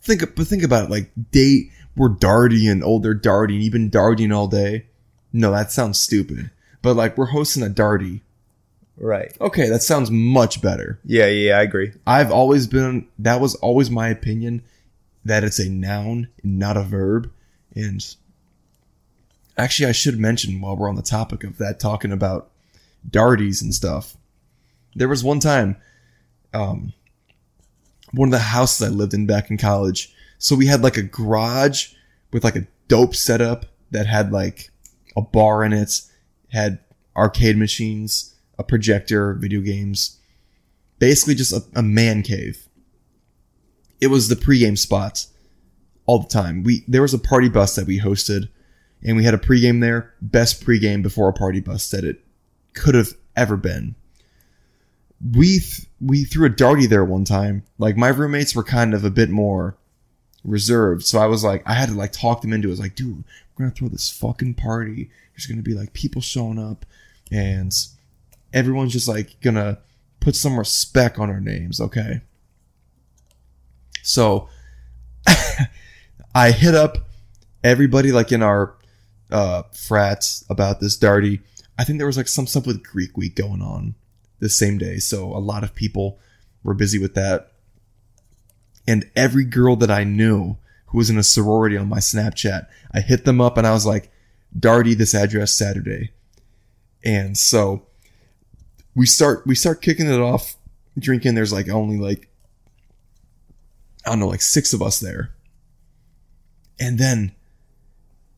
[0.00, 0.90] think, but think about it.
[0.90, 2.82] Like they were darting.
[2.84, 3.60] Oh, they're darting.
[3.60, 4.86] You've been darting all day.
[5.32, 6.50] No, that sounds stupid.
[6.82, 8.20] But like we're hosting a darty.
[8.96, 9.36] right.
[9.40, 10.98] Okay, that sounds much better.
[11.04, 11.92] Yeah, yeah, I agree.
[12.06, 13.08] I've always been.
[13.18, 14.62] That was always my opinion
[15.24, 17.30] that it's a noun, not a verb.
[17.74, 18.04] And
[19.58, 22.50] actually, I should mention while we're on the topic of that, talking about
[23.08, 24.16] darties and stuff.
[24.94, 25.76] There was one time,
[26.52, 26.92] um,
[28.12, 30.14] one of the houses I lived in back in college.
[30.38, 31.92] So we had like a garage
[32.32, 34.70] with like a dope setup that had like
[35.16, 36.00] a bar in it,
[36.50, 36.78] had
[37.16, 40.18] arcade machines, a projector, video games,
[40.98, 42.68] basically just a, a man cave.
[44.00, 45.26] It was the pregame spot
[46.06, 46.62] all the time.
[46.62, 48.48] We there was a party bus that we hosted,
[49.02, 50.14] and we had a pregame there.
[50.20, 52.23] Best pregame before a party bus that it
[52.74, 53.94] could have ever been.
[55.32, 57.64] We th- we threw a darty there one time.
[57.78, 59.76] Like my roommates were kind of a bit more
[60.44, 62.72] reserved, so I was like, I had to like talk them into it.
[62.72, 63.24] I was like, dude,
[63.56, 65.10] we're gonna throw this fucking party.
[65.32, 66.84] There's gonna be like people showing up,
[67.32, 67.72] and
[68.52, 69.78] everyone's just like gonna
[70.20, 72.20] put some respect on our names, okay?
[74.02, 74.48] So
[76.34, 76.98] I hit up
[77.62, 78.74] everybody like in our
[79.30, 81.40] uh frats about this darty.
[81.78, 83.94] I think there was like some stuff with Greek week going on
[84.40, 84.98] the same day.
[84.98, 86.18] So a lot of people
[86.62, 87.52] were busy with that.
[88.86, 90.56] And every girl that I knew
[90.86, 93.86] who was in a sorority on my Snapchat, I hit them up and I was
[93.86, 94.12] like,
[94.56, 96.12] Darty, this address Saturday.
[97.02, 97.86] And so
[98.94, 100.56] we start we start kicking it off,
[100.98, 101.34] drinking.
[101.34, 102.28] There's like only like
[104.06, 105.34] I don't know, like six of us there,
[106.78, 107.34] and then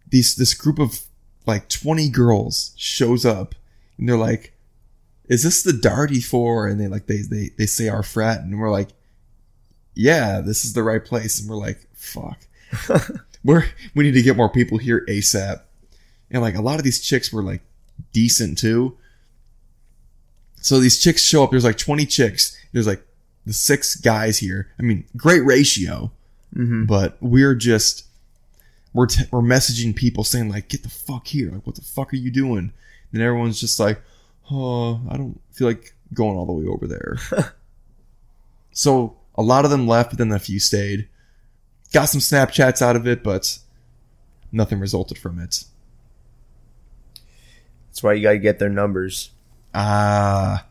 [0.08, 1.05] these this group of
[1.46, 3.54] like 20 girls shows up,
[3.98, 4.52] and they're like,
[5.28, 8.58] "Is this the Darty for?" And they like they they they say our frat, and
[8.58, 8.88] we're like,
[9.94, 12.46] "Yeah, this is the right place." And we're like, "Fuck."
[13.44, 13.64] we're
[13.94, 15.60] we need to get more people here ASAP.
[16.30, 17.62] And like a lot of these chicks were like
[18.12, 18.96] decent too.
[20.56, 21.50] So these chicks show up.
[21.52, 22.56] There's like 20 chicks.
[22.72, 23.06] There's like
[23.46, 24.72] the six guys here.
[24.78, 26.10] I mean, great ratio,
[26.54, 26.86] mm-hmm.
[26.86, 28.05] but we're just
[28.96, 31.50] we're t- we're messaging people saying like, "Get the fuck here!
[31.50, 32.72] Like, what the fuck are you doing?"
[33.12, 34.00] And everyone's just like,
[34.50, 37.18] "Oh, I don't feel like going all the way over there."
[38.72, 41.08] so a lot of them left, but then a few stayed.
[41.92, 43.58] Got some Snapchats out of it, but
[44.50, 45.64] nothing resulted from it.
[47.88, 49.30] That's why you gotta get their numbers.
[49.74, 50.64] Ah,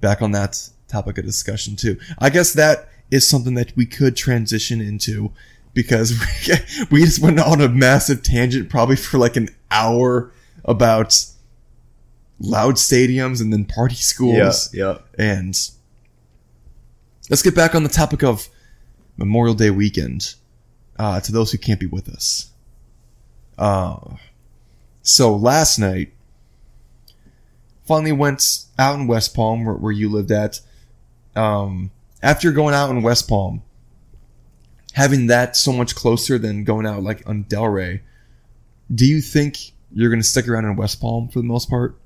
[0.00, 1.98] back on that topic of discussion too.
[2.20, 5.32] I guess that is something that we could transition into
[5.74, 6.54] because we,
[6.90, 10.32] we just went on a massive tangent, probably for like an hour
[10.64, 11.26] about
[12.40, 14.72] loud stadiums and then party schools.
[14.72, 14.98] yeah.
[14.98, 14.98] yeah.
[15.18, 15.54] And
[17.28, 18.48] let's get back on the topic of
[19.16, 20.34] Memorial Day weekend
[20.98, 22.50] uh, to those who can't be with us.
[23.58, 24.16] Uh,
[25.02, 26.12] so last night,
[27.84, 30.60] finally went out in West Palm where, where you lived at.
[31.36, 31.90] Um,
[32.22, 33.62] after going out in West Palm,
[34.94, 38.00] having that so much closer than going out like on Delray,
[38.92, 39.58] do you think
[39.92, 41.98] you're going to stick around in West Palm for the most part?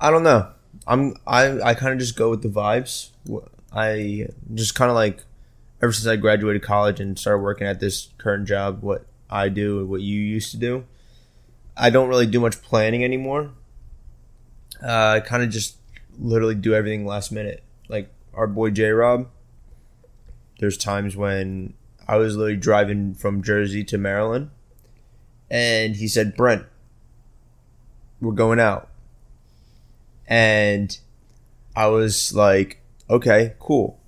[0.00, 0.50] I don't know.
[0.86, 3.10] I'm I I kind of just go with the vibes.
[3.72, 5.24] I just kind of like
[5.82, 9.80] ever since I graduated college and started working at this current job, what I do
[9.80, 10.84] and what you used to do.
[11.76, 13.50] I don't really do much planning anymore.
[14.82, 15.76] Uh, I kind of just
[16.18, 17.64] literally do everything last minute.
[17.88, 19.28] Like our boy J Rob.
[20.64, 21.74] There's times when
[22.08, 24.48] I was literally driving from Jersey to Maryland,
[25.50, 26.64] and he said, "Brent,
[28.18, 28.88] we're going out."
[30.26, 30.98] And
[31.76, 32.80] I was like,
[33.10, 34.00] okay, cool.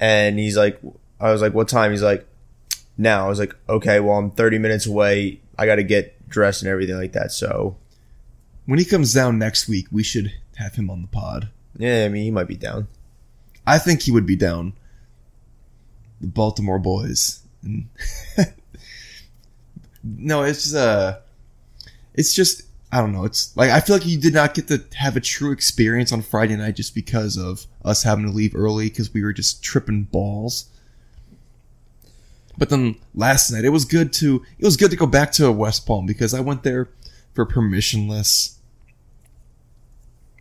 [0.00, 0.80] And he's like,
[1.20, 1.90] I was like, what time?
[1.90, 2.26] He's like,
[2.96, 3.26] now.
[3.26, 5.42] I was like, okay, well, I'm 30 minutes away.
[5.58, 7.32] I got to get dressed and everything like that.
[7.32, 7.76] So,
[8.64, 11.50] When he comes down next week, we should have him on the pod.
[11.76, 12.88] yeah, I mean, he might be down.
[13.66, 14.72] I think he would be down.
[16.24, 17.40] The Baltimore boys.
[20.04, 21.20] No, it's uh
[22.12, 23.24] it's just I don't know.
[23.24, 26.20] It's like I feel like you did not get to have a true experience on
[26.20, 30.02] Friday night just because of us having to leave early because we were just tripping
[30.04, 30.66] balls.
[32.58, 35.50] But then last night it was good to it was good to go back to
[35.50, 36.90] West Palm because I went there
[37.32, 38.56] for permissionless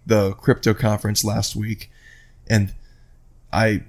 [0.06, 1.90] the crypto conference last week
[2.48, 2.76] and
[3.54, 3.84] I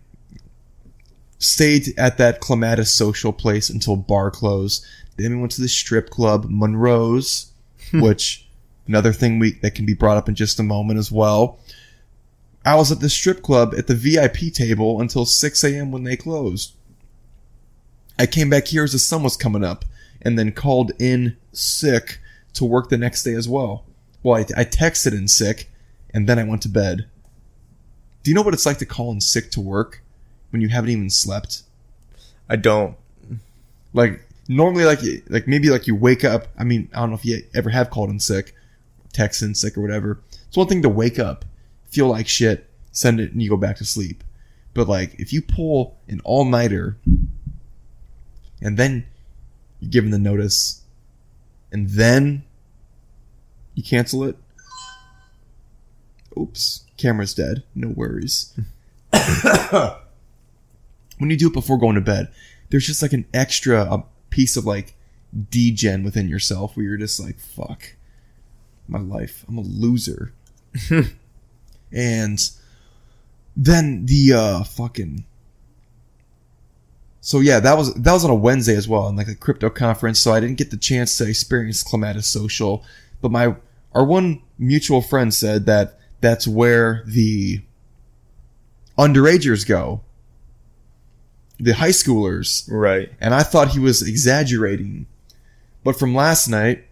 [1.45, 4.85] stayed at that clematis social place until bar closed.
[5.17, 7.53] Then we went to the strip club, Monroe's,
[7.91, 8.01] hmm.
[8.01, 8.49] which
[8.87, 11.59] another thing we that can be brought up in just a moment as well.
[12.65, 15.93] I was at the strip club at the VIP table until 6 a.m.
[15.93, 16.73] when they closed.
[18.19, 19.85] I came back here as the sun was coming up
[20.23, 22.21] and then called in sick
[22.55, 23.85] to work the next day as well.
[24.23, 25.69] Well, I, I texted in sick
[26.15, 27.07] and then I went to bed.
[28.23, 30.04] Do you know what it's like to call in sick to work
[30.55, 31.65] when you haven't even slept?
[32.49, 32.97] I don't.
[33.93, 36.47] Like normally, like like maybe like you wake up.
[36.57, 38.55] I mean, I don't know if you ever have called in sick,
[39.13, 40.21] text in sick or whatever.
[40.47, 41.45] It's one thing to wake up,
[41.91, 44.23] feel like shit, send it, and you go back to sleep.
[44.75, 46.99] But like if you pull an all nighter,
[48.63, 49.07] and then
[49.81, 50.83] you're given the notice,
[51.73, 52.45] and then
[53.75, 54.37] you cancel it.
[56.39, 57.65] Oops, camera's dead.
[57.75, 58.57] No worries.
[61.19, 62.33] when you do it before going to bed,
[62.71, 64.95] there's just like an extra a piece of like
[65.51, 67.95] degen within yourself where you're just like, fuck
[68.89, 69.45] my life.
[69.49, 70.33] I'm a loser.
[71.93, 72.51] and
[73.57, 75.25] then the uh fucking
[77.25, 79.71] so yeah, that was that was on a Wednesday as well, in like a crypto
[79.71, 80.21] conference.
[80.21, 82.85] So I didn't get the chance to experience Clematis Social,
[83.23, 83.57] but my
[83.95, 87.63] our one mutual friend said that that's where the
[88.99, 90.03] underagers go,
[91.59, 93.11] the high schoolers, Right.
[93.21, 95.07] and I thought he was exaggerating.
[95.85, 96.85] But from last night,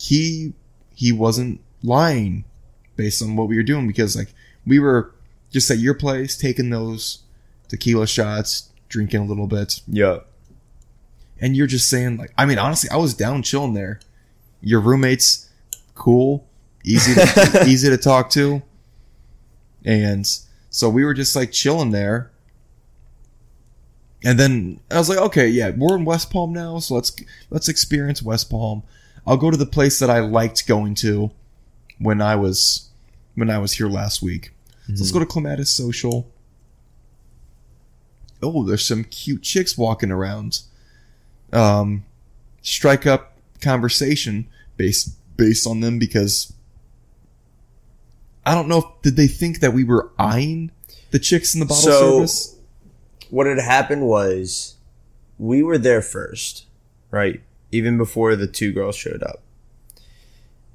[0.00, 0.52] he
[0.94, 2.44] he wasn't lying
[2.96, 4.32] based on what we were doing because like
[4.66, 5.14] we were
[5.50, 7.22] just at your place taking those
[7.68, 10.20] tequila shots, drinking a little bit, Yeah.
[11.40, 14.00] and you're just saying like I mean honestly, I was down chilling there.
[14.60, 15.48] Your roommates
[15.94, 16.46] cool,
[16.84, 18.62] easy to, easy to talk to.
[19.84, 20.26] And
[20.70, 22.30] so we were just like chilling there.
[24.24, 27.14] And then I was like, okay, yeah, we're in West Palm now, so let's
[27.50, 28.82] let's experience West Palm.
[29.26, 31.30] I'll go to the place that I liked going to
[31.98, 32.88] when I was
[33.36, 34.52] when I was here last week.
[34.86, 36.28] So let's go to Clematis Social.
[38.42, 40.62] Oh, there's some cute chicks walking around.
[41.52, 42.04] Um,
[42.62, 46.52] strike up conversation based based on them because
[48.44, 48.78] I don't know.
[48.78, 50.70] If, did they think that we were eyeing
[51.10, 52.54] the chicks in the bottle So- service?
[53.30, 54.76] What had happened was
[55.38, 56.66] we were there first,
[57.10, 57.40] right?
[57.70, 59.42] Even before the two girls showed up.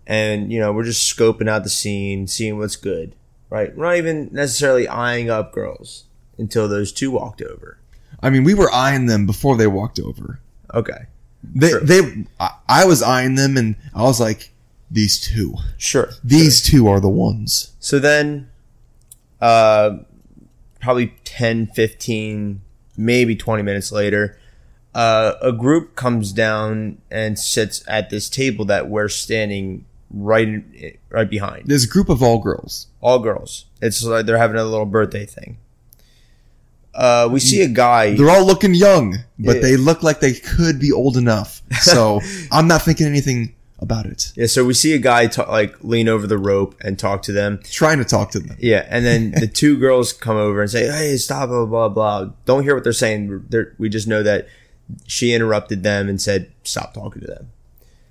[0.06, 3.16] And, you know, we're just scoping out the scene, seeing what's good,
[3.50, 3.76] right?
[3.76, 6.06] We're not even necessarily eyeing up girls
[6.38, 7.78] until those two walked over.
[8.22, 10.40] I mean, we were eyeing them before they walked over.
[10.74, 11.06] Okay.
[11.44, 11.80] They, Sure.
[11.82, 14.52] they, I, I was eyeing them, and I was like,
[14.92, 16.10] these two, Sure.
[16.24, 17.74] these two are the ones.
[17.80, 18.50] So then,
[19.42, 19.98] uh,
[20.84, 22.62] probably 10, 15,
[22.98, 24.38] maybe 20 minutes later,
[24.94, 30.98] uh, a group comes down and sits at this table that we're standing right in,
[31.10, 31.64] right behind.
[31.66, 32.88] There's a group of all girls.
[33.02, 33.66] All girls.
[33.82, 35.58] It's like they're having a little birthday thing.
[36.94, 38.16] Uh, we see a guy.
[38.16, 39.62] They're all looking young, but Yeah.
[39.64, 41.64] they look like they could be old enough.
[41.82, 42.20] So
[42.52, 44.32] I'm not thinking anything about it.
[44.36, 47.32] Yeah, so we see a guy ta- like lean over the rope and talk to
[47.32, 47.60] them.
[47.64, 48.56] Trying to talk to them.
[48.60, 52.30] Yeah, and then the two girls come over and say, "Hey, stop!" Blah blah blah.
[52.46, 53.46] Don't hear what they're saying.
[53.50, 54.48] They're, we just know that
[55.06, 57.52] she interrupted them and said, "Stop talking to them."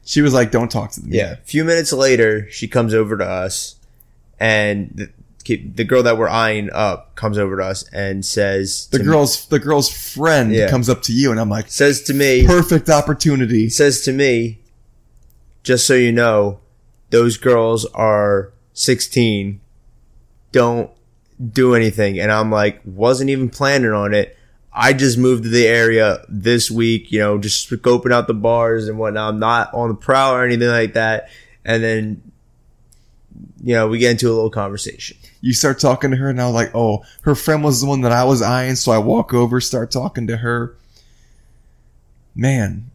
[0.04, 1.32] She was like, "Don't talk to them." Yeah.
[1.32, 3.76] A few minutes later, she comes over to us,
[4.40, 5.10] and the,
[5.74, 9.58] the girl that we're eyeing up comes over to us and says, The girl's the
[9.58, 10.70] girl's friend Yeah.
[10.70, 13.68] comes up to you, and I'm like, says to me, perfect opportunity.
[13.68, 14.58] says to me,
[15.62, 16.60] just so you know,
[17.10, 19.60] those girls are 16.
[20.50, 20.90] Don't
[21.50, 22.18] do anything.
[22.18, 24.36] And I'm like, wasn't even planning on it.
[24.72, 28.88] I just moved to the area this week, you know, just scoping out the bars
[28.88, 29.34] and whatnot.
[29.34, 31.28] I'm not on the prowl or anything like that.
[31.64, 32.32] And then,
[33.62, 35.18] you know, we get into a little conversation.
[35.42, 38.02] You start talking to her, and I was like, "Oh, her friend was the one
[38.02, 40.76] that I was eyeing." So I walk over, start talking to her.
[42.34, 42.90] Man,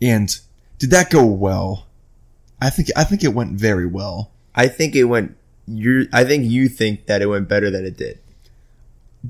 [0.00, 0.38] and
[0.82, 1.86] did that go well?
[2.60, 4.32] I think I think it went very well.
[4.54, 5.36] I think it went,
[5.66, 8.18] you I think you think that it went better than it did.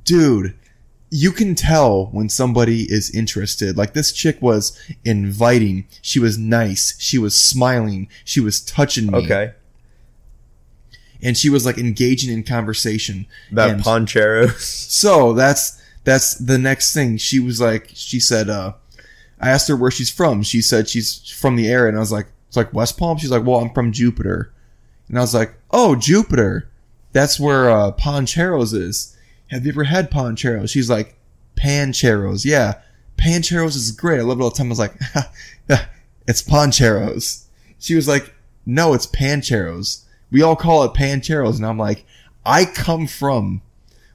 [0.04, 0.54] dude
[1.14, 4.72] you can tell when somebody is interested like this chick was
[5.04, 9.52] inviting she was nice she was smiling she was touching me Okay.
[11.22, 14.60] and she was like engaging in conversation About And Poncheros.
[15.02, 18.72] so that's that's the next thing she was like she said uh
[19.42, 20.42] i asked her where she's from.
[20.42, 23.18] She said she's from the area and i was like it's like west palm?
[23.18, 24.52] She's like well i'm from jupiter.
[25.08, 26.68] And i was like oh jupiter.
[27.12, 29.16] That's where uh poncheros is.
[29.50, 30.70] Have you ever had poncheros?
[30.70, 31.16] She's like
[31.56, 32.80] pancheros yeah.
[33.18, 34.18] Pancheros is great.
[34.18, 34.68] I love it all the time.
[34.68, 34.94] I was like
[36.26, 37.44] it's poncheros.
[37.78, 40.04] She was like no it's pancheros.
[40.30, 41.56] We all call it pancheros.
[41.56, 42.06] And i'm like
[42.46, 43.62] i come from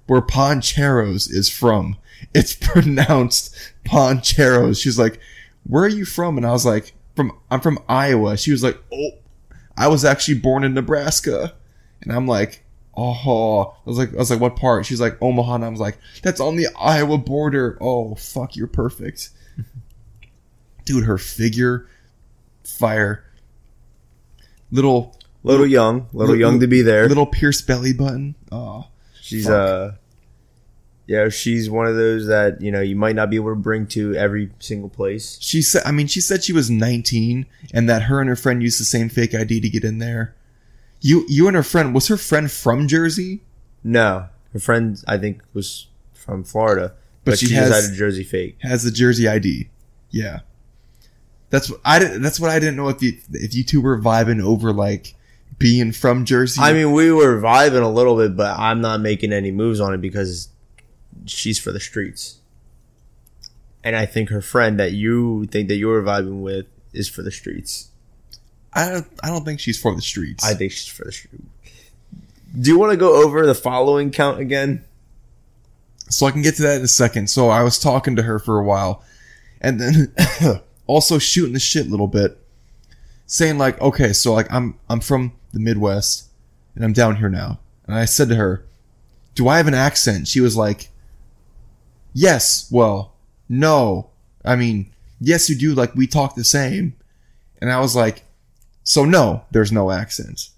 [0.08, 1.98] where Poncheros is from.
[2.34, 4.82] It's pronounced Poncheros.
[4.82, 5.20] She's like,
[5.64, 6.38] where are you from?
[6.38, 8.38] And I was like, from, I'm from Iowa.
[8.38, 9.10] She was like, oh,
[9.78, 11.54] I was actually born in Nebraska.
[12.02, 12.64] And I'm like,
[12.96, 14.86] oh, I was like, I was like, what part?
[14.86, 15.56] She's like, Omaha.
[15.56, 17.78] And I was like, that's on the Iowa border.
[17.82, 19.30] Oh, fuck, you're perfect.
[20.86, 21.88] Dude, her figure,
[22.64, 23.24] fire.
[24.72, 27.08] Little, Little young, little Little- young to be there.
[27.08, 28.36] little pierced belly button.
[28.52, 28.88] Oh,
[29.22, 29.54] She's Fuck.
[29.54, 29.92] uh
[31.08, 33.88] yeah, she's one of those that, you know, you might not be able to bring
[33.88, 35.38] to every single place.
[35.42, 38.62] She said, I mean, she said she was 19 and that her and her friend
[38.62, 40.36] used the same fake ID to get in there.
[41.00, 43.42] You, you and her friend, was her friend from Jersey?
[43.86, 44.28] No.
[44.52, 46.94] Her friend I think was from Florida.
[47.24, 48.58] But, But she she, has- a Jersey fake.
[48.62, 49.70] Has the Jersey ID.
[50.10, 50.42] Yeah.
[51.50, 53.98] That's what I didn't, that's what I didn't know if you, if you two were
[53.98, 55.16] vibing over like
[55.58, 56.60] being from Jersey.
[56.62, 59.94] I mean, we were vibing a little bit, but I'm not making any moves on
[59.94, 60.50] it because
[61.26, 62.40] she's for the streets.
[63.84, 67.22] And I think her friend that you think that you were vibing with is for
[67.22, 67.90] the streets.
[68.74, 70.46] I don't, I don't think she's for the streets.
[70.46, 71.44] I think she's for the streets.
[72.60, 74.84] Do you want to go over the following count again?
[76.10, 77.30] So I can get to that in a second.
[77.30, 79.04] So I was talking to her for a while
[79.62, 80.14] and then
[80.88, 82.38] also shooting the shit a little bit.
[83.26, 86.30] Saying like, okay, so like I'm I'm from the Midwest
[86.76, 87.60] and I'm down here now.
[87.86, 88.66] And I said to her,
[89.36, 90.28] Do I have an accent?
[90.28, 90.90] She was like,
[92.20, 93.14] Yes, well,
[93.48, 94.10] no.
[94.44, 94.92] I mean,
[95.22, 96.96] yes you do, like we talk the same.
[97.62, 98.24] And I was like,
[98.84, 100.50] So no, there's no accent.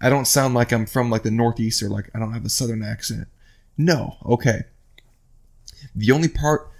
[0.00, 2.48] I don't sound like I'm from like the Northeast or like I don't have a
[2.48, 3.28] Southern accent.
[3.76, 4.62] No, okay.
[5.94, 6.70] The only part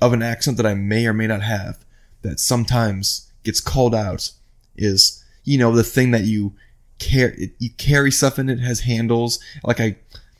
[0.00, 1.84] of an accent that I may or may not have
[2.22, 4.32] that sometimes gets called out
[4.74, 6.54] is, you know, the thing that you
[6.98, 9.38] carry, you carry stuff in it has handles.
[9.62, 9.96] Like I,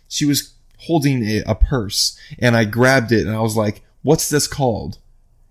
[0.09, 4.29] she was holding a, a purse and I grabbed it and I was like, what's
[4.29, 4.99] this called?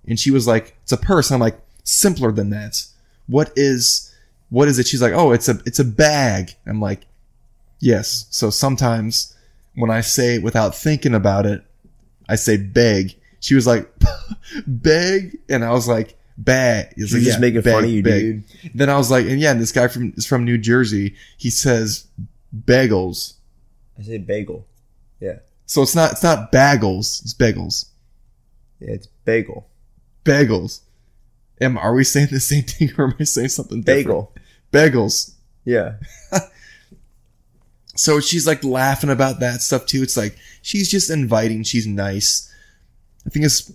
[0.07, 1.31] And she was like, it's a purse.
[1.31, 2.85] I'm like, simpler than that.
[3.27, 4.13] What is,
[4.49, 4.87] what is it?
[4.87, 6.51] She's like, oh, it's a, it's a bag.
[6.65, 7.07] I'm like,
[7.79, 8.27] yes.
[8.29, 9.35] So sometimes
[9.75, 11.63] when I say it without thinking about it,
[12.29, 13.15] I say beg.
[13.39, 13.89] She was like,
[14.67, 15.39] beg.
[15.49, 16.93] And I was like, bag.
[16.97, 18.21] It's like, just yeah, making beg, fun of you, beg.
[18.21, 18.43] dude.
[18.73, 21.15] Then I was like, and yeah, and this guy from is from New Jersey.
[21.37, 22.07] He says
[22.55, 23.33] bagels.
[23.97, 24.65] I say bagel.
[25.19, 25.39] Yeah.
[25.65, 27.21] So it's not it's not bagels.
[27.23, 27.85] It's bagels.
[28.79, 29.67] Yeah, it's bagel.
[30.23, 30.81] Bagels.
[31.61, 34.07] Am are we saying the same thing or am I saying something different?
[34.07, 34.33] Bagel.
[34.71, 35.33] Bagels.
[35.63, 35.95] Yeah.
[37.95, 40.03] So she's like laughing about that stuff too.
[40.03, 41.63] It's like she's just inviting.
[41.63, 42.53] She's nice.
[43.25, 43.71] I think it's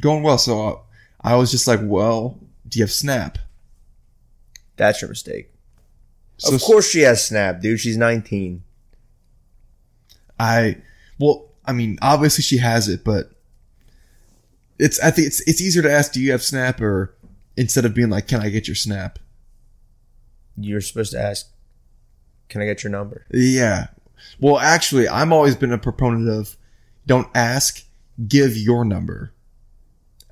[0.00, 0.38] going well.
[0.38, 0.78] So uh,
[1.20, 3.38] I was just like, well, do you have Snap?
[4.76, 5.52] That's your mistake.
[6.38, 7.80] So of course she has Snap, dude.
[7.80, 8.62] She's 19.
[10.40, 10.78] I
[11.18, 13.30] well, I mean, obviously she has it, but
[14.78, 17.14] it's I think it's it's easier to ask, do you have Snap, or
[17.56, 19.18] instead of being like, can I get your Snap?
[20.56, 21.50] You're supposed to ask,
[22.48, 23.26] can I get your number?
[23.30, 23.88] Yeah.
[24.40, 26.56] Well, actually, I'm always been a proponent of
[27.06, 27.84] don't ask,
[28.26, 29.32] give your number.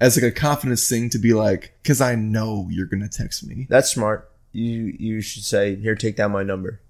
[0.00, 3.66] As like a confidence thing to be like, cause I know you're gonna text me.
[3.68, 4.30] That's smart.
[4.52, 6.80] You you should say, here, take down my number.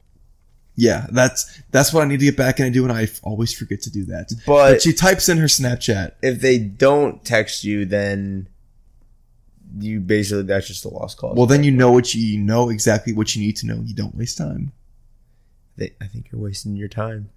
[0.81, 3.53] Yeah, that's that's what I need to get back and do and I f- always
[3.53, 4.31] forget to do that.
[4.47, 6.13] But- she types in her Snapchat.
[6.23, 8.49] If they don't text you, then
[9.81, 11.37] you basically that's just a lost cause.
[11.37, 13.83] Well, then you know what you, you know exactly what you need to know.
[13.85, 14.71] You don't waste time.
[15.77, 17.31] They, I think you're wasting your time.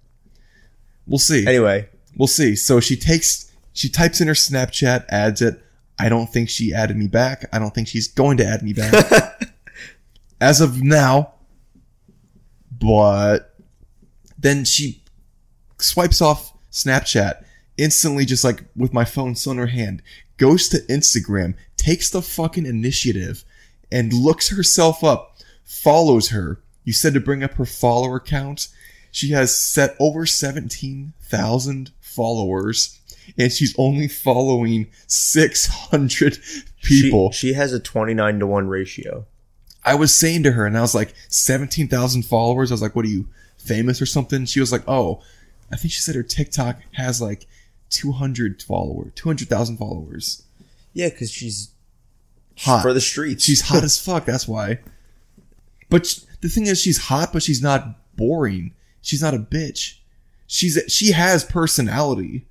[1.06, 1.44] We'll see.
[1.44, 2.54] Anyway, We'll see.
[2.56, 5.60] So she takes, she types in her Snapchat, adds it.
[5.98, 7.48] I don't think she added me back.
[7.52, 9.50] I don't think she's going to add me back
[10.40, 11.32] as of now.
[12.82, 13.54] But
[14.38, 15.02] then she
[15.78, 17.44] swipes off Snapchat
[17.76, 20.02] instantly, just like with my phone still in her hand,
[20.36, 23.44] goes to Instagram, takes the fucking initiative
[23.90, 26.60] and looks herself up, follows her.
[26.84, 28.68] You said to bring up her follower count.
[29.10, 32.98] She has set over 17,000 followers
[33.38, 36.38] and she's only following 600
[36.82, 37.30] people.
[37.30, 39.26] She, she has a 29 to 1 ratio.
[39.84, 42.70] I was saying to her, and I was like, 17,000 followers.
[42.70, 43.28] I was like, what are you,
[43.58, 44.44] famous or something?
[44.44, 45.22] She was like, oh,
[45.72, 47.46] I think she said her TikTok has like
[47.90, 50.42] 200 followers, 200,000 followers.
[50.92, 51.70] Yeah, because she's
[52.58, 52.82] Hot.
[52.82, 53.44] for the streets.
[53.44, 54.24] She's hot as fuck.
[54.24, 54.80] That's why.
[55.88, 58.74] But sh- the thing is, she's hot, but she's not boring.
[59.00, 59.98] She's not a bitch.
[60.46, 62.46] She's she has personality.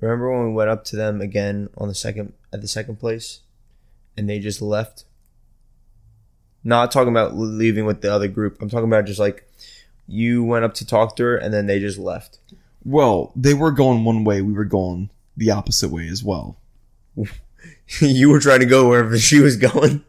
[0.00, 3.40] Remember when we went up to them again on the second at the second place,
[4.16, 5.04] and they just left.
[6.64, 8.60] Not talking about leaving with the other group.
[8.60, 9.48] I'm talking about just like
[10.06, 12.38] you went up to talk to her, and then they just left.
[12.84, 14.42] Well, they were going one way.
[14.42, 16.56] We were going the opposite way as well.
[18.00, 20.04] you were trying to go wherever she was going.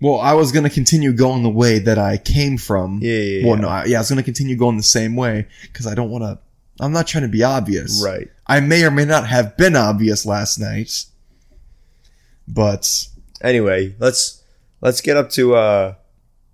[0.00, 3.00] Well, I was gonna continue going the way that I came from.
[3.02, 5.86] Yeah, yeah, Well, no, I, yeah, I was gonna continue going the same way because
[5.86, 6.38] I don't want to.
[6.80, 8.02] I'm not trying to be obvious.
[8.04, 8.28] Right.
[8.46, 11.06] I may or may not have been obvious last night,
[12.46, 13.08] but
[13.40, 14.37] Anyway, let's
[14.80, 15.94] let's get up to uh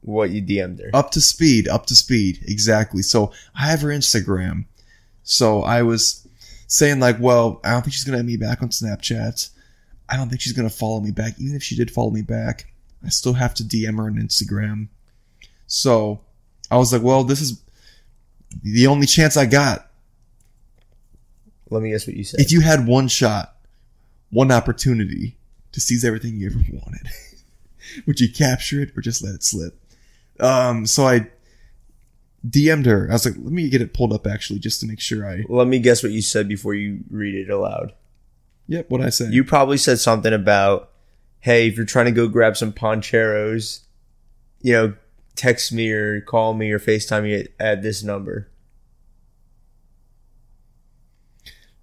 [0.02, 0.90] what you DM'd her.
[0.92, 3.02] up to speed, up to speed, exactly.
[3.02, 4.66] So I have her Instagram.
[5.22, 6.26] So I was
[6.66, 9.50] saying like, well, I don't think she's gonna add me back on Snapchat.
[10.08, 11.38] I don't think she's gonna follow me back.
[11.38, 12.72] Even if she did follow me back,
[13.04, 14.88] I still have to DM her on Instagram.
[15.66, 16.20] So
[16.70, 17.60] I was like, well, this is
[18.62, 19.90] the only chance I got.
[21.70, 22.40] Let me guess what you said.
[22.40, 23.56] If you had one shot,
[24.30, 25.36] one opportunity
[25.72, 27.08] to seize everything you ever wanted,
[28.06, 29.78] would you capture it or just let it slip?
[30.40, 31.28] Um, so I
[32.48, 33.08] DM'd her.
[33.08, 35.44] I was like, let me get it pulled up actually, just to make sure I.
[35.48, 37.94] Let me guess what you said before you read it aloud.
[38.68, 39.32] Yep, what I said.
[39.32, 40.90] You probably said something about,
[41.40, 43.80] "Hey, if you're trying to go grab some poncheros,
[44.60, 44.94] you know,
[45.36, 48.48] text me or call me or FaceTime me at, at this number."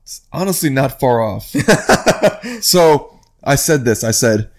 [0.03, 1.45] It's honestly not far off.
[2.61, 4.03] so I said this.
[4.03, 4.51] I said,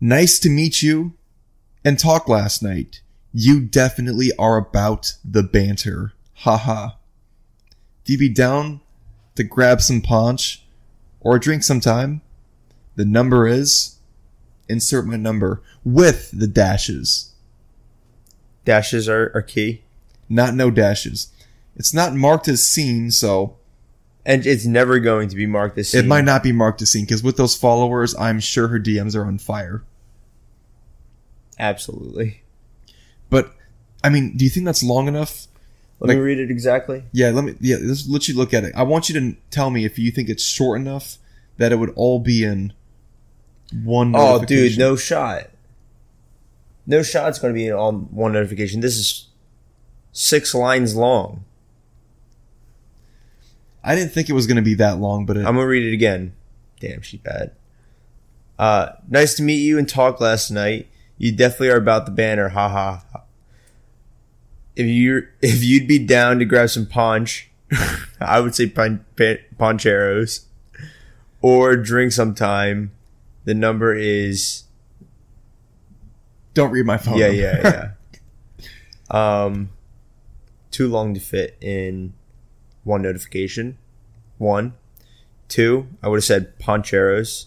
[0.00, 1.14] nice to meet you
[1.84, 3.00] and talk last night.
[3.32, 6.12] You definitely are about the banter.
[6.34, 6.90] Haha.
[8.04, 8.80] Do you be down
[9.34, 10.64] to grab some punch
[11.20, 12.22] or drink sometime?
[12.94, 13.96] The number is
[14.68, 17.32] insert my number with the dashes,
[18.64, 19.84] Dashes are, are key.
[20.28, 21.28] not no dashes.
[21.76, 23.55] It's not marked as seen, so
[24.28, 27.04] And it's never going to be marked as it might not be marked as seen
[27.04, 29.84] because with those followers, I'm sure her DMs are on fire.
[31.58, 32.42] Absolutely.
[33.30, 33.52] But
[34.02, 35.46] I mean, do you think that's long enough?
[36.00, 37.04] Let Like- me read it exactly.
[37.12, 37.54] Yeah, let me.
[37.60, 38.72] Yeah, let's let you look at it.
[38.74, 41.18] I want you to tell me if you think it's short enough
[41.56, 42.72] that it would all be in
[43.72, 44.12] one.
[44.14, 45.48] Oh, dude, no shot.
[46.86, 47.28] No shot.
[47.30, 48.80] It's going to be in all one notification.
[48.80, 49.28] This is
[50.12, 51.44] six lines long.
[53.86, 55.86] I didn't think it was going to be that long, but it, I'm gonna read
[55.86, 56.34] it again.
[56.80, 57.52] Damn, she bad.
[58.58, 60.88] Uh, nice to meet you and talk last night.
[61.18, 62.48] You definitely are about the banner.
[62.48, 63.04] Ha ha.
[63.12, 63.22] ha.
[64.74, 67.48] If you if you'd be down to grab some punch,
[68.20, 70.46] I would say pon- poncheros,
[71.40, 72.90] or drink sometime.
[73.44, 74.64] The number is
[76.54, 77.18] don't read my phone.
[77.18, 77.62] yeah number.
[77.62, 77.90] yeah
[78.58, 78.66] yeah.
[79.44, 79.70] um,
[80.72, 82.14] too long to fit in
[82.86, 83.76] one notification.
[84.38, 84.74] One,
[85.48, 85.88] two.
[86.02, 87.46] I would have said poncheros.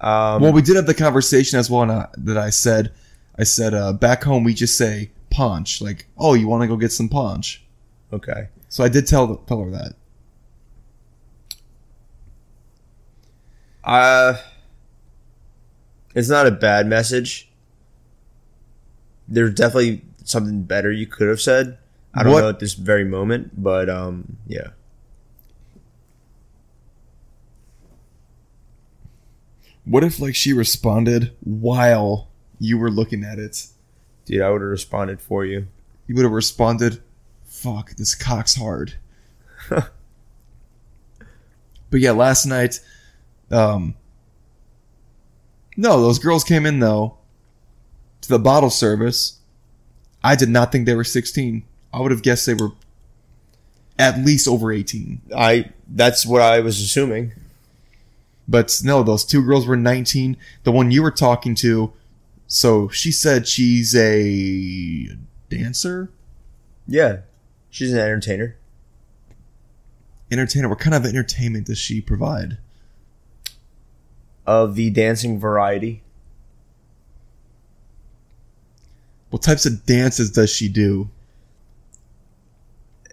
[0.00, 2.92] Um, well, we did have the conversation as well, and I, that I said,
[3.38, 6.76] I said, uh, back home we just say punch, like, oh, you want to go
[6.76, 7.64] get some punch.
[8.12, 8.48] okay.
[8.68, 9.94] So I did tell tell her that.
[13.84, 14.38] Uh,
[16.14, 17.50] it's not a bad message.
[19.28, 21.78] There's definitely something better you could have said.
[22.14, 24.68] I don't What- know at this very moment, but um, yeah.
[29.84, 32.28] What if like she responded while
[32.58, 33.66] you were looking at it?
[34.24, 35.66] Dude, I would have responded for you.
[36.06, 37.02] You would have responded,
[37.44, 38.94] "Fuck, this cock's hard."
[39.68, 39.90] but
[41.92, 42.78] yeah, last night,
[43.50, 43.94] um,
[45.76, 47.16] no, those girls came in though
[48.20, 49.38] to the bottle service.
[50.24, 51.64] I did not think they were 16.
[51.92, 52.70] I would have guessed they were
[53.98, 55.20] at least over 18.
[55.36, 57.32] I that's what I was assuming.
[58.48, 60.36] But no, those two girls were 19.
[60.64, 61.92] The one you were talking to,
[62.46, 65.08] so she said she's a
[65.48, 66.10] dancer,
[66.86, 67.18] Yeah,
[67.70, 68.56] she's an entertainer.
[70.30, 70.68] entertainer.
[70.68, 72.58] What kind of entertainment does she provide?
[74.46, 76.01] Of the dancing variety.
[79.32, 81.08] What types of dances does she do?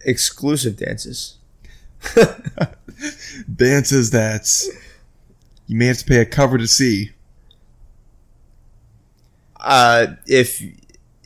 [0.04, 1.38] Exclusive dances.
[3.56, 4.62] Dances that
[5.68, 7.12] you may have to pay a cover to see.
[9.62, 10.62] Uh, if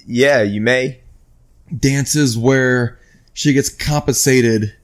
[0.06, 1.02] yeah, you may.
[1.76, 3.00] Dances where
[3.34, 4.76] she gets compensated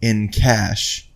[0.00, 1.06] in cash,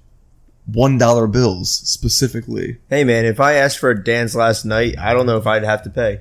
[0.67, 2.77] one dollar bills specifically.
[2.91, 5.65] Hey man, if I asked for a dance last night, I don't know if I'd
[5.65, 6.21] have to pay.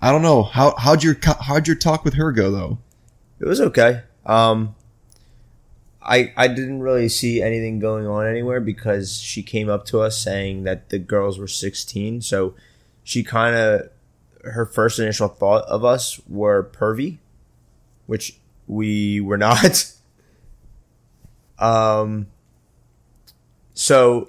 [0.00, 2.78] I don't know how how'd your how'd your talk with her go though.
[3.40, 4.02] It was okay.
[4.26, 4.74] Um,
[6.02, 10.18] I I didn't really see anything going on anywhere because she came up to us
[10.18, 12.20] saying that the girls were 16.
[12.20, 12.54] So
[13.02, 13.88] she kind of
[14.44, 17.18] her first initial thought of us were pervy,
[18.06, 19.92] which we were not.
[21.58, 22.26] um,
[23.72, 24.28] so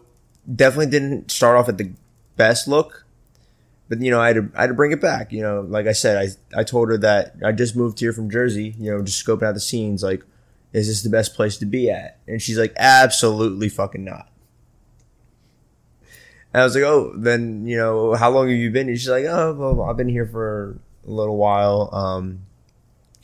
[0.54, 1.92] definitely didn't start off at the
[2.36, 3.05] best look.
[3.88, 5.32] But you know, I had to I had to bring it back.
[5.32, 8.30] You know, like I said, I I told her that I just moved here from
[8.30, 8.76] Jersey.
[8.80, 10.02] You know, just scoping out the scenes.
[10.02, 10.24] Like,
[10.74, 12.20] is this the best place to be at?
[12.28, 14.30] And she's like, absolutely fucking not.
[16.54, 18.90] And I was like, oh, then you know, how long have you been?
[18.90, 21.90] And she's like, oh, well, I've been here for a little while.
[21.94, 22.42] Um,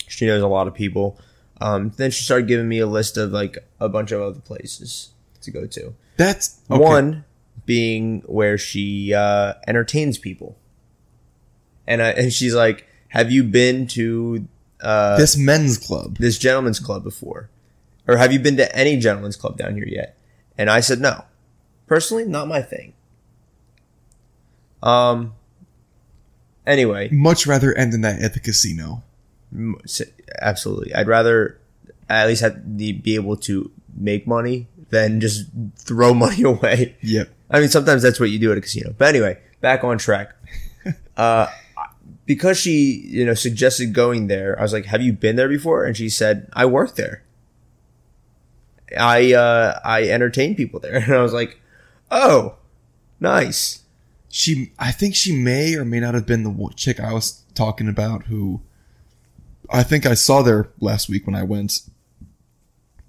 [0.07, 1.19] she knows a lot of people.
[1.59, 5.11] Um, then she started giving me a list of like a bunch of other places
[5.41, 5.93] to go to.
[6.17, 6.79] That's okay.
[6.79, 7.25] One
[7.65, 10.57] being where she uh, entertains people,
[11.87, 14.47] and I, and she's like, "Have you been to
[14.81, 16.17] uh, this men's club.
[16.17, 17.49] this gentleman's club before,
[18.07, 20.17] or have you been to any gentleman's club down here yet?"
[20.57, 21.25] And I said, "No,
[21.87, 22.93] personally, not my thing."
[24.83, 25.33] Um.
[26.65, 29.03] Anyway, Much rather end in that at the casino.
[30.39, 31.59] absolutely, I'd rather
[32.07, 36.95] at least have the, be able to make money than just throw money away.
[37.01, 37.29] Yep.
[37.51, 38.95] I mean, sometimes that's what you do at a casino.
[38.97, 40.33] But anyway, back on track.
[41.17, 41.47] uh,
[42.25, 45.83] because she, you know, suggested going there, I was like, "Have you been there before?"
[45.85, 47.23] And she said, "I work there.
[48.97, 51.59] I uh, I entertain people there." And I was like,
[52.09, 52.55] "Oh,
[53.19, 53.79] nice."
[54.29, 57.89] She, I think she may or may not have been the chick I was talking
[57.89, 58.61] about who
[59.69, 61.81] I think I saw there last week when I went.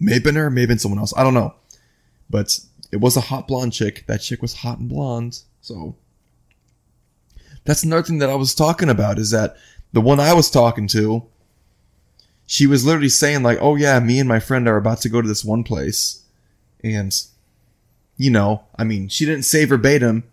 [0.00, 1.14] May have been her, may have been someone else.
[1.16, 1.54] I don't know.
[2.28, 2.58] But
[2.92, 4.04] it was a hot blonde chick.
[4.06, 5.40] That chick was hot and blonde.
[5.62, 5.96] So
[7.64, 9.56] that's another thing that I was talking about is that
[9.92, 11.24] the one I was talking to,
[12.46, 15.22] she was literally saying like, "Oh yeah, me and my friend are about to go
[15.22, 16.22] to this one place,"
[16.84, 17.18] and
[18.16, 20.24] you know, I mean, she didn't say verbatim,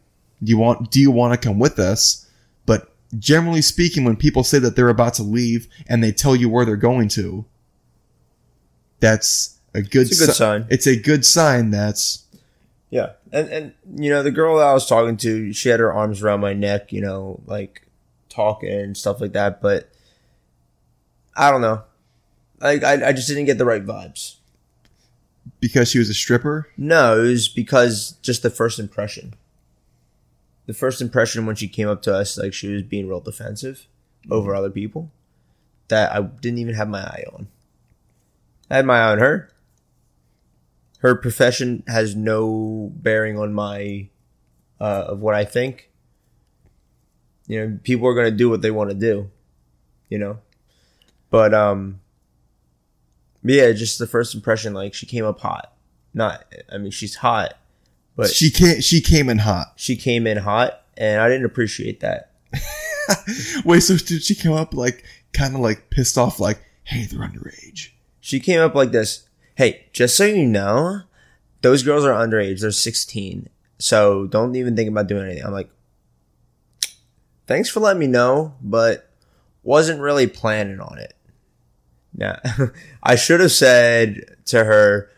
[0.43, 0.91] "Do you want?
[0.91, 2.27] Do you want to come with us?"
[2.65, 6.49] But generally speaking, when people say that they're about to leave and they tell you
[6.49, 7.45] where they're going to,
[8.99, 10.65] that's a good, It's a good si- sign.
[10.69, 11.69] It's a good sign.
[11.69, 12.25] That's
[12.89, 15.93] Yeah, and and you know the girl that I was talking to, she had her
[15.93, 17.87] arms around my neck, you know, like
[18.29, 19.61] talking and stuff like that.
[19.61, 19.91] But
[21.35, 21.83] I don't know,
[22.59, 24.37] like I, I just didn't get the right vibes.
[25.59, 26.67] because she was a stripper.
[26.77, 29.33] No, it was because just the first impression.
[30.65, 33.87] The first impression when she came up to us, like she was being real defensive
[34.21, 34.33] mm-hmm.
[34.33, 35.11] over other people,
[35.87, 37.47] that I didn't even have my eye on.
[38.69, 39.49] I had my eye on her.
[40.99, 44.09] Her profession has no bearing on my
[44.79, 45.89] uh, of what I think.
[47.47, 49.29] You know, people are gonna do what they want to do.
[50.09, 50.39] You know,
[51.29, 51.99] but um,
[53.43, 55.73] but yeah, just the first impression, like she came up hot.
[56.13, 57.53] Not, I mean, she's hot,
[58.15, 58.81] but she, came.
[58.81, 59.73] She came in hot.
[59.75, 62.31] she came in hot, and I didn't appreciate that.
[63.65, 65.03] Wait, so did she come up like
[65.33, 66.39] kind of like pissed off?
[66.39, 67.89] Like, hey, they're underage.
[68.19, 69.28] She came up like this.
[69.59, 71.01] Hey, just so you know,
[71.63, 72.61] those girls are underage.
[72.61, 73.49] They're 16.
[73.77, 75.43] So don't even think about doing anything.
[75.43, 75.69] I'm like,
[77.45, 79.11] thanks for letting me know, but
[79.61, 81.13] wasn't really planning on it.
[82.15, 82.39] Now,
[83.03, 85.09] I should have said to her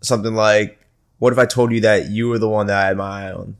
[0.00, 0.78] something like,
[1.18, 3.32] what if I told you that you were the one that I had my eye
[3.32, 3.56] on?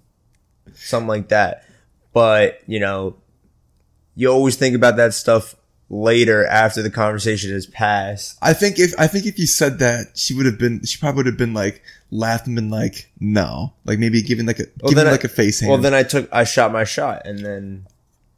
[0.73, 1.65] Something like that.
[2.13, 3.17] But, you know,
[4.15, 5.57] you always think about that stuff
[5.91, 8.39] later after the conversation has passed.
[8.43, 10.85] I think if I think if you said that, she would have been.
[10.85, 14.61] She probably would have been like laughed and been like, no, like maybe giving like
[14.61, 15.71] a Well, giving like a face hand.
[15.71, 17.87] Well, then I took, I shot my shot, and then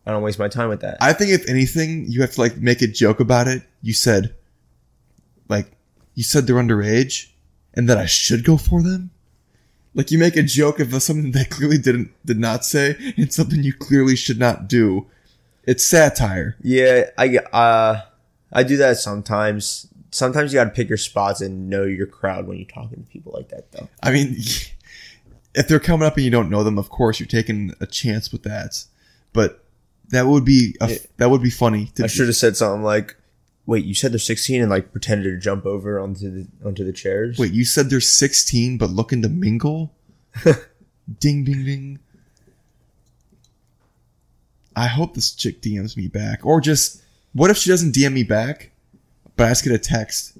[0.07, 0.99] I don't waste my time with that.
[1.01, 3.63] I think if anything, you have to like make a joke about it.
[3.83, 4.35] You said,
[5.49, 5.71] like,
[6.15, 7.31] you said they're underage,
[7.75, 9.11] and that I should go for them.
[9.93, 13.63] Like you make a joke of something they clearly didn't did not say, and something
[13.63, 15.07] you clearly should not do.
[15.71, 16.57] It's satire.
[16.63, 18.03] yeah, I uh,
[18.53, 19.87] I do that sometimes.
[20.11, 23.09] Sometimes you got to pick your spots and know your crowd when you're talking to
[23.09, 23.89] people like that, though.
[24.03, 24.35] I mean,
[25.55, 28.33] if they're coming up and you don't know them, of course you're taking a chance
[28.33, 28.85] with that.
[29.33, 29.65] But
[30.09, 31.87] that would be a, that would be funny.
[31.95, 33.15] To I should have said something like,
[33.65, 36.93] "Wait, you said they're 16," and like pretended to jump over onto the onto the
[36.93, 37.39] chairs.
[37.39, 39.95] Wait, you said they're 16 but looking to mingle?
[40.45, 41.99] ding, ding, ding.
[44.77, 46.45] I hope this chick DMs me back.
[46.45, 47.03] Or just,
[47.33, 48.71] what if she doesn't DM me back,
[49.37, 50.39] but I just get a text?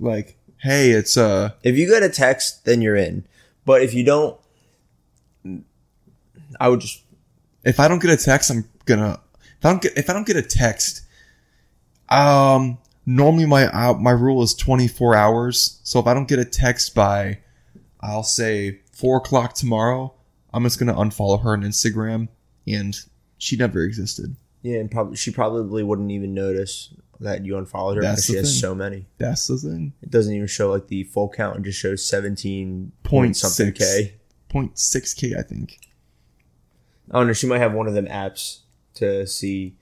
[0.00, 3.24] Like, hey, it's, uh, If you get a text, then you're in.
[3.64, 4.38] But if you don't,
[6.58, 7.02] I would just
[7.64, 9.20] if I don't get a text, I'm gonna,
[9.58, 11.02] if I don't get, if I don't get a text,
[12.08, 15.80] um, normally my, uh, my rule is 24 hours.
[15.82, 17.40] So if I don't get a text by,
[18.00, 20.14] I'll say four o'clock tomorrow,
[20.54, 22.28] I'm just gonna unfollow her on Instagram
[22.66, 22.98] and
[23.38, 24.36] she never existed.
[24.62, 28.32] yeah, and probably she probably wouldn't even notice that you unfollowed her That's because she
[28.34, 28.60] the has thing.
[28.60, 29.06] so many.
[29.18, 29.92] That's the thing.
[30.02, 34.14] It doesn't even show like the full count; it just shows seventeen Point something k.
[34.48, 35.78] Point six K, I think.
[37.10, 37.32] I don't know.
[37.32, 38.60] She might have one of them apps
[38.94, 39.76] to see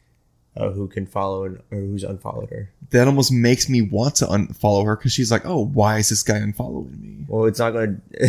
[0.56, 2.70] uh, who can follow and or who's unfollowed her.
[2.90, 6.22] That almost makes me want to unfollow her because she's like, oh, why is this
[6.22, 7.24] guy unfollowing me?
[7.28, 7.96] Well, it's not gonna.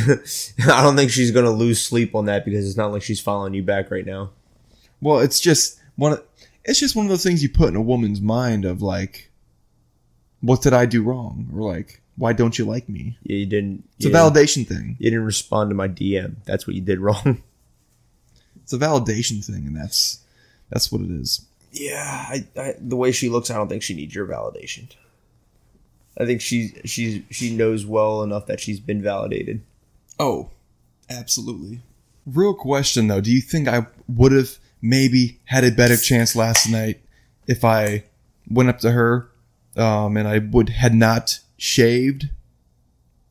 [0.67, 3.53] I don't think she's gonna lose sleep on that because it's not like she's following
[3.53, 4.31] you back right now.
[5.01, 6.13] Well, it's just one.
[6.13, 6.23] Of,
[6.65, 9.31] it's just one of those things you put in a woman's mind of like,
[10.41, 13.17] what did I do wrong, or like, why don't you like me?
[13.23, 13.83] Yeah, you didn't.
[13.97, 14.95] It's a you didn't- validation thing.
[14.99, 16.35] You didn't respond to my DM.
[16.45, 17.43] That's what you did wrong.
[18.63, 20.19] It's a validation thing, and that's
[20.69, 21.45] that's what it is.
[21.71, 24.87] Yeah, I, I, the way she looks, I don't think she needs your validation.
[26.19, 29.61] I think she she's she knows well enough that she's been validated.
[30.19, 30.49] Oh,
[31.09, 31.79] absolutely.
[32.25, 36.69] Real question though, do you think I would have maybe had a better chance last
[36.69, 37.01] night
[37.47, 38.03] if I
[38.49, 39.29] went up to her
[39.75, 42.29] um, and I would had not shaved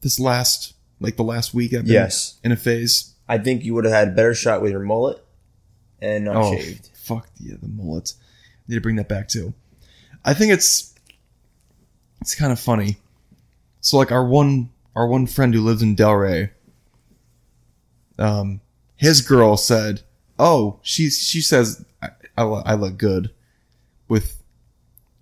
[0.01, 2.39] this last like the last week I've been Yes.
[2.44, 3.14] in a phase?
[3.28, 5.23] I think you would have had a better shot with your mullet
[6.01, 6.90] and not Oh, shaved.
[6.94, 8.12] fuck yeah, the mullet.
[8.68, 9.52] Need to bring that back too.
[10.24, 10.94] I think it's
[12.20, 12.97] it's kind of funny.
[13.81, 16.51] So like our one our one friend who lives in Delray,
[18.18, 18.60] um,
[18.97, 20.02] his girl said,
[20.39, 23.31] "Oh, she she says I, I, I look good
[24.09, 24.43] with."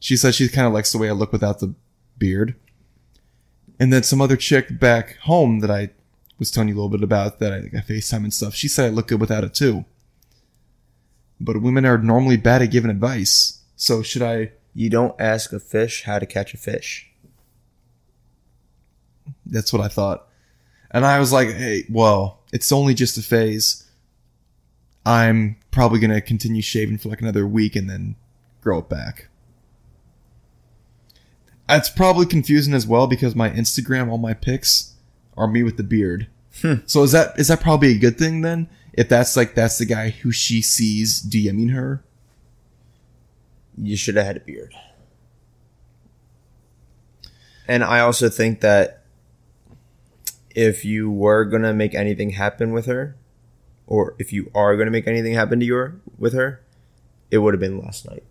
[0.01, 1.75] She says she kind of likes the way I look without the
[2.19, 2.57] beard.
[3.81, 5.91] And then some other chick back home that I
[6.39, 8.55] was telling you a little bit about that I, I FaceTime and stuff.
[8.55, 9.85] She said I look good without it too.
[11.41, 13.63] But women are normally bad at giving advice.
[13.77, 14.53] So should I?
[14.75, 17.11] You don't ask a fish how to catch a fish.
[19.47, 20.29] That's what I thought.
[20.91, 23.84] And I was like, hey, well, it's only just a phase.
[25.07, 28.17] I'm probably going to continue shaving for like another week and then
[28.61, 29.29] grow it back.
[31.69, 34.95] It's probably confusing as well because my Instagram, all my pics
[35.37, 36.29] are me with the beard.
[36.61, 36.75] Hmm.
[36.87, 38.69] So is that is that probably a good thing then?
[38.93, 42.05] If that's like that's the guy who she sees DMing her.
[43.77, 44.73] You should have had a beard.
[47.67, 49.03] And I also think that
[50.55, 53.17] if you were gonna make anything happen with her,
[53.87, 56.61] or if you are gonna make anything happen to your with her,
[57.31, 58.25] it would have been last night.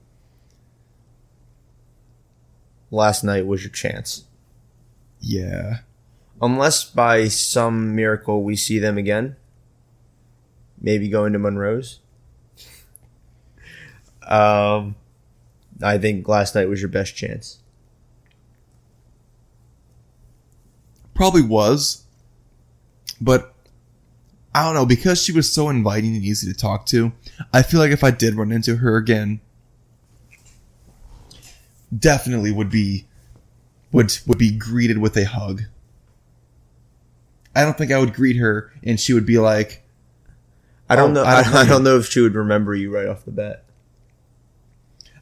[2.92, 4.26] Last night was your chance.
[5.20, 5.80] Yeah.
[6.42, 9.36] Unless by some miracle we see them again.
[10.80, 12.00] Maybe going to Monroe's.
[14.26, 14.96] Um
[15.82, 17.60] I think last night was your best chance.
[21.14, 22.04] Probably was.
[23.20, 23.53] But
[24.56, 27.12] I don't know, because she was so inviting and easy to talk to,
[27.52, 29.42] I feel like if I did run into her again,
[31.98, 33.06] definitely would be
[33.92, 35.64] would would be greeted with a hug.
[37.56, 39.84] I don't think I would greet her and she would be like,
[40.90, 41.24] I don't Oh, know.
[41.24, 41.84] I I don't don't, know.
[41.84, 43.66] know if she would remember you right off the bat.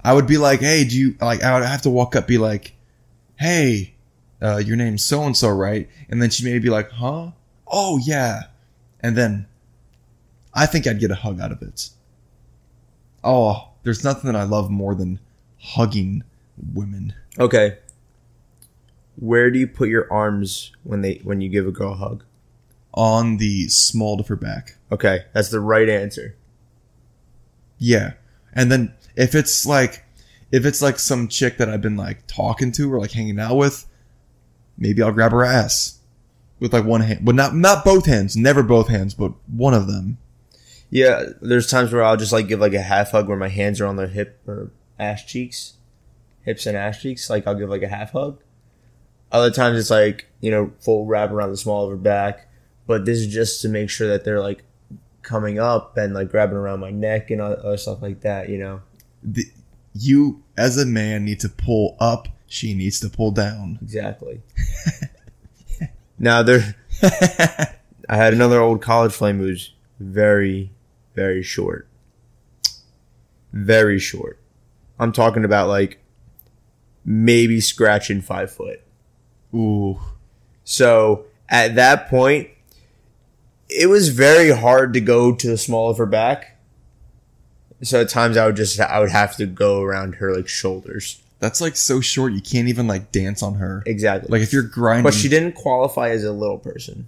[0.03, 1.43] I would be like, hey, do you like?
[1.43, 2.73] I would have to walk up, be like,
[3.37, 3.93] hey,
[4.41, 5.89] uh, your name's so and so, right?
[6.09, 7.31] And then she may be like, huh?
[7.67, 8.43] Oh yeah,
[9.01, 9.47] and then
[10.53, 11.89] I think I'd get a hug out of it.
[13.23, 15.19] Oh, there's nothing that I love more than
[15.59, 16.23] hugging
[16.73, 17.13] women.
[17.37, 17.77] Okay.
[19.17, 22.23] Where do you put your arms when they when you give a girl a hug?
[22.93, 24.77] on the small of her back.
[24.91, 26.35] Okay, that's the right answer.
[27.77, 28.13] Yeah.
[28.53, 30.03] And then if it's like
[30.51, 33.55] if it's like some chick that I've been like talking to or like hanging out
[33.55, 33.87] with,
[34.77, 35.99] maybe I'll grab her ass
[36.61, 37.25] with like one hand.
[37.25, 40.17] But not not both hands, never both hands, but one of them.
[40.89, 43.81] Yeah, there's times where I'll just like give like a half hug where my hands
[43.81, 45.73] are on their hip or ass cheeks,
[46.43, 47.29] hips and ass cheeks.
[47.29, 48.41] Like I'll give like a half hug.
[49.31, 52.47] Other times it's like you know full wrap around the small of her back,
[52.87, 54.63] but this is just to make sure that they're like
[55.23, 58.49] coming up and like grabbing around my neck and other, stuff like that.
[58.49, 58.81] You know
[59.23, 59.45] The,
[59.93, 63.79] you as a man need to pull up, she needs to pull down.
[63.81, 64.41] exactly.
[66.21, 66.75] now there,
[68.07, 70.71] I had another old college flame who was very,
[71.15, 71.87] very short.
[73.51, 74.39] Very short.
[74.99, 75.99] I'm talking about like
[77.03, 78.81] maybe scratching five foot.
[79.53, 79.99] Ooh.
[80.63, 82.49] So at that point,
[83.67, 86.59] it was very hard to go to the small of her back.
[87.81, 91.20] So at times I would just I would have to go around her like shoulders.
[91.41, 93.83] That's like so short you can't even like dance on her.
[93.85, 94.29] Exactly.
[94.31, 97.07] Like if you're grinding but she didn't qualify as a little person.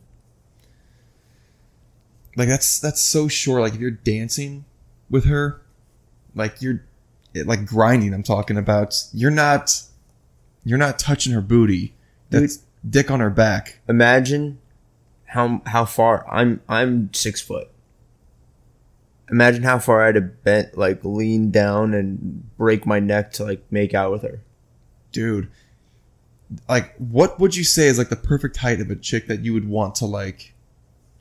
[2.35, 3.61] like that's that's so short.
[3.61, 4.65] Like if you're dancing
[5.09, 5.61] with her,
[6.35, 6.83] like you're
[7.33, 8.13] it- like grinding.
[8.13, 9.01] I'm talking about.
[9.13, 9.81] You're not
[10.65, 11.93] you're not touching her booty.
[12.31, 13.79] That's dick on her back.
[13.87, 14.57] Imagine
[15.25, 17.69] how how far I'm I'm six foot.
[19.33, 23.63] Imagine how far I'd have bent like lean down and break my neck to like
[23.71, 24.43] make out with her.
[25.11, 25.49] dude.
[26.69, 29.51] Like, what would you say is like the perfect height of a chick that you
[29.53, 30.53] would want to like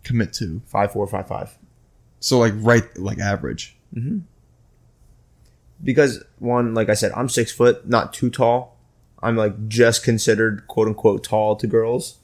[0.05, 0.61] commit to?
[0.67, 1.57] Five four five five.
[2.21, 3.75] So like right, like average.
[5.83, 8.77] because one, like I said, I'm six foot, not too tall.
[9.23, 12.19] I'm like just considered quote unquote tall to girls.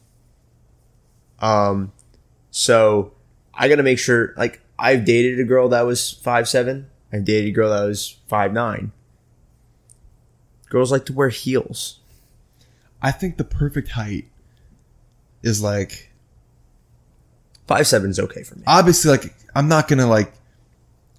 [1.40, 1.92] Um,
[2.50, 3.14] so
[3.54, 4.34] I gotta make sure.
[4.36, 6.88] Like I've dated a girl that was five seven.
[7.12, 8.92] I've dated a girl that was five nine.
[10.68, 12.00] Girls like to wear heels.
[13.00, 14.26] I think the perfect height
[15.42, 16.10] is like
[17.66, 18.62] Five seven is okay for me.
[18.66, 20.32] obviously like I'm not gonna like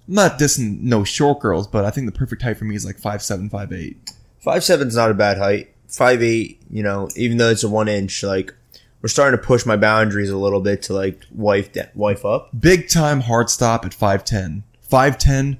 [0.08, 2.84] I'm not dissing no short girls, but I think the perfect height for me is
[2.84, 4.10] like five seven, five eight.
[4.40, 5.74] Five seven's not a bad height.
[5.88, 8.52] Five eight, you know, even though it's a one inch, like
[9.02, 12.50] we're starting to push my boundaries a little bit to like wife da- wife up.
[12.58, 14.64] Big time hard stop at five ten.
[14.80, 15.58] Five ten.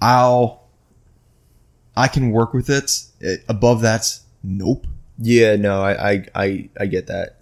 [0.00, 0.62] I'll.
[1.96, 2.90] I can work with it.
[3.20, 3.44] it.
[3.48, 4.86] Above that, nope.
[5.18, 7.38] Yeah, no, I, I, I, I get that.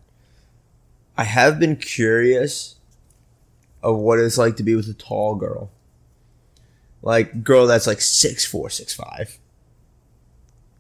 [1.17, 2.77] I have been curious
[3.83, 5.71] of what it's like to be with a tall girl,
[7.03, 9.39] like girl that's like six four, six five.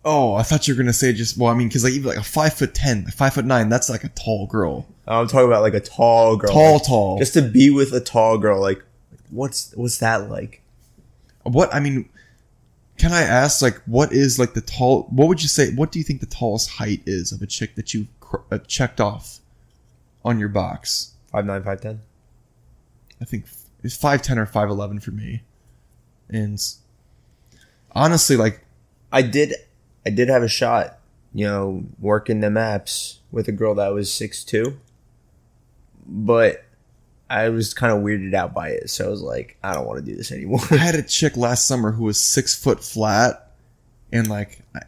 [0.04, 1.50] Oh, I thought you were gonna say just well.
[1.50, 4.04] I mean, because like even like a five foot ten, five foot nine, that's like
[4.04, 4.86] a tall girl.
[5.06, 6.52] I'm talking about like a tall girl.
[6.52, 7.18] Tall, Like, tall.
[7.18, 8.82] Just to be with a tall girl, like
[9.30, 10.62] what's what's that like?
[11.42, 12.08] What I mean,
[12.96, 15.02] can I ask like what is like the tall?
[15.10, 15.74] What would you say?
[15.74, 18.58] What do you think the tallest height is of a chick that you cr- uh,
[18.66, 19.40] checked off
[20.24, 21.12] on your box?
[21.30, 22.00] Five nine, five ten.
[23.20, 23.44] I think
[23.84, 25.42] it's five ten or five eleven for me.
[26.30, 26.58] And
[27.92, 28.64] honestly, like
[29.12, 29.54] I did
[30.06, 30.98] I did have a shot,
[31.34, 34.78] you know, working the maps with a girl that was six two.
[36.06, 36.64] But
[37.28, 40.04] I was kind of weirded out by it, so I was like, I don't want
[40.04, 40.60] to do this anymore.
[40.70, 43.52] I had a chick last summer who was six foot flat,
[44.12, 44.80] and like I,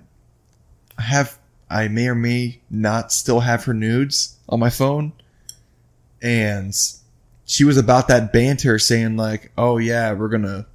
[0.98, 1.38] I have,
[1.70, 5.12] I may or may not still have her nudes on my phone,
[6.20, 6.74] and
[7.44, 10.66] she was about that banter, saying like, "Oh yeah, we're gonna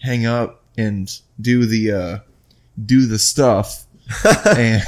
[0.00, 1.10] hang up and
[1.40, 2.18] do the uh
[2.84, 3.86] do the stuff,"
[4.46, 4.82] and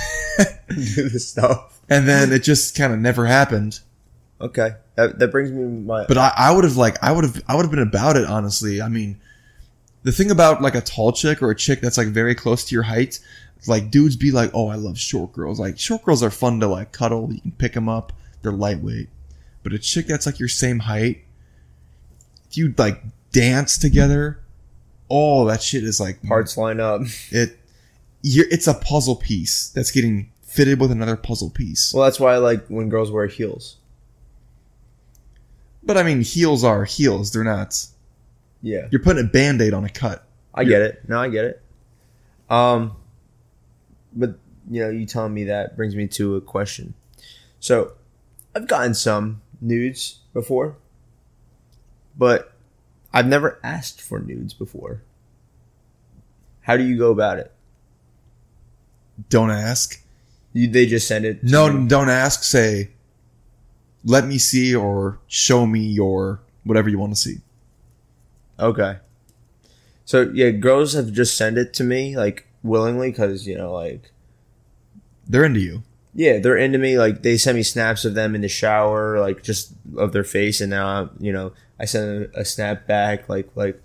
[0.69, 1.81] do this stuff.
[1.89, 3.81] and then it just kind of never happened.
[4.41, 6.07] Okay, that, that brings me to my.
[6.07, 8.27] But I, I would have like I would have I would have been about it
[8.27, 8.83] honestly.
[8.83, 9.21] I mean,
[10.03, 12.75] the thing about like a tall chick or a chick that's like very close to
[12.75, 13.21] your height,
[13.67, 15.61] like dudes be like, oh, I love short girls.
[15.61, 17.33] Like short girls are fun to like cuddle.
[17.33, 18.13] You can pick them up.
[18.43, 19.09] They're lightweight.
[19.63, 21.23] But a chick that's like your same height,
[22.51, 24.41] if you like dance together,
[25.09, 27.03] oh, that shit is like parts line up.
[27.31, 27.59] It,
[28.23, 31.93] it's a puzzle piece that's getting fitted with another puzzle piece.
[31.95, 33.77] Well, that's why I like when girls wear heels.
[35.83, 37.33] But I mean, heels are heels.
[37.33, 37.87] They're not.
[38.65, 40.25] Yeah, You're putting a band aid on a cut.
[40.55, 41.09] I get it.
[41.09, 41.63] No, I get it.
[42.49, 42.95] Um,
[44.13, 44.39] but
[44.71, 46.95] you know, you telling me that brings me to a question.
[47.59, 47.93] So,
[48.55, 50.77] I've gotten some nudes before,
[52.17, 52.53] but
[53.13, 55.03] I've never asked for nudes before.
[56.61, 57.53] How do you go about it?
[59.29, 60.03] Don't ask.
[60.53, 61.43] You, they just send it.
[61.43, 61.87] No, you?
[61.89, 62.45] don't ask.
[62.45, 62.91] Say,
[64.05, 67.37] let me see or show me your whatever you want to see.
[68.59, 68.99] Okay.
[70.05, 74.11] So yeah, girls have just sent it to me like willingly because you know like
[75.27, 75.83] They're into you.
[76.15, 79.43] yeah they're into me like they send me snaps of them in the shower like
[79.43, 83.49] just of their face and now you know I send a, a snap back like
[83.57, 83.81] like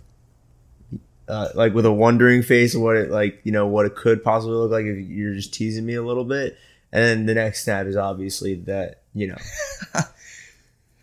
[1.28, 4.24] uh, like with a wondering face of what it like you know what it could
[4.24, 6.58] possibly look like if you're just teasing me a little bit
[6.92, 9.38] and then the next snap is obviously that you know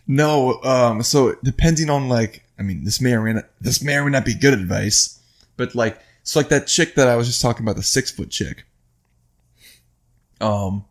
[0.07, 3.97] No, um, so depending on like, I mean, this may or may not, this may
[3.97, 5.19] or may not be good advice,
[5.57, 8.31] but like, so like that chick that I was just talking about, the six foot
[8.31, 8.65] chick.
[10.41, 10.85] Um,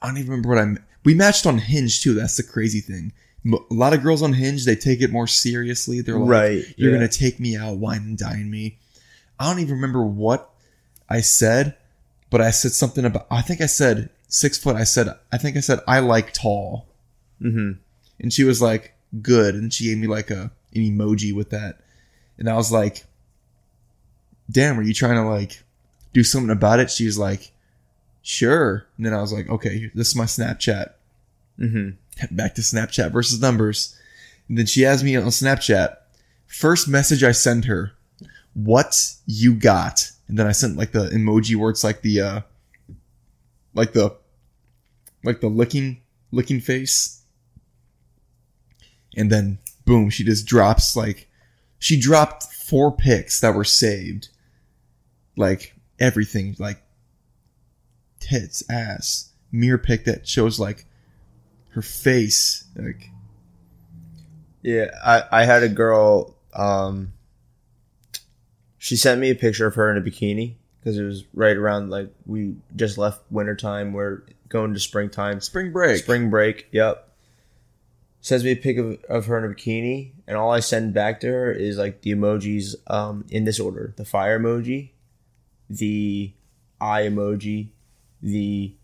[0.00, 0.74] I don't even remember what I.
[1.04, 2.14] We matched on Hinge too.
[2.14, 3.12] That's the crazy thing.
[3.46, 6.00] A lot of girls on Hinge they take it more seriously.
[6.02, 6.96] They're like, Right, you're yeah.
[6.98, 8.78] gonna take me out, wine and dine me.
[9.38, 10.50] I don't even remember what
[11.08, 11.76] I said,
[12.28, 13.26] but I said something about.
[13.30, 14.76] I think I said six foot.
[14.76, 16.86] I said I think I said I like tall
[17.42, 17.72] mm-hmm.
[18.20, 21.80] and she was like good and she gave me like a an emoji with that
[22.38, 23.04] and i was like
[24.50, 25.64] damn are you trying to like
[26.12, 27.50] do something about it she was like
[28.22, 30.92] sure and then i was like okay this is my snapchat
[31.60, 31.90] Mm-hmm.
[32.30, 33.96] back to snapchat versus numbers.
[34.48, 35.96] And then she asked me on snapchat.
[36.46, 37.92] First message i send her
[38.54, 40.10] what you got?
[40.28, 42.40] And then i sent like the emoji where it's like the uh
[43.74, 44.16] like the
[45.24, 47.22] like the licking licking face.
[49.16, 51.28] And then boom she just drops like
[51.78, 54.28] she dropped four pics that were saved.
[55.36, 56.82] Like everything like
[58.18, 60.86] tits ass mirror pic that shows like
[61.70, 63.10] her face like
[64.62, 66.36] Yeah, I, I had a girl.
[66.54, 67.12] Um,
[68.78, 71.90] she sent me a picture of her in a bikini because it was right around
[71.90, 73.92] like we just left wintertime.
[73.92, 75.40] We're going to springtime.
[75.40, 76.66] spring break Spring break.
[76.72, 77.06] Yep.
[78.22, 81.20] Sends me a pic of, of her in a bikini, and all I send back
[81.20, 84.90] to her is like the emojis um, in this order: the fire emoji,
[85.70, 86.32] the
[86.80, 87.68] eye emoji,
[88.22, 88.74] the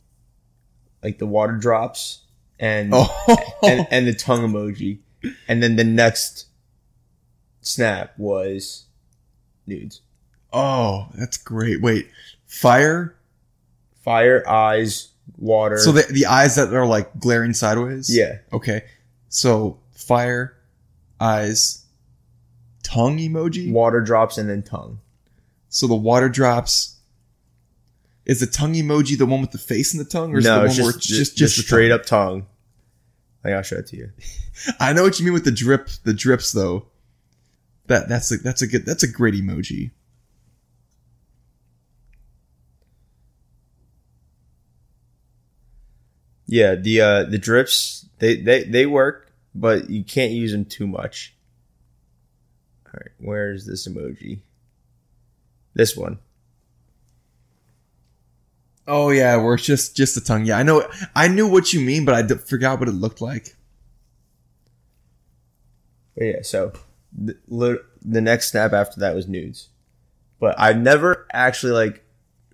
[1.03, 2.23] like the water drops,
[2.59, 4.99] and oh and, and the tongue emoji.
[5.49, 6.47] And then the next
[7.61, 8.85] snap was
[9.67, 10.01] nudes.
[10.53, 12.09] oh that's great wait
[12.47, 13.13] fire
[14.03, 15.79] Fire, eyes, water.
[15.79, 18.39] so the, the eyes that are like glaring sideways yeah.
[18.53, 18.85] okay
[19.29, 20.57] so fire
[21.21, 21.87] eyes
[22.85, 25.01] tongue emoji Water drops and then tongue.
[25.69, 26.96] So the water drops.
[28.27, 30.57] Is the tongue emoji the one with the face and the tongue, or is no,
[30.57, 32.01] it the one just, where it's just just, just, straight tongue?
[32.01, 32.47] up tongue?
[33.45, 34.11] I I'll show it to you.
[34.81, 36.87] I know what you mean with the drip, the drips though.
[37.87, 39.93] That that's a, that's a good that's a great emoji.
[46.49, 50.89] Yeah, the uh, the drips they, they they work, but you can't use them too
[50.89, 51.37] much.
[52.87, 54.41] All right, where is this emoji?
[55.75, 56.19] This one.
[58.89, 60.45] Oh yeah, where it's just just the tongue.
[60.45, 60.89] Yeah, I know.
[61.15, 63.57] I knew what you mean, but I d- forgot what it looked like.
[66.17, 66.73] But yeah, so
[67.13, 69.69] the, li- the next snap after that was nudes,
[70.41, 72.05] but I've never actually like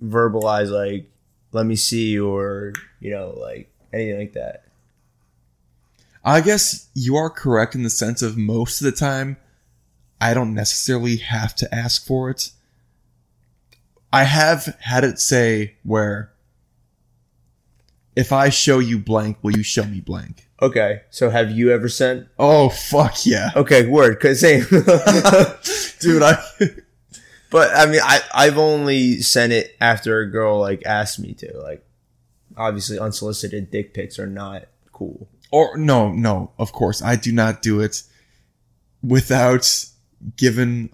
[0.02, 1.10] verbalized like
[1.52, 4.64] let me see or you know like anything like that.
[6.24, 9.36] I guess you are correct in the sense of most of the time,
[10.20, 12.50] I don't necessarily have to ask for it.
[14.12, 16.32] I have had it say where
[18.14, 20.48] if I show you blank, will you show me blank?
[20.60, 22.28] Okay, so have you ever sent?
[22.38, 24.64] Oh fuck yeah, Okay, word, cause same.
[26.00, 26.22] dude!
[26.22, 26.38] I
[27.50, 31.58] but I mean, I I've only sent it after a girl like asked me to.
[31.58, 31.84] Like,
[32.56, 35.26] obviously, unsolicited dick pics are not cool.
[35.50, 38.02] or no no of course I do not do it
[39.02, 39.86] without
[40.36, 40.90] given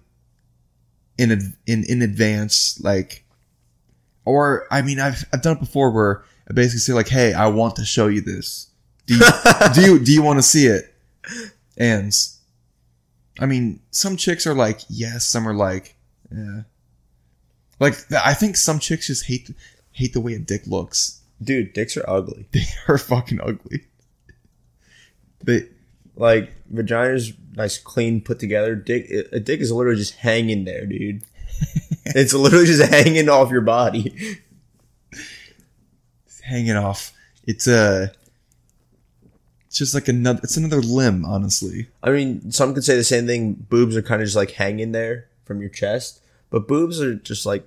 [1.19, 3.25] in in in advance like
[4.25, 7.47] or I mean I've I've done it before where I basically say like hey I
[7.47, 8.69] want to show you this.
[9.05, 9.21] Do you
[9.73, 10.95] do you do you want to see it?
[11.77, 12.13] And
[13.39, 15.25] I mean some chicks are like yes.
[15.25, 15.95] Some are like
[16.31, 16.61] yeah.
[17.79, 19.51] Like I think some chicks just hate
[19.91, 21.21] hate the way a dick looks.
[21.41, 22.47] Dude, dicks are ugly.
[22.51, 23.85] they are fucking ugly.
[25.43, 25.67] They
[26.19, 28.75] Like vagina's nice, clean, put together.
[28.75, 31.23] Dick, a dick is literally just hanging there, dude.
[32.05, 34.41] it's literally just hanging off your body.
[36.43, 37.13] hanging off.
[37.47, 38.11] It's a.
[39.67, 40.41] It's just like another.
[40.43, 41.87] It's another limb, honestly.
[42.03, 43.53] I mean, some could say the same thing.
[43.53, 47.45] Boobs are kind of just like hanging there from your chest, but boobs are just
[47.45, 47.65] like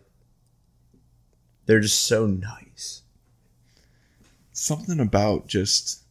[1.64, 3.00] they're just so nice.
[4.52, 6.01] Something about just.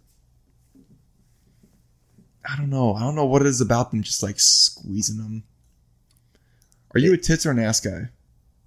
[2.48, 2.94] I don't know.
[2.94, 4.02] I don't know what it is about them.
[4.02, 5.44] Just like squeezing them.
[6.94, 8.10] Are you a tits or an ass guy?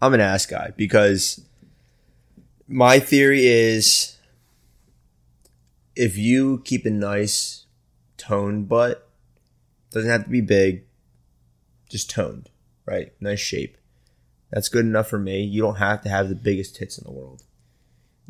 [0.00, 1.44] I'm an ass guy because
[2.68, 4.16] my theory is
[5.96, 7.66] if you keep a nice
[8.16, 9.08] toned butt,
[9.90, 10.84] doesn't have to be big,
[11.88, 12.50] just toned,
[12.86, 13.12] right?
[13.20, 13.76] Nice shape.
[14.50, 15.42] That's good enough for me.
[15.42, 17.42] You don't have to have the biggest tits in the world.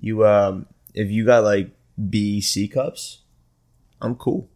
[0.00, 1.70] You um if you got like
[2.10, 3.22] B C cups,
[4.00, 4.48] I'm cool.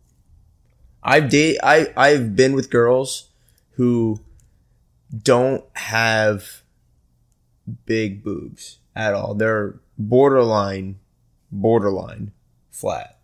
[1.09, 3.29] I've date I I've been with girls
[3.73, 4.21] who
[5.23, 6.63] don't have
[7.87, 9.35] big boobs at all.
[9.35, 10.99] They're borderline,
[11.51, 12.33] borderline
[12.71, 13.19] flat.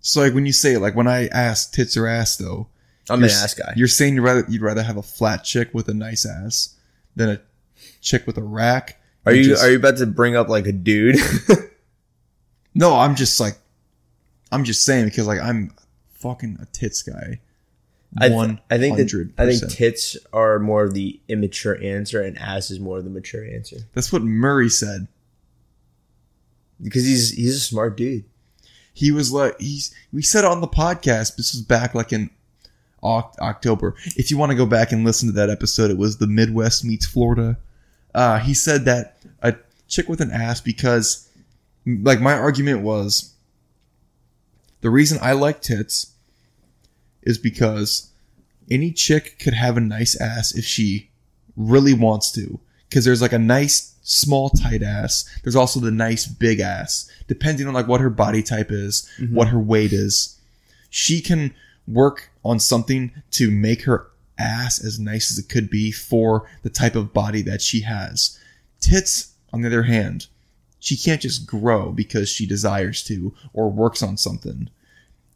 [0.00, 2.68] So like when you say like when I ask tits or ass though,
[3.10, 3.72] I'm an ass guy.
[3.76, 6.76] You're saying you'd rather you'd rather have a flat chick with a nice ass
[7.14, 7.40] than a
[8.00, 9.00] chick with a rack.
[9.26, 11.16] Are you just- are you about to bring up like a dude?
[12.74, 13.58] No, I'm just like,
[14.52, 15.74] I'm just saying because like I'm
[16.12, 17.40] fucking a tits guy.
[18.18, 22.20] I, th- One I think that I think tits are more of the immature answer,
[22.22, 25.08] and ass is more of the mature answer That's what Murray said.
[26.82, 28.24] because he's he's a smart dude.
[28.92, 29.94] He was like, he's.
[30.12, 31.36] We said on the podcast.
[31.36, 32.28] This was back like in
[33.02, 33.94] October.
[34.16, 36.84] If you want to go back and listen to that episode, it was the Midwest
[36.84, 37.56] meets Florida.
[38.14, 39.54] Uh, he said that a
[39.88, 41.28] chick with an ass because,
[41.86, 43.31] like, my argument was
[44.82, 46.12] the reason I like tits
[47.22, 48.10] is because
[48.70, 51.10] any chick could have a nice ass if she
[51.56, 52.60] really wants to.
[52.88, 55.24] Because there's like a nice small tight ass.
[55.42, 59.34] There's also the nice big ass, depending on like what her body type is, mm-hmm.
[59.34, 60.38] what her weight is.
[60.90, 61.54] She can
[61.88, 66.70] work on something to make her ass as nice as it could be for the
[66.70, 68.38] type of body that she has.
[68.80, 70.26] Tits, on the other hand,
[70.84, 74.68] she can't just grow because she desires to or works on something.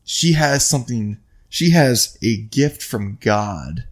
[0.03, 1.19] She has something.
[1.49, 3.85] She has a gift from God,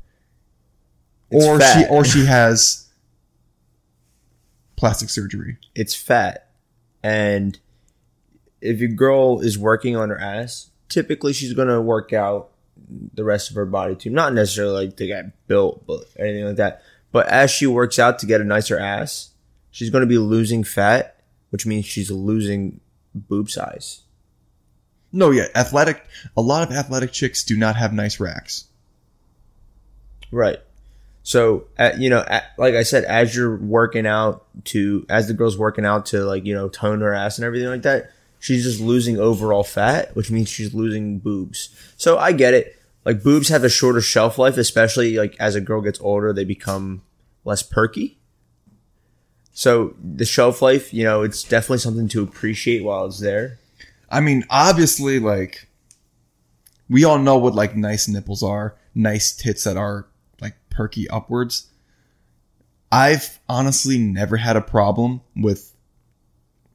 [1.30, 1.78] It's or fat.
[1.78, 2.88] she or she has
[4.76, 5.56] plastic surgery.
[5.76, 6.48] it's fat,
[7.02, 7.58] and
[8.60, 12.50] if your girl is working on her ass, typically she's gonna work out
[13.14, 14.10] the rest of her body too.
[14.10, 16.82] Not necessarily like to get built, but anything like that.
[17.12, 19.30] But as she works out to get a nicer ass,
[19.70, 21.13] she's gonna be losing fat,
[21.54, 22.80] which means she's losing
[23.14, 24.00] boob size.
[25.12, 26.04] No, yeah, athletic.
[26.36, 28.64] A lot of athletic chicks do not have nice racks.
[30.32, 30.58] Right.
[31.22, 35.32] So, at, you know, at, like I said, as you're working out to, as the
[35.32, 38.10] girl's working out to, like, you know, tone her ass and everything like that,
[38.40, 41.68] she's just losing overall fat, which means she's losing boobs.
[41.96, 42.76] So I get it.
[43.04, 46.44] Like, boobs have a shorter shelf life, especially like as a girl gets older, they
[46.44, 47.02] become
[47.44, 48.18] less perky.
[49.54, 53.58] So the shelf life, you know, it's definitely something to appreciate while it's there.
[54.10, 55.68] I mean, obviously, like
[56.90, 60.06] we all know what like nice nipples are, nice tits that are
[60.40, 61.68] like perky upwards.
[62.90, 65.74] I've honestly never had a problem with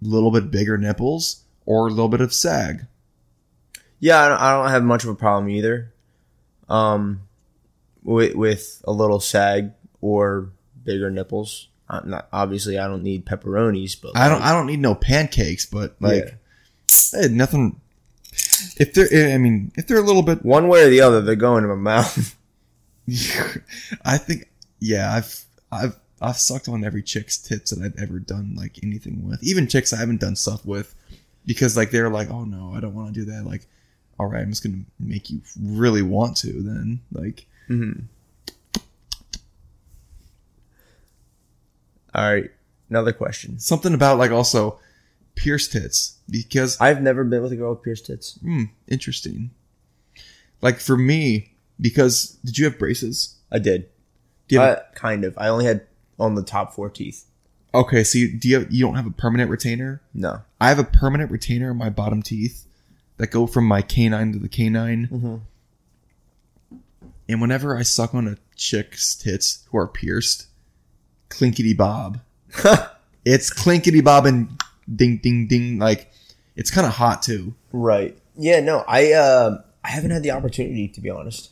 [0.02, 2.88] a little bit bigger nipples or a little bit of sag.
[4.00, 5.94] Yeah, I don't, I don't have much of a problem either.
[6.70, 7.22] Um,
[8.04, 10.52] with with a little sag or
[10.84, 11.69] bigger nipples.
[11.90, 14.42] Not obviously I don't need pepperonis, but I don't.
[14.42, 16.38] I don't need no pancakes, but like,
[17.14, 17.22] Yeah.
[17.22, 17.80] eh, nothing.
[18.78, 21.36] If they're, I mean, if they're a little bit, one way or the other, they're
[21.36, 22.36] going in my mouth.
[24.06, 24.50] I think,
[24.80, 29.28] yeah, I've, I've, I've sucked on every chick's tits that I've ever done like anything
[29.28, 30.94] with, even chicks I haven't done stuff with,
[31.46, 33.46] because like they're like, oh no, I don't want to do that.
[33.46, 33.66] Like,
[34.20, 36.52] all right, I'm just gonna make you really want to.
[36.62, 37.46] Then, like,
[42.16, 42.50] All right,
[42.90, 43.60] another question.
[43.60, 44.80] something about like also
[45.36, 48.38] pierced tits because I've never been with a girl with pierced tits.
[48.42, 49.52] hmm, interesting.
[50.62, 53.36] Like for me, because did you have braces?
[53.52, 53.88] I did.
[54.48, 55.38] Do you have Uh, kind of.
[55.38, 55.86] I only had
[56.20, 57.26] on the top four teeth.
[57.74, 60.02] Okay, so you, do you have, you don't have a permanent retainer?
[60.14, 60.42] No.
[60.60, 62.66] I have a permanent retainer in my bottom teeth
[63.18, 65.08] that go from my canine to the canine.
[65.12, 65.42] Mhm.
[67.30, 70.48] And whenever I suck on a chick's tits who are pierced,
[71.30, 72.20] clinkety bob.
[73.26, 74.50] it's clinkety bob and
[74.94, 75.80] ding ding ding.
[75.80, 76.12] Like
[76.56, 77.54] it's kind of hot too.
[77.72, 78.18] Right.
[78.36, 78.60] Yeah.
[78.60, 78.84] No.
[78.88, 81.52] I uh, I haven't had the opportunity to be honest.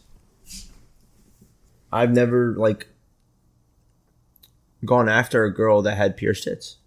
[1.91, 2.87] I've never like
[4.85, 6.77] gone after a girl that had pierced tits.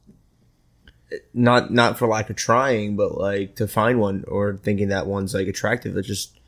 [1.35, 5.35] Not not for lack of trying, but like to find one or thinking that one's
[5.35, 5.97] like attractive.
[5.97, 6.39] It just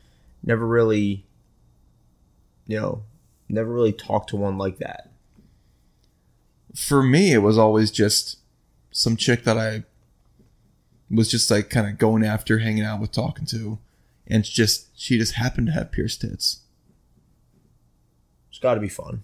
[0.41, 1.25] never really,
[2.67, 3.03] you know,
[3.49, 5.09] never really talked to one like that.
[6.75, 8.39] For me, it was always just
[8.91, 9.83] some chick that I
[11.09, 13.77] was just like kind of going after, hanging out with, talking to,
[14.27, 16.61] and just she just happened to have pierced tits.
[18.49, 19.23] It's got to be fun,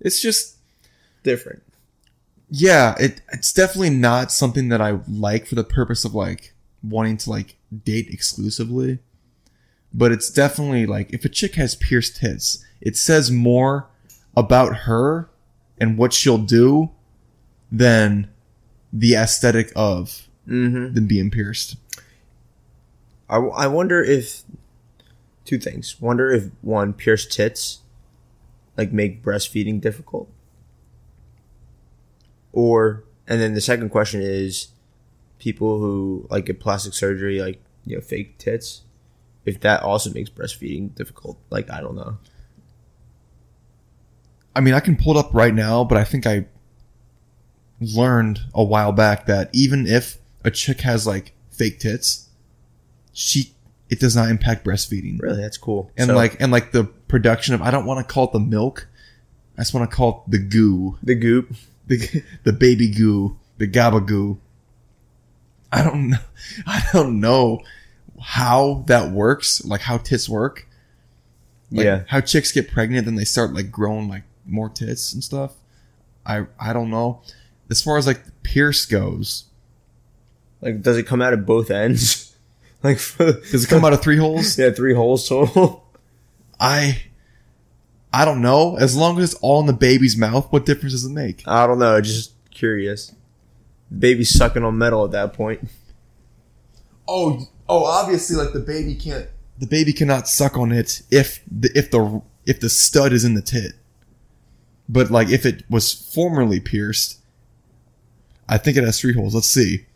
[0.00, 0.56] It's just
[1.22, 1.62] different.
[2.50, 7.16] yeah, it it's definitely not something that I like for the purpose of like wanting
[7.18, 8.98] to like date exclusively.
[9.94, 13.88] But it's definitely like if a chick has pierced tits, it says more
[14.36, 15.28] about her
[15.78, 16.90] and what she'll do
[17.70, 18.28] than
[18.92, 20.94] the aesthetic of Mm-hmm.
[20.94, 21.76] them being pierced.
[23.30, 24.42] I, I wonder if
[25.44, 26.00] two things.
[26.00, 27.78] Wonder if one pierced tits
[28.76, 30.28] like make breastfeeding difficult,
[32.52, 34.68] or and then the second question is
[35.38, 38.82] people who like get plastic surgery, like you know, fake tits,
[39.44, 41.38] if that also makes breastfeeding difficult.
[41.50, 42.18] Like I don't know.
[44.54, 46.46] I mean, I can pull it up right now, but I think I
[47.80, 52.28] learned a while back that even if a chick has like fake tits,
[53.12, 53.54] she
[53.88, 55.20] it does not impact breastfeeding.
[55.20, 55.90] Really, that's cool.
[55.96, 58.40] And So, like and like the production of I don't want to call it the
[58.40, 58.88] milk.
[59.56, 60.98] I just want to call it the goo.
[61.02, 61.54] the goop.
[61.86, 64.40] The the baby goo, the gaba goo.
[65.70, 66.18] I don't know
[66.66, 67.60] I don't know
[68.20, 70.68] how that works, like how tits work.
[71.70, 75.22] Like, yeah, how chicks get pregnant then they start like growing like more tits and
[75.22, 75.54] stuff
[76.26, 77.22] i i don't know
[77.70, 79.44] as far as like the pierce goes
[80.60, 82.36] like does it come out of both ends?
[82.82, 85.84] like does it come out of three holes Yeah, three holes total.
[86.60, 87.02] i
[88.12, 91.04] i don't know as long as it's all in the baby's mouth what difference does
[91.04, 92.00] it make I don't know.
[92.00, 93.14] Just curious.
[93.96, 95.68] Baby's sucking on metal at that point.
[97.08, 99.28] oh oh obviously like the baby can't
[99.58, 103.34] the baby cannot suck on it if the if the if the stud is in
[103.34, 103.72] the tit
[104.92, 107.18] but like if it was formerly pierced
[108.48, 109.34] i think it has three holes.
[109.34, 109.86] Let's see.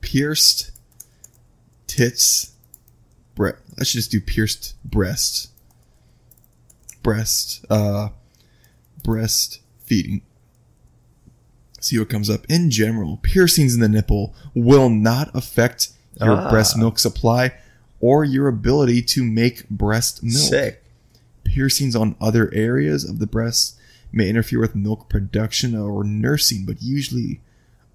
[0.00, 0.72] Pierced
[1.86, 2.52] tits
[3.34, 5.50] bre- i should just do pierced breast.
[7.02, 8.08] Breast uh
[9.04, 10.22] breast feeding.
[11.80, 12.44] See what comes up.
[12.48, 15.88] In general piercings in the nipple will not affect
[16.20, 16.50] your Ah.
[16.50, 17.52] breast milk supply
[18.00, 20.34] or your ability to make breast milk.
[20.36, 20.81] Sick.
[21.52, 23.76] Piercings on other areas of the breast
[24.10, 27.42] may interfere with milk production or nursing, but usually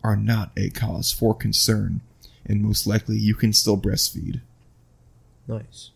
[0.03, 2.01] are not a cause for concern,
[2.45, 4.41] and most likely you can still breastfeed.
[5.47, 5.89] Nice.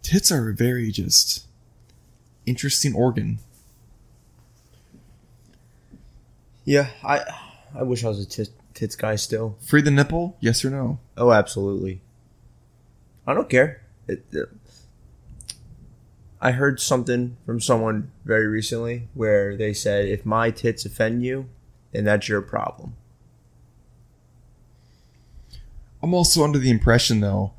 [0.00, 1.46] Tits are a very just
[2.46, 3.40] interesting organ.
[6.64, 7.20] Yeah, I
[7.74, 9.58] I wish I was a tit, tits guy still.
[9.60, 10.38] Free the nipple?
[10.40, 11.00] Yes or no?
[11.18, 12.00] Oh, absolutely.
[13.26, 13.82] I don't care.
[14.08, 14.48] It, it-
[16.40, 21.48] I heard something from someone very recently where they said if my tits offend you,
[21.90, 22.94] then that's your problem.
[26.02, 27.52] I'm also under the impression though,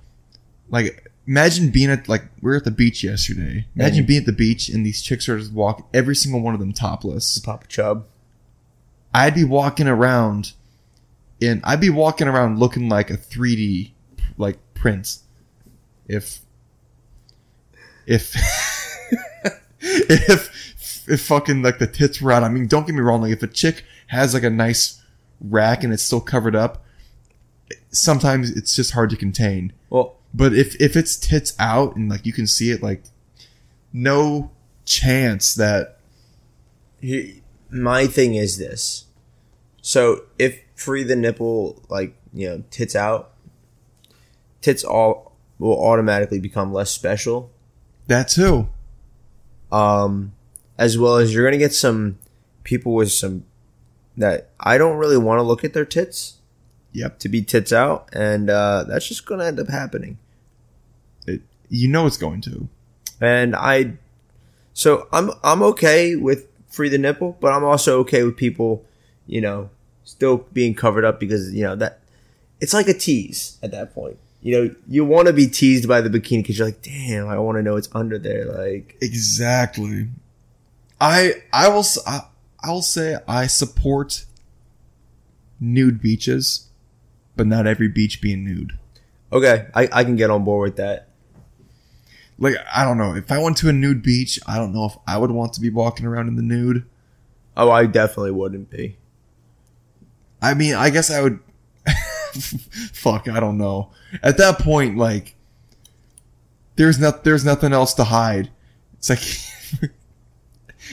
[0.70, 3.66] like imagine being at like we are at the beach yesterday.
[3.76, 4.08] Imagine Mhm.
[4.08, 6.72] being at the beach and these chicks are just walking, every single one of them
[6.74, 7.38] topless.
[7.40, 8.06] Papa Chub.
[9.14, 10.54] I'd be walking around,
[11.42, 13.92] and I'd be walking around looking like a 3D
[14.38, 15.24] like prince.
[16.10, 16.40] If
[18.08, 18.36] if
[19.80, 22.44] if if fucking like the tits were out.
[22.44, 23.22] I mean, don't get me wrong.
[23.22, 25.02] Like if a chick has like a nice
[25.40, 26.84] rack and it's still covered up,
[27.92, 29.72] sometimes it's just hard to contain.
[29.90, 33.04] Well, But if if it's tits out and like you can see it, like
[33.94, 34.52] no
[34.86, 36.00] chance that
[37.00, 39.06] he, my thing is this.
[39.82, 43.34] So if free the nipple, like you know, tits out,
[44.62, 45.29] tits all
[45.60, 47.52] will automatically become less special.
[48.08, 48.68] that too.
[49.72, 50.34] um,
[50.78, 52.18] as well as you're gonna get some
[52.64, 53.44] people with some
[54.18, 56.36] that I don't really want to look at their tits
[56.92, 57.20] Yep.
[57.20, 60.18] to be tits out, and uh, that's just gonna end up happening.
[61.28, 62.68] It, you know it's going to.
[63.22, 63.94] And I,
[64.74, 68.84] so I'm I'm okay with free the nipple, but I'm also okay with people,
[69.28, 69.70] you know,
[70.04, 72.00] still being covered up because you know that
[72.60, 74.18] it's like a tease at that point.
[74.42, 77.38] You know, you want to be teased by the bikini because you're like, damn, I
[77.40, 78.46] want to know what's under there.
[78.46, 80.08] Like, Exactly.
[81.02, 82.22] I I will I,
[82.64, 84.26] I will say I support
[85.60, 86.68] nude beaches,
[87.36, 88.78] but not every beach being nude.
[89.32, 91.08] okay, I, I can get on board with that.
[92.38, 94.98] Like I don't know if I went to a nude beach, I don't know if
[95.06, 96.86] I would want to be walking around in the nude.
[97.58, 98.96] Oh, I definitely wouldn't be.
[100.42, 101.40] I mean, I guess I would.
[102.94, 103.92] fuck, I don't know.
[104.24, 105.36] At that point, like,
[106.76, 108.50] there's not there's nothing else to hide.
[108.98, 109.92] It's like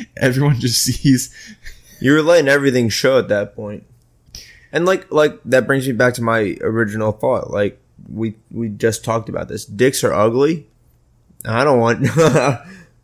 [0.16, 1.32] everyone just sees.
[2.01, 3.85] You were letting everything show at that point.
[4.73, 7.51] And like like that brings me back to my original thought.
[7.51, 9.64] Like we we just talked about this.
[9.64, 10.66] Dicks are ugly.
[11.44, 12.06] I don't want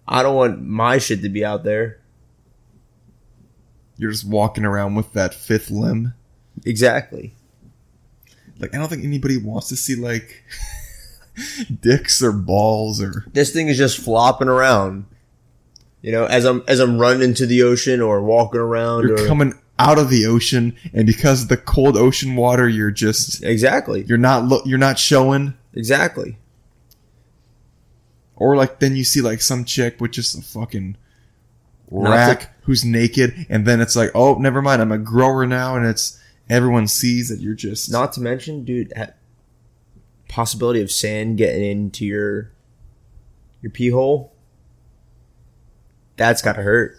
[0.09, 2.01] I don't want my shit to be out there.
[3.97, 6.15] You're just walking around with that fifth limb.
[6.67, 7.35] Exactly.
[8.63, 10.43] Like, I don't think anybody wants to see like
[11.81, 15.05] dicks or balls or This thing is just flopping around.
[16.01, 19.27] You know, as I'm as I'm running into the ocean or walking around you're or
[19.27, 24.05] coming out of the ocean, and because of the cold ocean water, you're just Exactly.
[24.09, 25.55] you're not look you're not showing.
[25.75, 26.39] Exactly.
[28.37, 30.97] Or like then you see like some chick with just a fucking
[31.91, 35.77] rack to- who's naked, and then it's like, oh, never mind, I'm a grower now,
[35.77, 36.19] and it's
[36.49, 39.15] everyone sees that you're just Not to mention, dude, ha-
[40.29, 42.51] possibility of sand getting into your
[43.61, 44.33] your pee hole.
[46.17, 46.97] That's gotta hurt.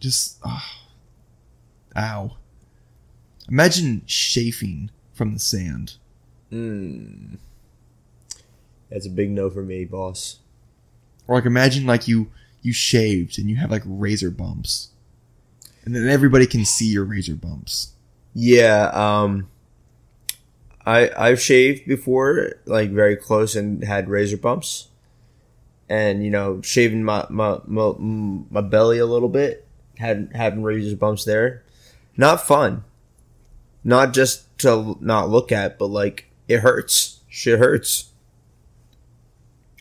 [0.00, 0.80] just ah,
[1.96, 2.36] ow.
[3.48, 5.96] Imagine chafing from the sand.
[6.50, 7.38] Mm.
[8.90, 10.38] That's a big no for me, boss.
[11.28, 12.30] Or like imagine like you
[12.62, 14.89] you shaved and you have like razor bumps.
[15.84, 17.94] And then everybody can see your razor bumps.
[18.34, 19.48] Yeah, um,
[20.86, 24.88] I I've shaved before, like very close, and had razor bumps,
[25.88, 29.66] and you know, shaving my my my, my belly a little bit,
[29.98, 31.64] had having razor bumps there,
[32.16, 32.84] not fun.
[33.82, 37.20] Not just to not look at, but like it hurts.
[37.28, 38.10] Shit hurts.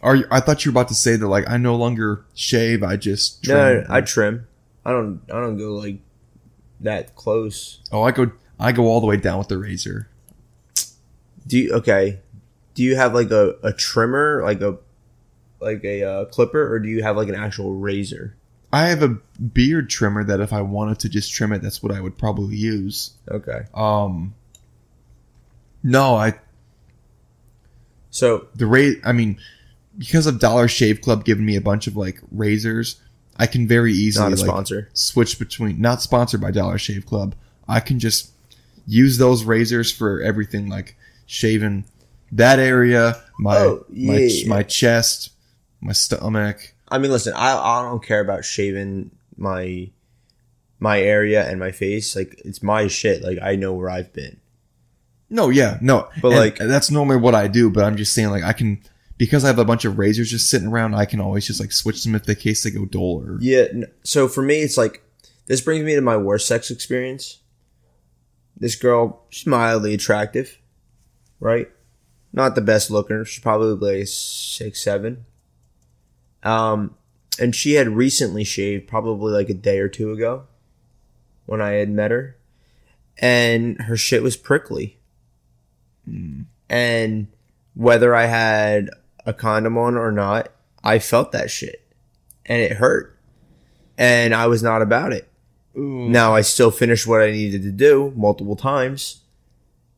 [0.01, 2.83] Are you, I thought you were about to say that like I no longer shave,
[2.83, 3.57] I just trim.
[3.57, 4.47] No, I trim.
[4.85, 5.21] I don't.
[5.29, 5.99] I don't go like
[6.81, 7.81] that close.
[7.91, 10.09] oh, I go I go all the way down with the razor.
[11.47, 12.19] Do you okay?
[12.75, 14.77] Do you have like a, a trimmer, like a
[15.59, 18.35] like a uh, clipper, or do you have like an actual razor?
[18.71, 21.91] I have a beard trimmer that if I wanted to just trim it, that's what
[21.91, 23.11] I would probably use.
[23.29, 23.61] Okay.
[23.73, 24.35] Um
[25.81, 26.35] No, I
[28.11, 29.39] So the rate I mean
[29.97, 33.01] because of Dollar Shave Club giving me a bunch of like razors,
[33.39, 34.89] I can very easily not a like sponsor.
[34.93, 37.33] switch between not sponsored by Dollar Shave Club.
[37.67, 38.31] I can just
[38.85, 40.95] use those razors for everything like
[41.25, 41.85] shaving
[42.33, 44.47] that area, my Oh, my yeah.
[44.47, 45.31] my chest,
[45.81, 46.73] my stomach.
[46.89, 49.89] I mean, listen, I I don't care about shaving my
[50.79, 52.15] my area and my face.
[52.15, 53.23] Like it's my shit.
[53.23, 54.37] Like I know where I've been.
[55.29, 56.09] No, yeah, no.
[56.21, 58.81] But, And like- that's normally what I do, but I'm just saying like I can
[59.19, 61.71] because I have a bunch of razors just sitting around, I can always just like
[61.71, 63.67] switch them if the case they go dull or Yeah.
[64.03, 65.03] So for me, it's like
[65.45, 67.37] this brings me to my worst sex experience.
[68.57, 70.57] This girl, she's mildly attractive,
[71.39, 71.69] right?
[72.31, 73.25] not the best looker.
[73.25, 75.25] She's probably like six seven.
[76.43, 76.95] Um,
[77.39, 80.43] and she had recently shaved, probably like a day or two ago,
[81.45, 82.37] when I had met her,
[83.17, 84.97] and her shit was prickly.
[86.69, 87.27] And
[87.75, 88.89] whether I had
[89.29, 90.49] a condom on or not,
[90.83, 91.85] I felt that shit,
[92.45, 93.17] and it hurt,
[93.97, 95.29] and I was not about it.
[95.75, 99.21] Now I still finished what I needed to do multiple times.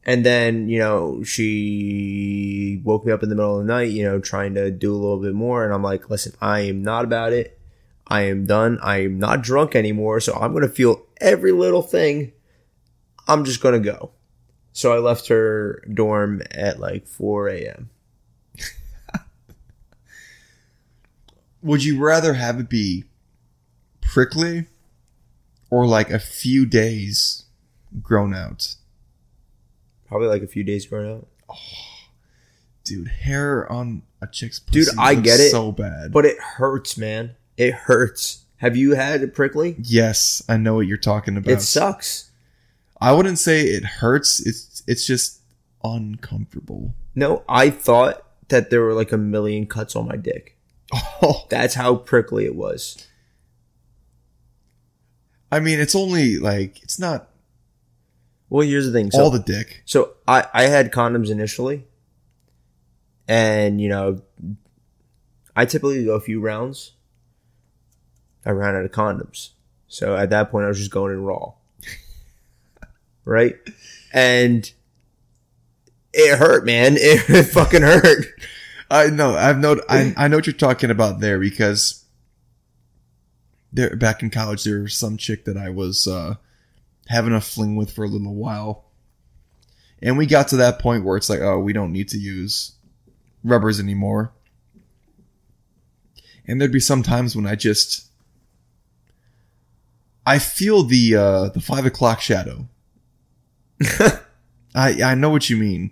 [0.04, 4.04] And then, you know, she woke me up in the middle of the night, you
[4.04, 5.64] know, trying to do a little bit more.
[5.64, 7.60] And I'm like, listen, I am not about it.
[8.08, 8.80] I am done.
[8.82, 10.20] I am not drunk anymore.
[10.20, 12.34] So I'm going to feel every little thing.
[13.28, 14.12] I'm just going to go.
[14.74, 17.90] So I left her dorm at like 4 a.m.
[21.64, 23.06] Would you rather have it be
[24.02, 24.66] prickly
[25.70, 27.46] or like a few days
[28.02, 28.76] grown out?
[30.08, 31.28] Probably like a few days grown out.
[31.50, 31.56] Oh,
[32.84, 36.12] Dude, hair on a chick's Dude, pussy I get it, so bad.
[36.12, 37.36] But it hurts, man.
[37.58, 38.46] It hurts.
[38.58, 39.76] Have you had it prickly?
[39.80, 41.52] yes, I know what you're talking about.
[41.52, 42.32] It sucks.
[43.00, 44.40] I wouldn't say it hurts.
[44.46, 45.42] It's it's just
[45.84, 46.94] uncomfortable.
[47.16, 50.58] No, I thought that there were like a million cuts on my dick.
[50.94, 53.08] Oh, That's how prickly it was.
[55.52, 57.28] I mean, it's only like it's not
[58.50, 59.12] Well, here's the thing.
[59.12, 59.82] So, all the dick.
[59.86, 61.86] so I, I had condoms initially.
[63.28, 64.22] And, you know,
[65.56, 66.94] I typically go a few rounds.
[68.46, 69.50] I ran out of condoms.
[69.88, 71.54] So at that point, I was just going in raw.
[73.26, 73.56] right?
[74.14, 74.70] And
[76.14, 76.94] it hurt, man.
[77.00, 78.26] It fucking hurt.
[78.92, 79.36] I know.
[79.36, 79.80] I've know.
[79.88, 82.04] I I know what you're talking about there because
[83.72, 86.36] there back in college there was some chick that I was uh,
[87.08, 88.86] having a fling with for a little while,
[90.02, 92.74] and we got to that point where it's like, oh, we don't need to use
[93.46, 94.34] rubbers anymore.
[96.46, 98.10] And there'd be some times when I just
[100.26, 102.68] I feel the uh, the five o'clock shadow.
[104.76, 105.92] I I know what you mean.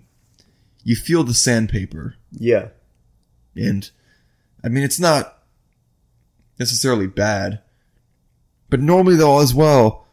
[0.84, 2.16] You feel the sandpaper.
[2.30, 2.68] Yeah.
[3.56, 3.90] And
[4.64, 5.38] I mean, it's not
[6.58, 7.60] necessarily bad,
[8.68, 10.06] but normally though as well,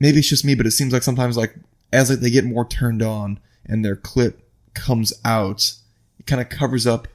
[0.00, 1.54] maybe it's just me, but it seems like sometimes like
[1.92, 4.34] as like they get more turned on and their clit
[4.74, 5.74] comes out,
[6.18, 7.08] it kind of covers up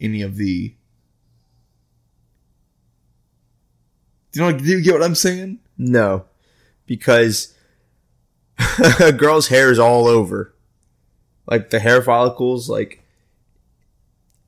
[0.00, 0.74] any of the.
[4.32, 4.58] Do you know?
[4.58, 5.58] Do you get what I'm saying?
[5.78, 6.24] No,
[6.86, 7.54] because
[9.00, 10.54] a girl's hair is all over.
[11.46, 12.99] Like the hair follicles, like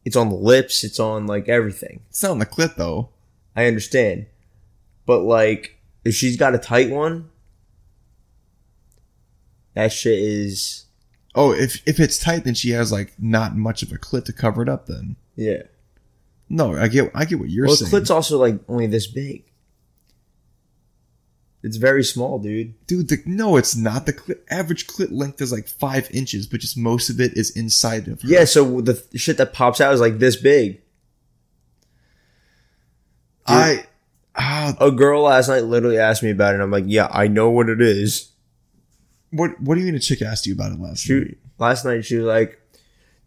[0.04, 2.00] it's on the lips, it's on like everything.
[2.10, 3.10] It's not on the clit though.
[3.54, 4.26] I understand,
[5.06, 7.28] but like if she's got a tight one,
[9.74, 10.86] that shit is
[11.34, 14.32] Oh, if if it's tight, then she has like not much of a clit to
[14.32, 14.86] cover it up.
[14.86, 15.62] Then yeah.
[16.48, 17.90] no, I get I get what you're Well, saying.
[17.90, 19.44] Well, clit's also like only this big.
[21.64, 22.74] It's very small, dude.
[22.86, 24.06] Dude, the, no, it's not.
[24.06, 27.50] The clit, average clit length is like five inches, but just most of it is
[27.56, 28.28] inside of her.
[28.28, 30.80] Yeah, so the th- shit that pops out is like this big.
[33.46, 33.84] I,
[34.36, 37.28] ah, A girl last night literally asked me about it, and I'm like, yeah, I
[37.28, 38.30] know what it is.
[39.30, 41.38] what, what do you mean a chick asked you about it last night?
[41.58, 42.60] Last night she was like,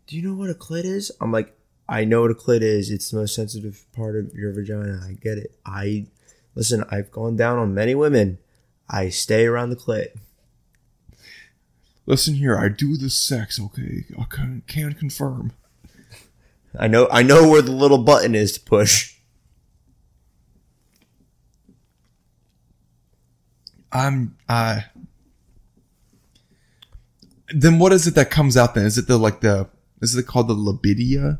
[0.07, 1.11] do you know what a clit is?
[1.21, 1.57] I'm like,
[1.87, 2.91] I know what a clit is.
[2.91, 5.01] It's the most sensitive part of your vagina.
[5.05, 5.57] I get it.
[5.65, 6.07] I,
[6.55, 8.39] listen, I've gone down on many women.
[8.89, 10.07] I stay around the clit.
[12.05, 14.05] Listen here, I do the sex, okay?
[14.17, 15.53] I can, can confirm.
[16.77, 19.15] I know, I know where the little button is to push.
[23.91, 24.85] I'm, I.
[27.49, 28.85] Then what is it that comes out then?
[28.85, 29.69] Is it the, like the,
[30.01, 31.39] is it called the libidia?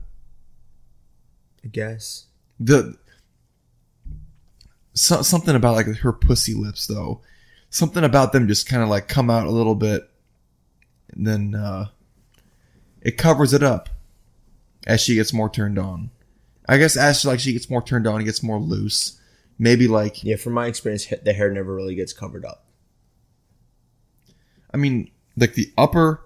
[1.63, 2.25] I guess.
[2.59, 2.97] the
[4.95, 7.21] so, something about like her pussy lips though.
[7.69, 10.09] Something about them just kind of like come out a little bit
[11.11, 11.87] and then uh
[13.01, 13.89] it covers it up
[14.87, 16.09] as she gets more turned on.
[16.67, 19.19] I guess as like she gets more turned on it gets more loose
[19.59, 22.65] maybe like Yeah, from my experience, the hair never really gets covered up.
[24.73, 26.21] i mean like the upper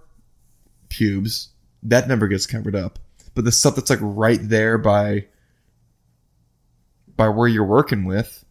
[0.90, 1.50] pubes
[1.84, 3.00] that never gets covered up.
[3.36, 5.26] But the stuff that's like right there by
[7.16, 8.44] by where you're working with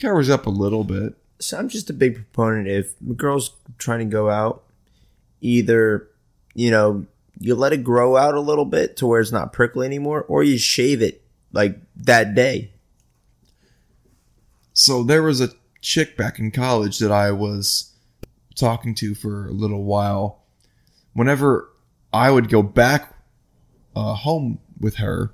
[0.00, 4.00] covers up a little bit So I'm just a big proponent if a girl's trying
[4.00, 4.64] to go out,
[5.40, 6.08] either,
[6.54, 7.06] you know,
[7.38, 10.42] you let it grow out a little bit to where it's not prickly anymore, or
[10.42, 11.22] you shave it
[11.52, 12.72] like that day.
[14.72, 15.50] So there was a
[15.80, 17.92] chick back in college that I was
[18.56, 20.42] talking to for a little while.
[21.12, 21.70] Whenever
[22.12, 23.14] I would go back
[23.94, 25.32] uh, home with her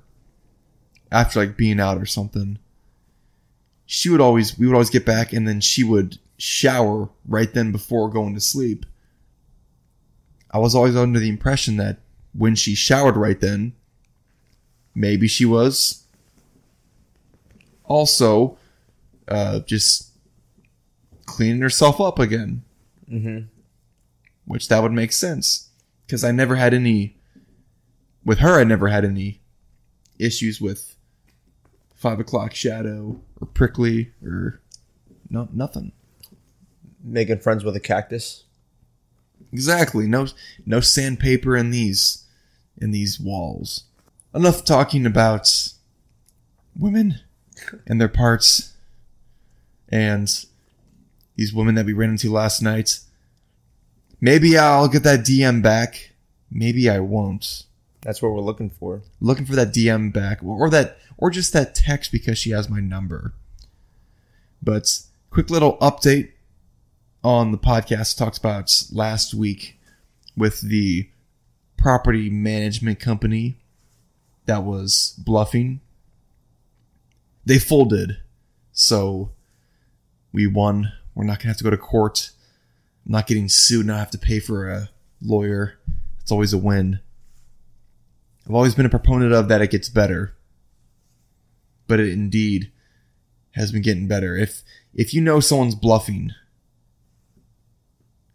[1.12, 2.58] after like being out or something.
[3.86, 7.72] She would always we would always get back and then she would shower right then
[7.72, 8.86] before going to sleep.
[10.50, 11.98] I was always under the impression that
[12.32, 13.74] when she showered right then,
[14.94, 16.04] maybe she was
[17.84, 18.56] also
[19.28, 20.10] uh, just
[21.26, 22.62] cleaning herself up again.
[23.10, 23.46] Mm-hmm.
[24.46, 25.70] Which that would make sense
[26.06, 27.16] because I never had any.
[28.24, 29.40] With her, I never had any
[30.18, 30.93] issues with
[32.04, 34.60] five o'clock shadow or prickly or
[35.30, 35.90] no nothing.
[37.02, 38.44] Making friends with a cactus.
[39.54, 40.06] Exactly.
[40.06, 40.26] No
[40.66, 42.26] no sandpaper in these
[42.76, 43.84] in these walls.
[44.34, 45.72] Enough talking about
[46.78, 47.20] women
[47.86, 48.74] and their parts
[49.88, 50.44] and
[51.36, 53.00] these women that we ran into last night.
[54.20, 56.12] Maybe I'll get that DM back.
[56.50, 57.64] Maybe I won't.
[58.02, 59.00] That's what we're looking for.
[59.22, 62.80] Looking for that DM back or that or just that text because she has my
[62.80, 63.32] number.
[64.62, 66.32] But quick little update
[67.22, 69.78] on the podcast talks about last week
[70.36, 71.08] with the
[71.78, 73.56] property management company
[74.44, 75.80] that was bluffing.
[77.46, 78.18] They folded.
[78.72, 79.30] So
[80.30, 80.92] we won.
[81.14, 82.32] We're not going to have to go to court.
[83.06, 84.90] I'm not getting sued, not have to pay for a
[85.22, 85.78] lawyer.
[86.20, 87.00] It's always a win.
[88.46, 90.34] I've always been a proponent of that it gets better.
[91.86, 92.70] But it indeed
[93.52, 94.36] has been getting better.
[94.36, 94.62] If
[94.94, 96.32] if you know someone's bluffing,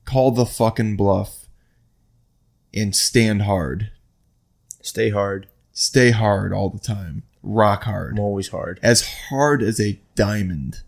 [0.06, 1.48] call the fucking bluff
[2.74, 3.92] and stand hard.
[4.82, 5.48] Stay hard.
[5.72, 7.24] Stay hard all the time.
[7.42, 8.14] Rock hard.
[8.14, 8.80] I'm always hard.
[8.84, 10.82] As hard as a diamond.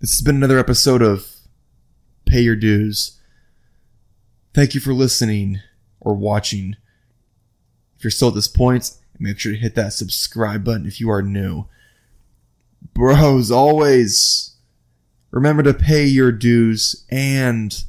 [0.00, 1.26] This has been another episode of
[2.24, 3.18] Pay Your Dues.
[4.54, 5.60] Thank you for listening
[6.00, 6.76] or watching.
[7.96, 11.10] If you're still at this point, make sure to hit that subscribe button if you
[11.10, 11.66] are new.
[12.94, 14.56] Bros, always
[15.30, 17.84] remember to pay your dues and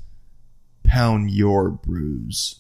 [0.84, 2.60] pound your brews.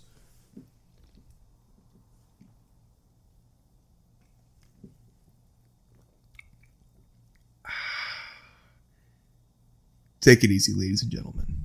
[10.21, 11.60] Take it easy, ladies and gentlemen.